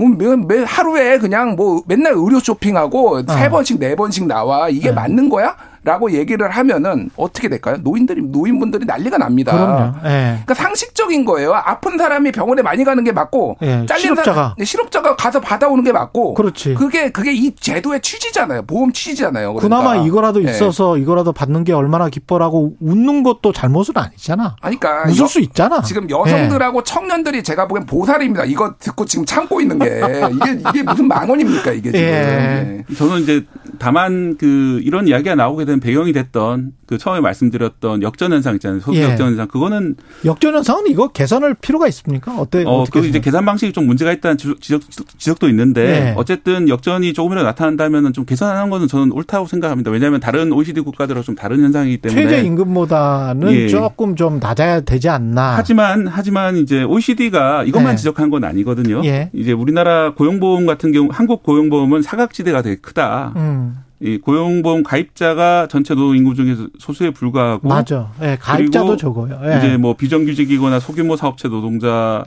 [0.08, 3.22] 매, 매 하루에 그냥 뭐 맨날 의료 쇼핑하고 어.
[3.28, 4.68] 세 번씩 네 번씩 나와.
[4.68, 4.94] 이게 네.
[4.94, 5.56] 맞는 거야?
[5.84, 7.76] 라고 얘기를 하면은 어떻게 될까요?
[7.82, 9.52] 노인들이 노인분들이 난리가 납니다.
[9.52, 9.92] 그럼요.
[10.04, 10.38] 네.
[10.44, 11.52] 그러니까 상식적인 거예요.
[11.54, 13.84] 아픈 사람이 병원에 많이 가는 게 맞고 네.
[13.86, 16.74] 잘린 실업자가 사람, 네, 실업자가 가서 받아오는 게 맞고 그렇지.
[16.74, 18.62] 그게 그게 이 제도의 취지잖아요.
[18.62, 19.54] 보험 취지잖아요.
[19.54, 19.76] 그러니까.
[19.76, 20.52] 그나마 이거라도 네.
[20.52, 24.54] 있어서 이거라도 받는 게 얼마나 기뻐라고 웃는 것도 잘못은 아니잖아.
[24.60, 25.82] 그러니까 웃을 수 있잖아.
[25.82, 28.44] 지금 여성들하고 청년들이 제가 보기엔 보살입니다.
[28.44, 32.00] 이거 듣고 지금 참고 있는 게 이게 이게 무슨 망언입니까 이게 지금.
[32.00, 32.84] 예.
[32.96, 33.44] 저는 이제
[33.78, 38.80] 다만 그 이런 이야기가 나오게 된 배경이 됐던 그 처음에 말씀드렸던 역전 현상 있잖아요.
[38.80, 39.04] 소득 예.
[39.04, 39.48] 역전 현상.
[39.48, 42.38] 그거는 역전 현상은 이거 개선할 필요가 있습니까?
[42.38, 42.64] 어때?
[42.66, 44.82] 어, 그 이제 계산 방식이 좀 문제가 있다는 지적,
[45.18, 46.14] 지적도 있는데 예.
[46.16, 49.90] 어쨌든 역전이 조금이라도 나타난다면은 좀 개선하는 것은 저는 옳다고 생각합니다.
[49.90, 53.68] 왜냐하면 다른 OECD 국가들하고 좀 다른 현상이기 때문에 최저 임금보다는 예.
[53.68, 55.54] 조금 좀 낮아야 되지 않나.
[55.56, 57.96] 하지만 하지만 이제 OECD가 이것만 예.
[57.96, 59.02] 지적한 건 아니거든요.
[59.04, 59.30] 예.
[59.32, 63.32] 이제 우리 나라 고용보험 같은 경우 한국 고용보험은 사각지대가 되게 크다.
[63.36, 63.76] 음.
[64.00, 68.10] 이 고용보험 가입자가 전체 노동 인구 중에서 소수에 불과하고 맞아.
[68.20, 69.40] 예, 가입자도 적어요.
[69.44, 69.58] 예.
[69.58, 72.24] 이제 뭐 비정규직이거나 소규모 사업체 노동자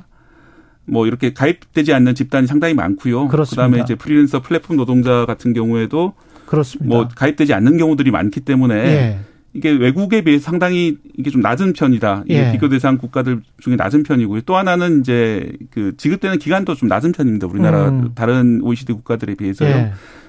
[0.85, 3.27] 뭐 이렇게 가입되지 않는 집단이 상당히 많고요.
[3.27, 3.63] 그렇습니다.
[3.63, 6.13] 그다음에 이제 프리랜서 플랫폼 노동자 같은 경우에도
[6.45, 6.95] 그렇습니다.
[6.95, 9.19] 뭐 가입되지 않는 경우들이 많기 때문에 예.
[9.55, 12.23] 이게 외국에 비해 상당히 이게 좀 낮은 편이다.
[12.25, 12.51] 이게 예.
[12.51, 14.41] 비교 대상 국가들 중에 낮은 편이고요.
[14.41, 17.47] 또 하나는 이제 그 지급되는 기간도 좀 낮은 편입니다.
[17.47, 18.11] 우리나라 음.
[18.15, 19.69] 다른 OECD 국가들에 비해서요.
[19.69, 19.73] 예.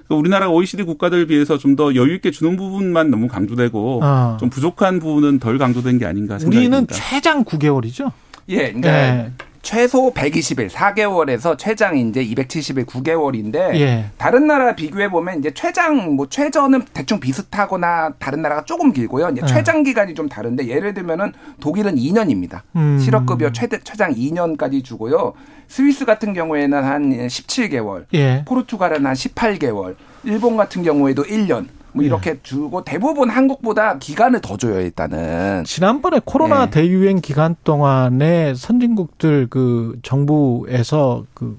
[0.06, 4.36] 그러니까 우리나라 OECD 국가들 비해서 좀 더 여유 있게 주는 부분만 너무 강조되고 어.
[4.40, 6.58] 좀 부족한 부분은 덜 강조된 게 아닌가 생각합니다.
[6.76, 8.12] 우리는 최장 9개월이죠.
[8.48, 9.32] 예, 그러니까 예.
[9.66, 14.04] 최소 120일 4개월에서 최장 이제 270일 9개월인데 예.
[14.16, 19.30] 다른 나라 비교해 보면 이제 최장 뭐 최저는 대충 비슷하거나 다른 나라가 조금 길고요.
[19.30, 19.46] 이제 예.
[19.48, 22.60] 최장 기간이 좀 다른데 예를 들면은 독일은 2년입니다.
[22.76, 23.00] 음.
[23.00, 25.32] 실업급여 최대 최장 2년까지 주고요.
[25.66, 28.44] 스위스 같은 경우에는 한 17개월, 예.
[28.46, 31.66] 포르투갈은 한 18개월, 일본 같은 경우에도 1년.
[31.96, 32.06] 뭐 예.
[32.06, 35.64] 이렇게 주고 대부분 한국보다 기간을 더 줘요 일단은.
[35.64, 36.70] 지난번에 코로나 예.
[36.70, 41.58] 대유행 기간 동안에 선진국들 그 정부에서 그,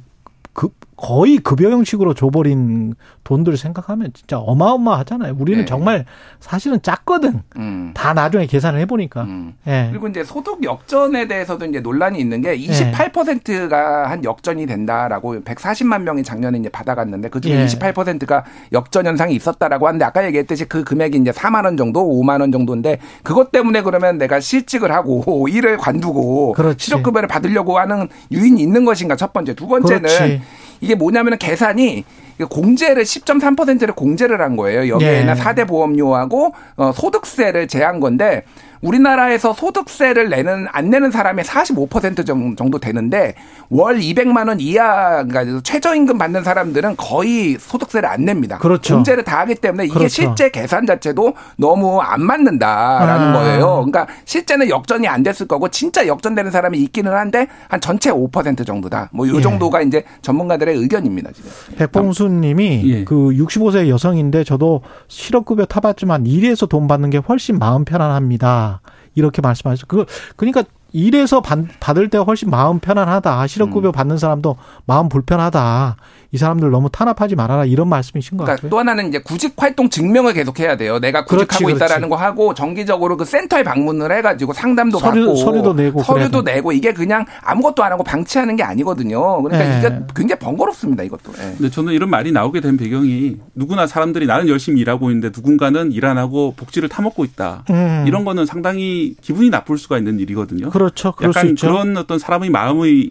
[0.54, 5.36] 그 거의 급여 형식으로 줘버린 돈들을 생각하면 진짜 어마어마하잖아요.
[5.38, 5.65] 우리는 네.
[5.65, 6.06] 정말
[6.40, 7.44] 사실은 작거든.
[7.57, 7.91] 음.
[7.94, 9.22] 다 나중에 계산을 해보니까.
[9.24, 9.53] 음.
[9.64, 9.90] 네.
[9.91, 16.24] 그리고 이제 소득 역전에 대해서도 이제 논란이 있는 게 28%가 한 역전이 된다라고 140만 명이
[16.24, 17.65] 작년에 이제 받아갔는데 그 중에 예.
[17.68, 18.44] 28%가
[18.74, 22.98] 역전 현상이 있었다라고 하는데 아까 얘기했듯이 그 금액이 이제 4만 원 정도, 5만 원 정도인데
[23.22, 29.32] 그것 때문에 그러면 내가 실직을 하고 일을 관두고 실업급여를 받으려고 하는 유인이 있는 것인가 첫
[29.32, 29.53] 번째.
[29.53, 30.41] 두 번째는 그렇지.
[30.82, 32.04] 이게 뭐냐면은 계산이
[32.46, 34.88] 공제를 10.3%를 공제를 한 거예요.
[34.90, 35.42] 여기에는 네.
[35.42, 38.44] 4대 보험료하고 어, 소득세를 제한 건데
[38.82, 43.34] 우리나라에서 소득세를 내는 안 내는 사람이 45% 정도 되는데
[43.70, 48.58] 월 200만 원 이하 그러니까 최저임금 받는 사람들은 거의 소득세를 안 냅니다.
[48.58, 48.96] 그렇죠.
[48.96, 50.10] 공제를 다 하기 때문에 이게 그렇죠.
[50.10, 53.34] 실제 계산 자체도 너무 안 맞는다라는 아.
[53.34, 53.68] 거예요.
[53.78, 59.10] 그러니까 실제는 역전이 안 됐을 거고 진짜 역전되는 사람이 있기는 한데 한 전체 5% 정도다.
[59.12, 59.42] 뭐이 예.
[59.42, 61.32] 정도가 이제 전문가들의 의견입니다.
[61.32, 61.52] 지금.
[61.78, 63.04] 백봉수 님이 예.
[63.04, 68.82] 그 65세 여성인데 저도 실업급여 타봤지만 일에서 돈 받는 게 훨씬 마음 편안합니다.
[69.16, 69.86] 이렇게 말씀하셨어요.
[69.88, 70.06] 그
[70.36, 70.64] 그러니까
[70.94, 73.48] 일에서 받, 받을 때가 훨씬 마음 편안하다.
[73.48, 73.91] 실업급여 음.
[73.91, 75.98] 받는 사람도 마음 불편하다.
[76.32, 78.70] 이 사람들 너무 탄압하지 말아라 이런 말씀이신 것 그러니까 같아요.
[78.70, 80.99] 또 하나는 이제 구직 활동 증명을 계속 해야 돼요.
[80.99, 85.74] 내가 구직하고 그렇지, 있다라는 거 하고 정기적으로 그 센터에 방문을 해가지고 상담도 서류, 받고 서류도
[85.74, 89.41] 내고 서류도 내고 이게 그냥 아무것도 안 하고 방치하는 게 아니거든요.
[89.44, 89.80] 그러니까 네.
[89.80, 91.04] 이게 굉장히 번거롭습니다.
[91.04, 91.34] 이것도.
[91.34, 91.54] 네.
[91.58, 96.08] 근데 저는 이런 말이 나오게 된 배경이 누구나 사람들이 나는 열심히 일하고 있는데 누군가는 일
[96.08, 97.66] 안 하고 복지를 타먹고 있다.
[97.70, 98.06] 음.
[98.08, 100.70] 이런 거는 상당히 기분이 나쁠 수가 있는 일이거든요.
[100.70, 101.14] 그렇죠.
[101.22, 103.10] 약간 그런 어떤 사람의 마음을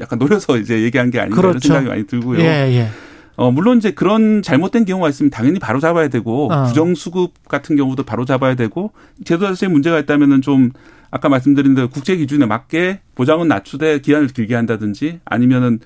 [0.00, 1.68] 약간 노려서 이제 얘기한 게 아닌가 그렇죠.
[1.68, 2.41] 생각이 많이 들고요.
[2.44, 2.88] 예, 예.
[3.36, 6.64] 어, 물론 이제 그런 잘못된 경우가 있으면 당연히 바로 잡아야 되고 어.
[6.64, 8.92] 부정수급 같은 경우도 바로 잡아야 되고
[9.24, 10.70] 제도 자체에 문제가 있다면은 좀
[11.10, 15.80] 아까 말씀드린 대로 국제 기준에 맞게 보장은 낮추되 기한을 길게 한다든지 아니면은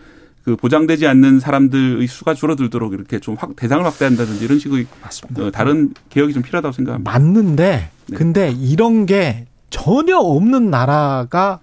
[0.45, 5.45] 그 보장되지 않는 사람들의 수가 줄어들도록 이렇게 좀 확, 대상을 확대한다든지 이런 식의 맞습니다.
[5.45, 7.11] 어, 다른 개혁이 좀 필요하다고 생각합니다.
[7.11, 8.17] 맞는데 네.
[8.17, 11.59] 근데 이런 게 전혀 없는 나라가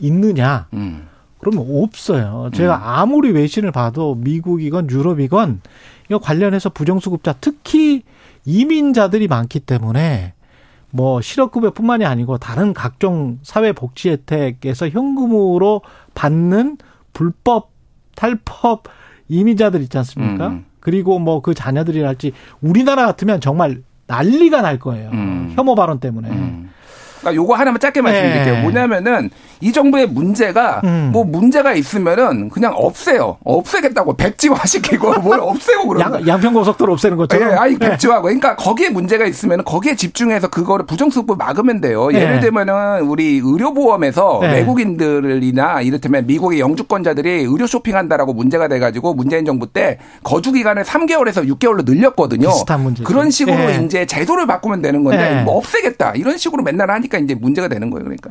[0.00, 0.66] 있느냐?
[0.72, 1.07] 음.
[1.38, 2.50] 그러면 없어요.
[2.54, 2.82] 제가 음.
[2.82, 5.60] 아무리 외신을 봐도 미국이건 유럽이건
[6.08, 8.02] 이거 관련해서 부정수급자 특히
[8.44, 10.34] 이민자들이 많기 때문에
[10.90, 15.82] 뭐 실업급여뿐만이 아니고 다른 각종 사회복지 혜택에서 현금으로
[16.14, 16.78] 받는
[17.12, 17.70] 불법
[18.16, 18.84] 탈법
[19.28, 20.48] 이민자들 있지 않습니까?
[20.48, 20.64] 음.
[20.80, 22.32] 그리고 뭐 그 자녀들이랄지
[22.62, 25.10] 우리나라 같으면 정말 난리가 날 거예요.
[25.12, 25.52] 음.
[25.54, 26.67] 혐오 발언 때문에.
[27.18, 27.20] 음.
[27.20, 28.54] 그러니까 요거 하나만 짧게 말씀드릴게요.
[28.54, 28.62] 네.
[28.62, 29.30] 뭐냐면은
[29.60, 31.10] 이 정부의 문제가 음.
[31.12, 33.38] 뭐 문제가 있으면은 그냥 없애요.
[33.44, 37.50] 없애겠다고 백지화 시키고 뭘 없애고 그러고 양, 편고속도로 없애는 것처럼.
[37.50, 37.90] 예, 아니 네.
[37.90, 38.22] 백지화고.
[38.24, 42.08] 그러니까 거기에 문제가 있으면 거기에 집중해서 그거를 부정수급 막으면 돼요.
[42.08, 42.20] 네.
[42.20, 44.52] 예를 들면은 우리 의료보험에서 네.
[44.54, 51.84] 외국인들이나 이를테면 미국의 영주권자들이 의료 쇼핑한다라고 문제가 돼가지고 문재인 정부 때 거주 기간을 3개월에서 6개월로
[51.84, 52.48] 늘렸거든요.
[52.48, 53.02] 비슷한 문제.
[53.04, 53.82] 그런 식으로 네.
[53.84, 55.42] 이제 제도를 바꾸면 되는 건데 네.
[55.42, 58.04] 뭐 없애겠다 이런 식으로 맨날 하니까 이제 문제가 되는 거예요.
[58.04, 58.30] 그러니까.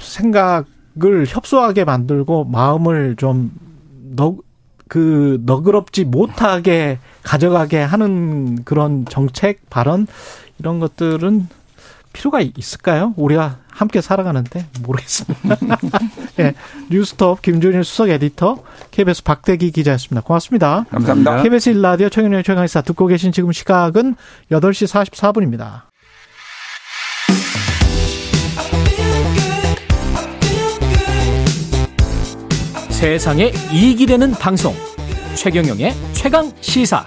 [0.00, 3.52] 생각을 협소하게 만들고 마음을 좀
[4.16, 4.36] 너,
[4.88, 10.06] 그 너그럽지 못하게 가져가게 하는 그런 정책 발언
[10.58, 11.48] 이런 것들은
[12.12, 13.12] 필요가 있을까요?
[13.16, 15.56] 우리가 함께 살아가는데 모르겠습니다.
[16.36, 16.54] 네,
[16.90, 20.26] 뉴스톱 김준일 수석 에디터, KBS 박대기 기자였습니다.
[20.26, 20.86] 고맙습니다.
[20.90, 21.42] 감사합니다.
[21.42, 24.14] KBS 일라디오 최경영의 최강의사 듣고 계신 지금 시각은
[24.50, 25.82] 8시 44분입니다.
[32.96, 34.72] 세상에 이익이 되는 방송.
[35.34, 37.04] 최경영의 최강 시사.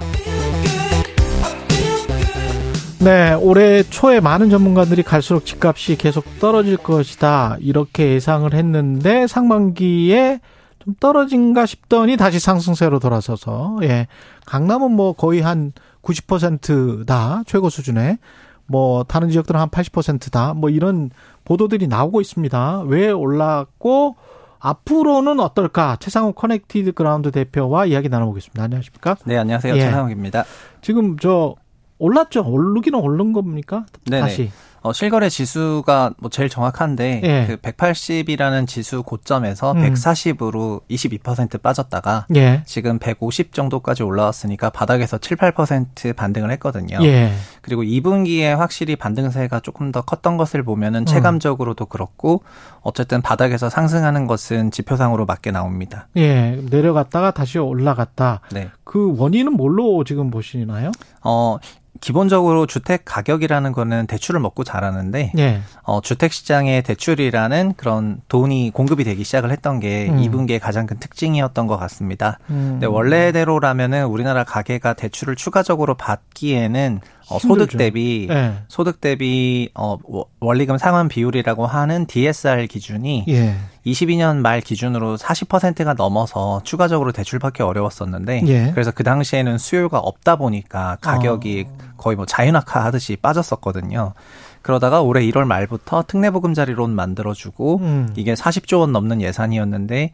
[3.04, 7.58] 네, 올해 초에 많은 전문가들이 갈수록 집값이 계속 떨어질 것이다.
[7.60, 10.42] 이렇게 예상을 했는데 상반기에
[10.78, 14.06] 좀 떨어진가 싶더니 다시 상승세로 돌아서서 예.
[14.46, 18.20] 강남은 뭐 거의 한 90%다 최고 수준에.
[18.68, 20.54] 뭐 다른 지역들은 한 80%다.
[20.54, 21.10] 뭐 이런
[21.46, 22.82] 보도들이 나오고 있습니다.
[22.82, 24.18] 왜 올랐고
[24.60, 25.98] 앞으로는 어떨까?
[26.00, 28.64] 최상욱 커넥티드 그라운드 대표와 이야기 나눠보겠습니다.
[28.64, 29.16] 안녕하십니까?
[29.26, 29.76] 네, 안녕하세요.
[29.76, 29.80] 예.
[29.80, 30.44] 최상욱입니다.
[30.82, 31.56] 지금 저
[31.98, 32.46] 올랐죠?
[32.46, 33.86] 오르기는 오른 겁니까?
[34.10, 34.22] 네네.
[34.22, 34.52] 다시.
[34.82, 37.46] 어, 실거래 지수가 뭐 제일 정확한데 예.
[37.48, 39.94] 그 180이라는 지수 고점에서 음.
[39.94, 42.64] 140으로 22% 빠졌다가 예.
[42.66, 47.00] 지금 150 정도까지 올라왔으니까 바닥에서 7, 8% 반등을 했거든요.
[47.04, 47.32] 예.
[47.62, 51.06] 그리고 2분기에 확실히 반등세가 조금 더 컸던 것을 보면은 음.
[51.06, 52.44] 체감적으로도 그렇고
[52.82, 56.08] 어쨌든 바닥에서 상승하는 것은 지표상으로 맞게 나옵니다.
[56.16, 56.60] 예.
[56.70, 58.42] 내려갔다가 다시 올라갔다.
[58.52, 58.70] 네.
[58.84, 60.92] 그 원인은 뭘로 지금 보시나요?
[61.24, 61.58] 어,
[62.02, 65.62] 기본적으로 주택 가격이라는 거는 대출을 먹고 자라는데 예.
[65.84, 70.18] 어, 주택 시장의 대출이라는 그런 돈이 공급이 되기 시작을 했던 게 음.
[70.18, 72.40] 2분기의 가장 큰 특징이었던 것 같습니다.
[72.50, 72.70] 음.
[72.74, 78.54] 근데 원래대로라면은 우리나라 가계가 대출을 추가적으로 받기에는 어, 소득 대비 네.
[78.68, 79.98] 소득 대비 어
[80.40, 83.56] 원리금 상환 비율이라고 하는 DSR 기준이 예.
[83.86, 88.72] 22년 말 기준으로 40%가 넘어서 추가적으로 대출받기 어려웠었는데 예.
[88.74, 91.78] 그래서 그 당시에는 수요가 없다 보니까 가격이 어.
[91.98, 94.14] 거의 뭐 자연악화 하듯이 빠졌었거든요.
[94.62, 98.10] 그러다가 올해 1월 말부터 특례보금자리론 만들어주고 음.
[98.16, 100.12] 이게 40조 원 넘는 예산이었는데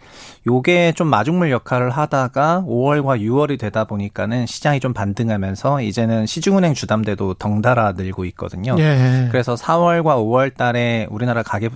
[0.47, 7.35] 요게 좀 마중물 역할을 하다가 5월과 6월이 되다 보니까는 시장이 좀 반등하면서 이제는 시중은행 주담대도
[7.35, 8.75] 덩달아 늘고 있거든요.
[8.79, 9.27] 예.
[9.31, 11.69] 그래서 4월과 5월 달에 우리나라 가계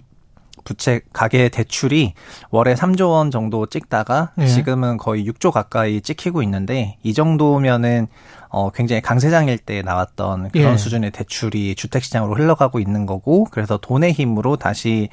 [0.63, 2.13] 부채 가계 대출이
[2.51, 4.47] 월에 3조 원 정도 찍다가 예.
[4.47, 8.07] 지금은 거의 6조 가까이 찍히고 있는데 이 정도면은
[8.49, 10.77] 어 굉장히 강세장일 때 나왔던 그런 예.
[10.77, 15.09] 수준의 대출이 주택 시장으로 흘러가고 있는 거고 그래서 돈의 힘으로 다시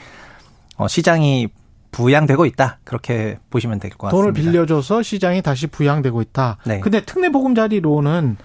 [0.76, 1.48] 어 시장이
[1.92, 2.78] 부양되고 있다.
[2.84, 4.16] 그렇게 보시면 될 것 같습니다.
[4.22, 6.58] 돈을 빌려줘서 시장이 다시 부양되고 있다.
[6.66, 6.80] 네.
[6.80, 8.36] 근데 특례 보금자리로는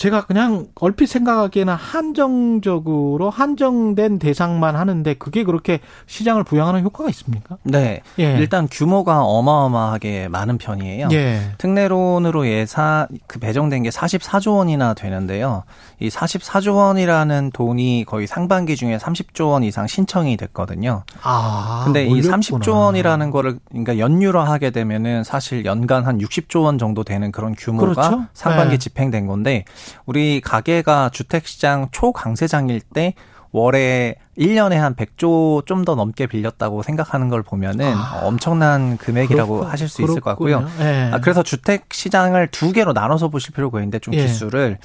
[0.00, 7.58] 제가 그냥 얼핏 생각하기에는 한정적으로 한정된 대상만 하는데 그게 그렇게 시장을 부양하는 효과가 있습니까?
[7.64, 8.00] 네.
[8.18, 8.38] 예.
[8.38, 11.08] 일단 규모가 어마어마하게 많은 편이에요.
[11.12, 11.52] 예.
[11.58, 15.64] 특례론으로 예산 그 배정된 게 44조 원이나 되는데요.
[16.00, 21.04] 이 44조 원이라는 돈이 거의 상반기 중에 30조 원 이상 신청이 됐거든요.
[21.22, 21.82] 아.
[21.84, 22.36] 근데 몰렸구나.
[22.36, 27.30] 이 30조 원이라는 거를 그러니까 연유로 하게 되면은 사실 연간 한 60조 원 정도 되는
[27.30, 28.24] 그런 규모가 그렇죠?
[28.32, 28.78] 상반기 네.
[28.78, 29.64] 집행된 건데
[30.06, 33.14] 우리 가게가 주택 시장 초강세장일 때
[33.52, 39.70] 월에 1년에 한 100조 좀 더 넘게 빌렸다고 생각하는 걸 보면은 아, 엄청난 금액이라고 그렇구,
[39.70, 40.66] 하실 수 있을 것 같고요.
[40.80, 41.10] 예.
[41.12, 44.22] 아, 그래서 주택 시장을 두 개로 나눠서 보실 필요가 있는데 좀 예.
[44.26, 44.78] 기술을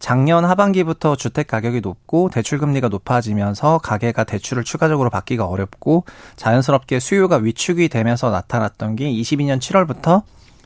[0.00, 6.04] 작년 하반기부터 주택 가격이 높고 대출 금리가 높아지면서 가게가 대출을 추가적으로 받기가 어렵고
[6.36, 10.22] 자연스럽게 수요가 위축이 되면서 나타났던 게 22년 7월부터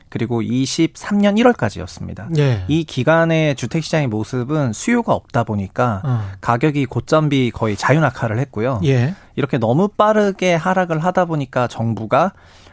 [0.09, 2.37] 그리고 23년 1월까지였습니다.
[2.37, 2.63] 예.
[2.69, 6.21] 이 기간의 주택 시장의 모습은 수요가 없다 보니까 어.
[6.39, 8.79] 가격이 고점비 거의 자유낙하를 했고요.
[8.85, 9.15] 예.
[9.35, 12.31] 이렇게 너무 빠르게 하락을 하다 보니까 정부가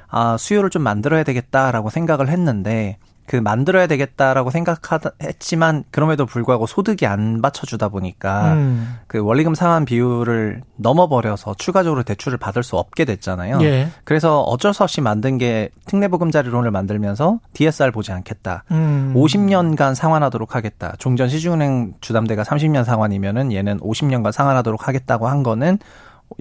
[0.09, 2.99] 아, 수요를 좀 만들어야 되겠다라고 생각을 했는데
[3.33, 8.99] 그 만들어야 되겠다라고 생각했지만 그럼에도 불구하고 소득이 안 받쳐주다 보니까 음.
[9.07, 13.63] 그 원리금 상환 비율을 넘어버려서 추가적으로 대출을 받을 수 없게 됐잖아요.
[13.63, 13.89] 예.
[14.05, 18.65] 그래서 어쩔 수 없이 만든 게 특례보금자리론을 만들면서 DSR 보지 않겠다.
[18.71, 19.15] 음.
[19.17, 20.93] 50년간 상환하도록 하겠다.
[20.99, 25.79] 종전 시중은행 주담대가 30년 상환이면은 얘는 50년간 상환하도록 하겠다고 한 거는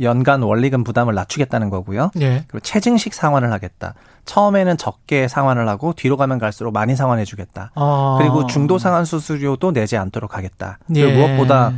[0.02, 2.12] 연간 원리금 부담을 낮추겠다는 거고요.
[2.20, 2.44] 예.
[2.48, 3.94] 그리고 체증식 상환을 하겠다.
[4.26, 7.72] 처음에는 적게 상환을 하고 뒤로 가면 갈수록 많이 상환해 주겠다.
[7.76, 8.18] 아.
[8.20, 10.80] 그리고 중도 상환 수수료도 내지 않도록 하겠다.
[10.88, 11.28] 그리고 예.
[11.28, 11.74] 무엇보다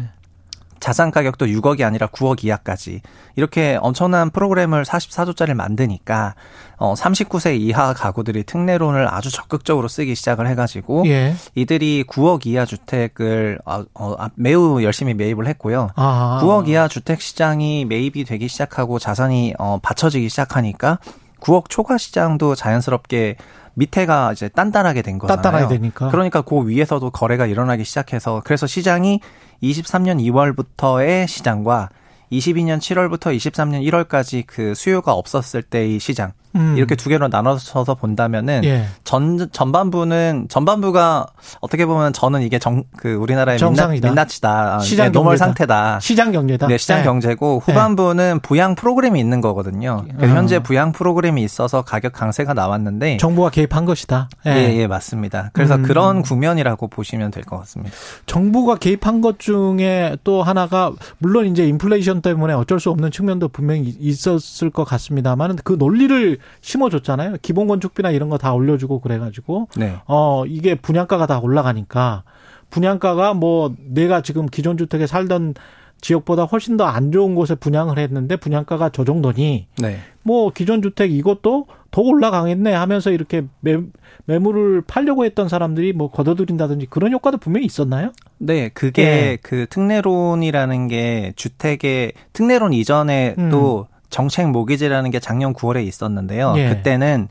[0.84, 2.99] 자산 가격도 6억이 아니라 9억 이하까지
[3.38, 6.36] 이렇게 엄청난 프로그램을 44조짜리를 만드니까
[6.76, 11.36] 어 39세 이하 가구들이 특례론을 아주 적극적으로 쓰기 시작을 해가지고 예.
[11.56, 15.91] 이들이 9억 이하 주택을 어, 어, 아, 매우 열심히 매입을 했고요.
[15.95, 16.41] 아.
[16.44, 20.99] 9억 이하 주택 시장이 매입이 되기 시작하고 자산이 어, 받쳐지기 시작하니까
[21.44, 23.36] 9억 초과 시장도 자연스럽게
[23.76, 25.41] 밑에가 이제 단단하게 된 거잖아요.
[25.41, 26.10] 단단하게 되니까.
[26.10, 29.20] 그러니까 그 위에서도 거래가 일어나기 시작해서 그래서 시장이
[29.61, 31.90] 23년 2월부터의 시장과
[32.32, 36.76] 22년 7월부터 23년 1월까지 그 수요가 없었을 때의 시장 음.
[36.78, 38.86] 이렇게 두 개로 나눠서 본다면은 예.
[39.04, 41.26] 전 전반부는 전반부가
[41.62, 44.08] 어떻게 보면 저는 이게 정 그 우리나라의 정상이다.
[44.08, 46.00] 민낯, 이다 시장 normal 상태다.
[46.00, 46.68] 시장 경제다.
[46.68, 47.04] 네, 시장 네.
[47.04, 48.40] 경제고 후반부는 네.
[48.42, 50.06] 부양 프로그램이 있는 거거든요.
[50.10, 50.30] 음.
[50.30, 54.30] 현재 부양 프로그램이 있어서 가격 강세가 나왔는데 정부가 개입한 것이다.
[54.46, 55.50] 예, 예, 예 맞습니다.
[55.54, 55.84] 그래서 음.
[55.84, 57.94] 그런 국면이라고 보시면 될 것 같습니다.
[58.26, 63.94] 정부가 개입한 것 중에 또 하나가 물론 이제 인플레이션 때문에 어쩔 수 없는 측면도 분명히
[64.00, 67.36] 있었을 것 같습니다만 그 논리를 심어줬잖아요.
[67.41, 69.95] 기본 건축비나 이런 거 다 올려주고 그래가지고 네.
[70.06, 72.24] 어 이게 분양가가 다 올라가니까
[72.72, 75.53] 분양가가 뭐 내가 지금 기존 주택에 살던
[76.02, 79.99] 지역보다 훨씬 더 안 좋은 곳에 분양을 했는데 분양가가 저 정도니 네.
[80.24, 83.78] 뭐 기존 주택 이것도 더 올라가겠네 하면서 이렇게 매,
[84.26, 88.11] 매물을 팔려고 했던 사람들이 뭐 걷어들인다든지 그런 효과도 분명히 있었나요?
[88.40, 89.38] 네, 그게 네.
[89.41, 93.93] 그 특례론이라는 게 주택의 특례론 이전에도 음.
[94.14, 96.53] 정책 모기지라는 게 작년 9월에 있었는데요.
[96.57, 96.69] 예.
[96.69, 97.30] 그때는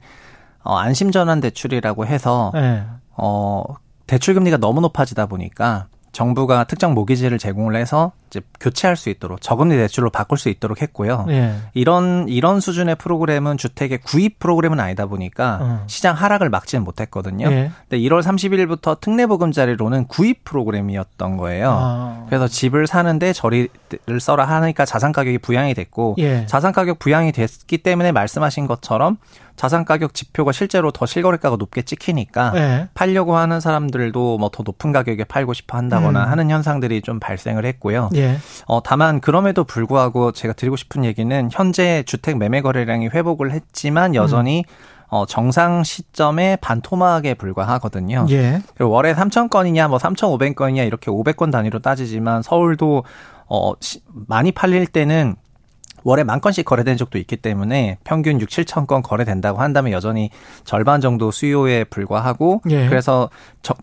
[0.64, 2.82] 어, 안심전환 대출이라고 해서 예.
[3.16, 3.62] 어,
[4.08, 9.76] 대출 금리가 너무 높아지다 보니까 정부가 특정 모기지를 제공을 해서 이제 교체할 수 있도록 저금리
[9.76, 11.26] 대출로 바꿀 수 있도록 했고요.
[11.28, 11.54] 예.
[11.74, 15.84] 이런 이런 수준의 프로그램은 주택의 구입 프로그램은 아니다 보니까 어.
[15.86, 17.46] 시장 하락을 막지는 못했거든요.
[17.50, 17.70] 예.
[17.88, 21.70] 근데 1월 30일부터 특례 보금자리로는 구입 프로그램이었던 거예요.
[21.78, 22.24] 아.
[22.28, 23.68] 그래서 집을 사는데 저리를
[24.20, 26.46] 써라 하니까 자산 가격이 부양이 됐고 예.
[26.46, 29.18] 자산 가격 부양이 됐기 때문에 말씀하신 것처럼
[29.56, 32.88] 자산 가격 지표가 실제로 더 실거래가가 높게 찍히니까 네.
[32.94, 36.30] 팔려고 하는 사람들도 뭐 더 높은 가격에 팔고 싶어 한다거나 음.
[36.30, 38.10] 하는 현상들이 좀 발생을 했고요.
[38.14, 38.21] 예.
[38.66, 44.64] 어, 다만 그럼에도 불구하고 제가 드리고 싶은 얘기는 현재 주택 매매 거래량이 회복을 했지만 여전히
[44.68, 44.92] 음.
[45.12, 48.26] 어, 정상 시점에 반토막에 불과하거든요.
[48.30, 48.62] 예.
[48.74, 53.04] 그리고 월에 3천 건이냐 뭐 3,500건이냐 이렇게 500건 단위로 따지지만 서울도
[53.46, 53.72] 어
[54.10, 55.36] 많이 팔릴 때는
[56.04, 60.30] 월에 만 건씩 거래된 적도 있기 때문에 평균 6, 7천 건 거래된다고 한다면 여전히
[60.64, 62.88] 절반 정도 수요에 불과하고 예.
[62.88, 63.28] 그래서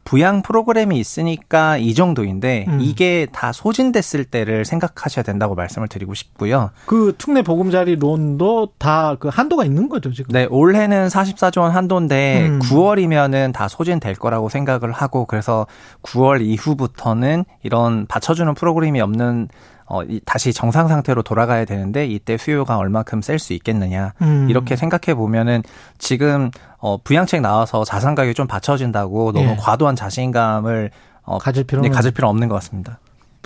[0.04, 2.80] 부양 프로그램이 있으니까 이 정도인데 음.
[2.82, 6.72] 이게 다 소진됐을 때를 생각하셔야 된다고 말씀을 드리고 싶고요.
[6.86, 10.32] 그 특례 보금자리 론도 다 그 한도가 있는 거죠, 지금.
[10.32, 12.60] 네, 올해는 44조 원 한도인데 음.
[12.60, 15.68] 9월이면은 다 소진될 거라고 생각을 하고 그래서
[16.04, 19.48] 9월 이후부터는 이런 받쳐주는 프로그램이 없는
[19.90, 24.48] 어, 이, 다시 정상 상태로 돌아가야 되는데 이때 수요가 얼마큼 셀 수 있겠느냐 음.
[24.50, 25.64] 이렇게 생각해 보면은
[25.98, 29.56] 지금 어, 부양책 나와서 자산 가격이 좀 받쳐진다고 너무 예.
[29.60, 30.92] 과도한 자신감을
[31.24, 33.00] 어, 가질 필요 네, 가질 필요 없는 것 같습니다.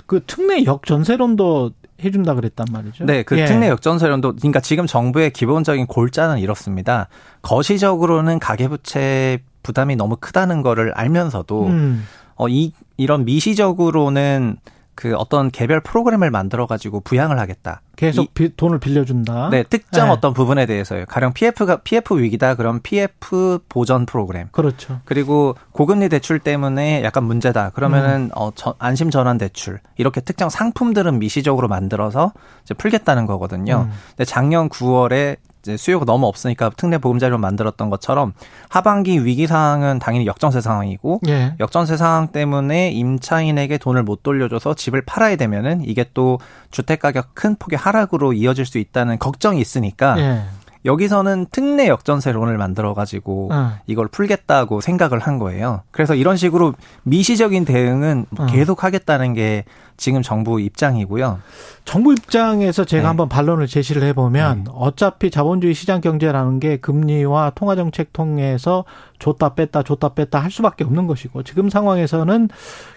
[0.06, 1.70] 그 특례 역전세론도
[2.02, 3.06] 해준다 그랬단 말이죠.
[3.06, 3.46] 네, 그 예.
[3.46, 7.08] 특례 역전세론도 그러니까 지금 정부의 기본적인 골자는 이렇습니다.
[7.42, 12.04] 거시적으로는 가계부채 부담이 너무 크다는 거를 알면서도 음.
[12.34, 14.56] 어, 이 이런 미시적으로는
[14.94, 17.82] 그 어떤 개별 프로그램을 만들어 가지고 부양을 하겠다.
[17.96, 19.50] 계속 비, 돈을 빌려준다.
[19.50, 20.12] 네, 특정 네.
[20.12, 21.04] 어떤 부분에 대해서요.
[21.06, 22.54] 가령 PF가 PF 위기다.
[22.54, 24.48] 그럼 PF 보전 프로그램.
[24.52, 25.00] 그렇죠.
[25.04, 27.70] 그리고 고금리 대출 때문에 약간 문제다.
[27.70, 28.30] 그러면은 음.
[28.34, 32.32] 어 저, 안심 전환 대출 이렇게 특정 상품들은 미시적으로 만들어서
[32.64, 33.88] 이제 풀겠다는 거거든요.
[33.88, 33.92] 음.
[34.10, 38.32] 근데 작년 9월에 이제 수요가 너무 없으니까 특례 보금자리로 만들었던 것처럼
[38.68, 41.54] 하반기 위기 상황은 당연히 역전세 상황이고 예.
[41.60, 46.38] 역전세 상황 때문에 임차인에게 돈을 못 돌려줘서 집을 팔아야 되면은 이게 또
[46.70, 50.42] 주택 가격 큰 폭의 하락으로 이어질 수 있다는 걱정이 있으니까 예.
[50.84, 53.72] 여기서는 특례 역전세론을 만들어 가지고 어.
[53.86, 55.82] 이걸 풀겠다고 생각을 한 거예요.
[55.90, 56.74] 그래서 이런 식으로
[57.04, 58.46] 미시적인 대응은 어.
[58.46, 59.64] 계속 하겠다는 게
[59.96, 61.40] 지금 정부 입장이고요.
[61.84, 63.06] 정부 입장에서 제가 네.
[63.06, 64.70] 한번 반론을 제시를 해보면 네.
[64.74, 68.84] 어차피 자본주의 시장 경제라는 게 금리와 통화 정책 통해서
[69.18, 72.48] 줬다 뺐다 줬다 뺐다 할 수밖에 없는 것이고 지금 상황에서는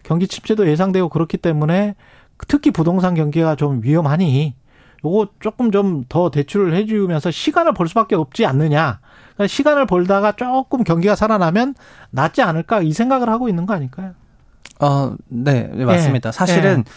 [0.03, 1.95] 경기 침체도 예상되고 그렇기 때문에
[2.47, 4.55] 특히 부동산 경기가 좀 위험하니
[5.03, 8.99] 요거 조금 좀 더 대출을 해주면서 시간을 벌 수밖에 없지 않느냐.
[9.36, 11.76] 그러니까 시간을 벌다가 조금 경기가 살아나면
[12.11, 14.11] 낫지 않을까 이 생각을 하고 있는 거 아닐까요?
[14.80, 16.30] 어, 네, 네 맞습니다.
[16.30, 16.32] 예.
[16.32, 16.91] 사실은 예.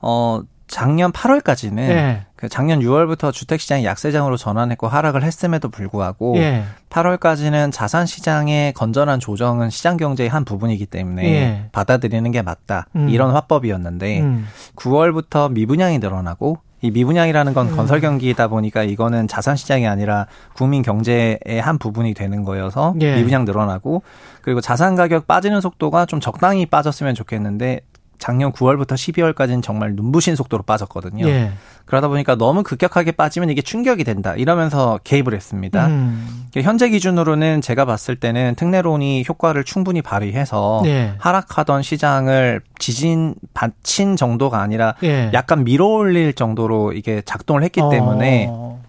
[0.00, 2.26] 어 작년 8월까지는 예.
[2.34, 6.64] 그 작년 6월부터 주택 시장이 약세장으로 전환했고 하락을 했음에도 불구하고 예.
[6.90, 11.68] 8월까지는 자산 시장의 건전한 조정은 시장 경제의 한 부분이기 때문에 예.
[11.72, 12.86] 받아들이는 게 맞다.
[12.96, 13.08] 음.
[13.08, 14.46] 이런 화법이었는데 음.
[14.74, 17.76] 9월부터 미분양이 늘어나고 이 미분양이라는 건 음.
[17.76, 23.16] 건설 경기이다 보니까 이거는 자산 시장이 아니라 국민 경제의 한 부분이 되는 거여서 예.
[23.16, 24.02] 미분양 늘어나고
[24.40, 27.80] 그리고 자산 가격 빠지는 속도가 좀 적당히 빠졌으면 좋겠는데
[28.18, 31.26] 작년 9월부터 12월까지는 정말 눈부신 속도로 빠졌거든요.
[31.28, 31.52] 예.
[31.84, 34.34] 그러다 보니까 너무 급격하게 빠지면 이게 충격이 된다.
[34.36, 35.86] 이러면서 개입을 했습니다.
[35.86, 36.48] 음.
[36.56, 41.14] 현재 기준으로는 제가 봤을 때는 특례론이 효과를 충분히 발휘해서 예.
[41.18, 45.30] 하락하던 시장을 지진 받친 정도가 아니라 예.
[45.32, 48.82] 약간 밀어올릴 정도로 이게 작동을 했기 때문에 어.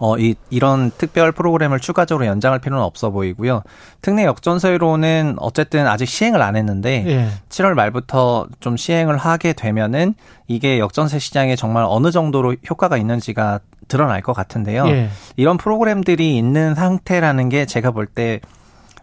[0.00, 3.62] 어, 이, 이런 특별 프로그램을 추가적으로 연장할 필요는 없어 보이고요.
[4.00, 7.28] 특례 역전세로는 어쨌든 아직 시행을 안 했는데 예.
[7.50, 10.14] 7월 말부터 좀 시행을 하게 되면은
[10.48, 14.86] 이게 역전세 시장에 정말 어느 정도로 효과가 있는지가 드러날 것 같은데요.
[14.88, 15.10] 예.
[15.36, 18.40] 이런 프로그램들이 있는 상태라는 게 제가 볼때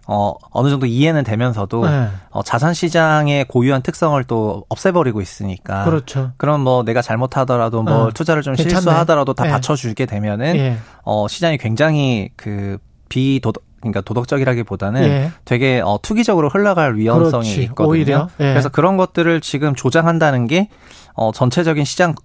[0.10, 2.08] 어, 어느 정도 이해는 되면서도 네.
[2.30, 5.84] 어, 자산 시장의 고유한 특성을 또 없애버리고 있으니까.
[5.84, 6.32] 그렇죠.
[6.38, 8.76] 그럼 뭐 내가 잘못하더라도 뭐 어, 투자를 좀 괜찮네.
[8.76, 9.50] 실수하더라도 다 네.
[9.52, 10.78] 받쳐주게 되면은 예.
[11.04, 12.78] 어, 시장이 굉장히 그
[13.10, 15.32] 비도덕 그러니까 도덕적이라기보다는 예.
[15.46, 17.64] 되게 어, 투기적으로 흘러갈 위험성이 그렇지.
[17.64, 17.90] 있거든요.
[17.92, 18.30] 오히려.
[18.40, 18.52] 예.
[18.52, 20.70] 그래서 그런 것들을 지금 조장한다는 게
[21.14, 22.16] 어, 전체적인 시장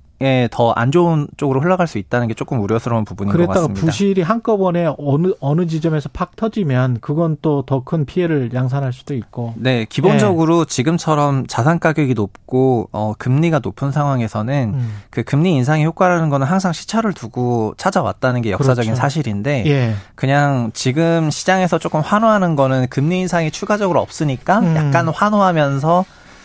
[0.51, 3.81] 더 안 좋은 쪽으로 흘러갈 수 있다는 게 조금 우려스러운 부분인 것 같습니다.
[3.81, 9.55] 부실이 한꺼번에 어느 어느 지점에서 팍 터지면 그건 또 더 큰 피해를 양산할 수도 있고.
[9.57, 10.69] 네, 기본적으로 네.
[10.75, 14.93] 지금처럼 자산 가격이 높고 어, 금리가 높은 상황에서는 음.
[15.11, 19.01] 그 금리 인상의 효과라는 거는 항상 시차를 두고 찾아왔다는 게 역사적인 그렇죠.
[19.01, 19.95] 사실인데 예.
[20.15, 24.77] 그냥 지금 시장에서 조금 환호하는 거는 금리 인상이 추가적으로 없으니까 음.
[24.77, 26.05] 약간 환호하면서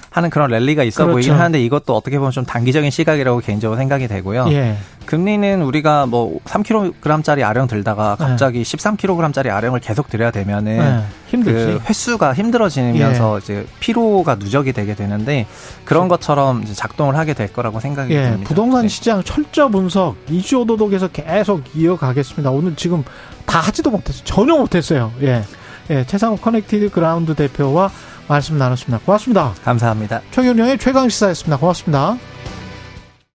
[0.09, 1.13] 하는 그런 랠리가 있어 그렇죠.
[1.13, 4.47] 보이긴 하는데 이것도 어떻게 보면 좀 단기적인 시각이라고 개인적으로 생각이 되고요.
[4.51, 4.77] 예.
[5.05, 8.77] 금리는 우리가 뭐 3kg짜리 아령 들다가 갑자기 네.
[8.77, 11.03] 13kg짜리 아령을 계속 들여야 되면은 네.
[11.27, 11.65] 힘들지.
[11.65, 13.39] 그 횟수가 힘들어지면서 예.
[13.39, 15.45] 이제 피로가 누적이 되게 되는데
[15.85, 18.23] 그런 것처럼 이제 작동을 하게 될 거라고 생각이 예.
[18.23, 18.47] 듭니다.
[18.47, 18.87] 부동산 네.
[18.87, 22.51] 시장 철저 분석 이슈 오도독에서 계속 이어가겠습니다.
[22.51, 23.03] 오늘 지금
[23.45, 24.23] 다 하지도 못했어요.
[24.25, 25.11] 전혀 못했어요.
[25.21, 25.43] 예.
[25.89, 26.05] 예.
[26.05, 27.89] 최상욱 커넥티드 그라운드 대표와
[28.27, 29.03] 말씀 나눴습니다.
[29.05, 29.53] 고맙습니다.
[29.63, 30.21] 감사합니다.
[30.31, 31.57] 최경영의 최강 시사였습니다.
[31.57, 32.17] 고맙습니다.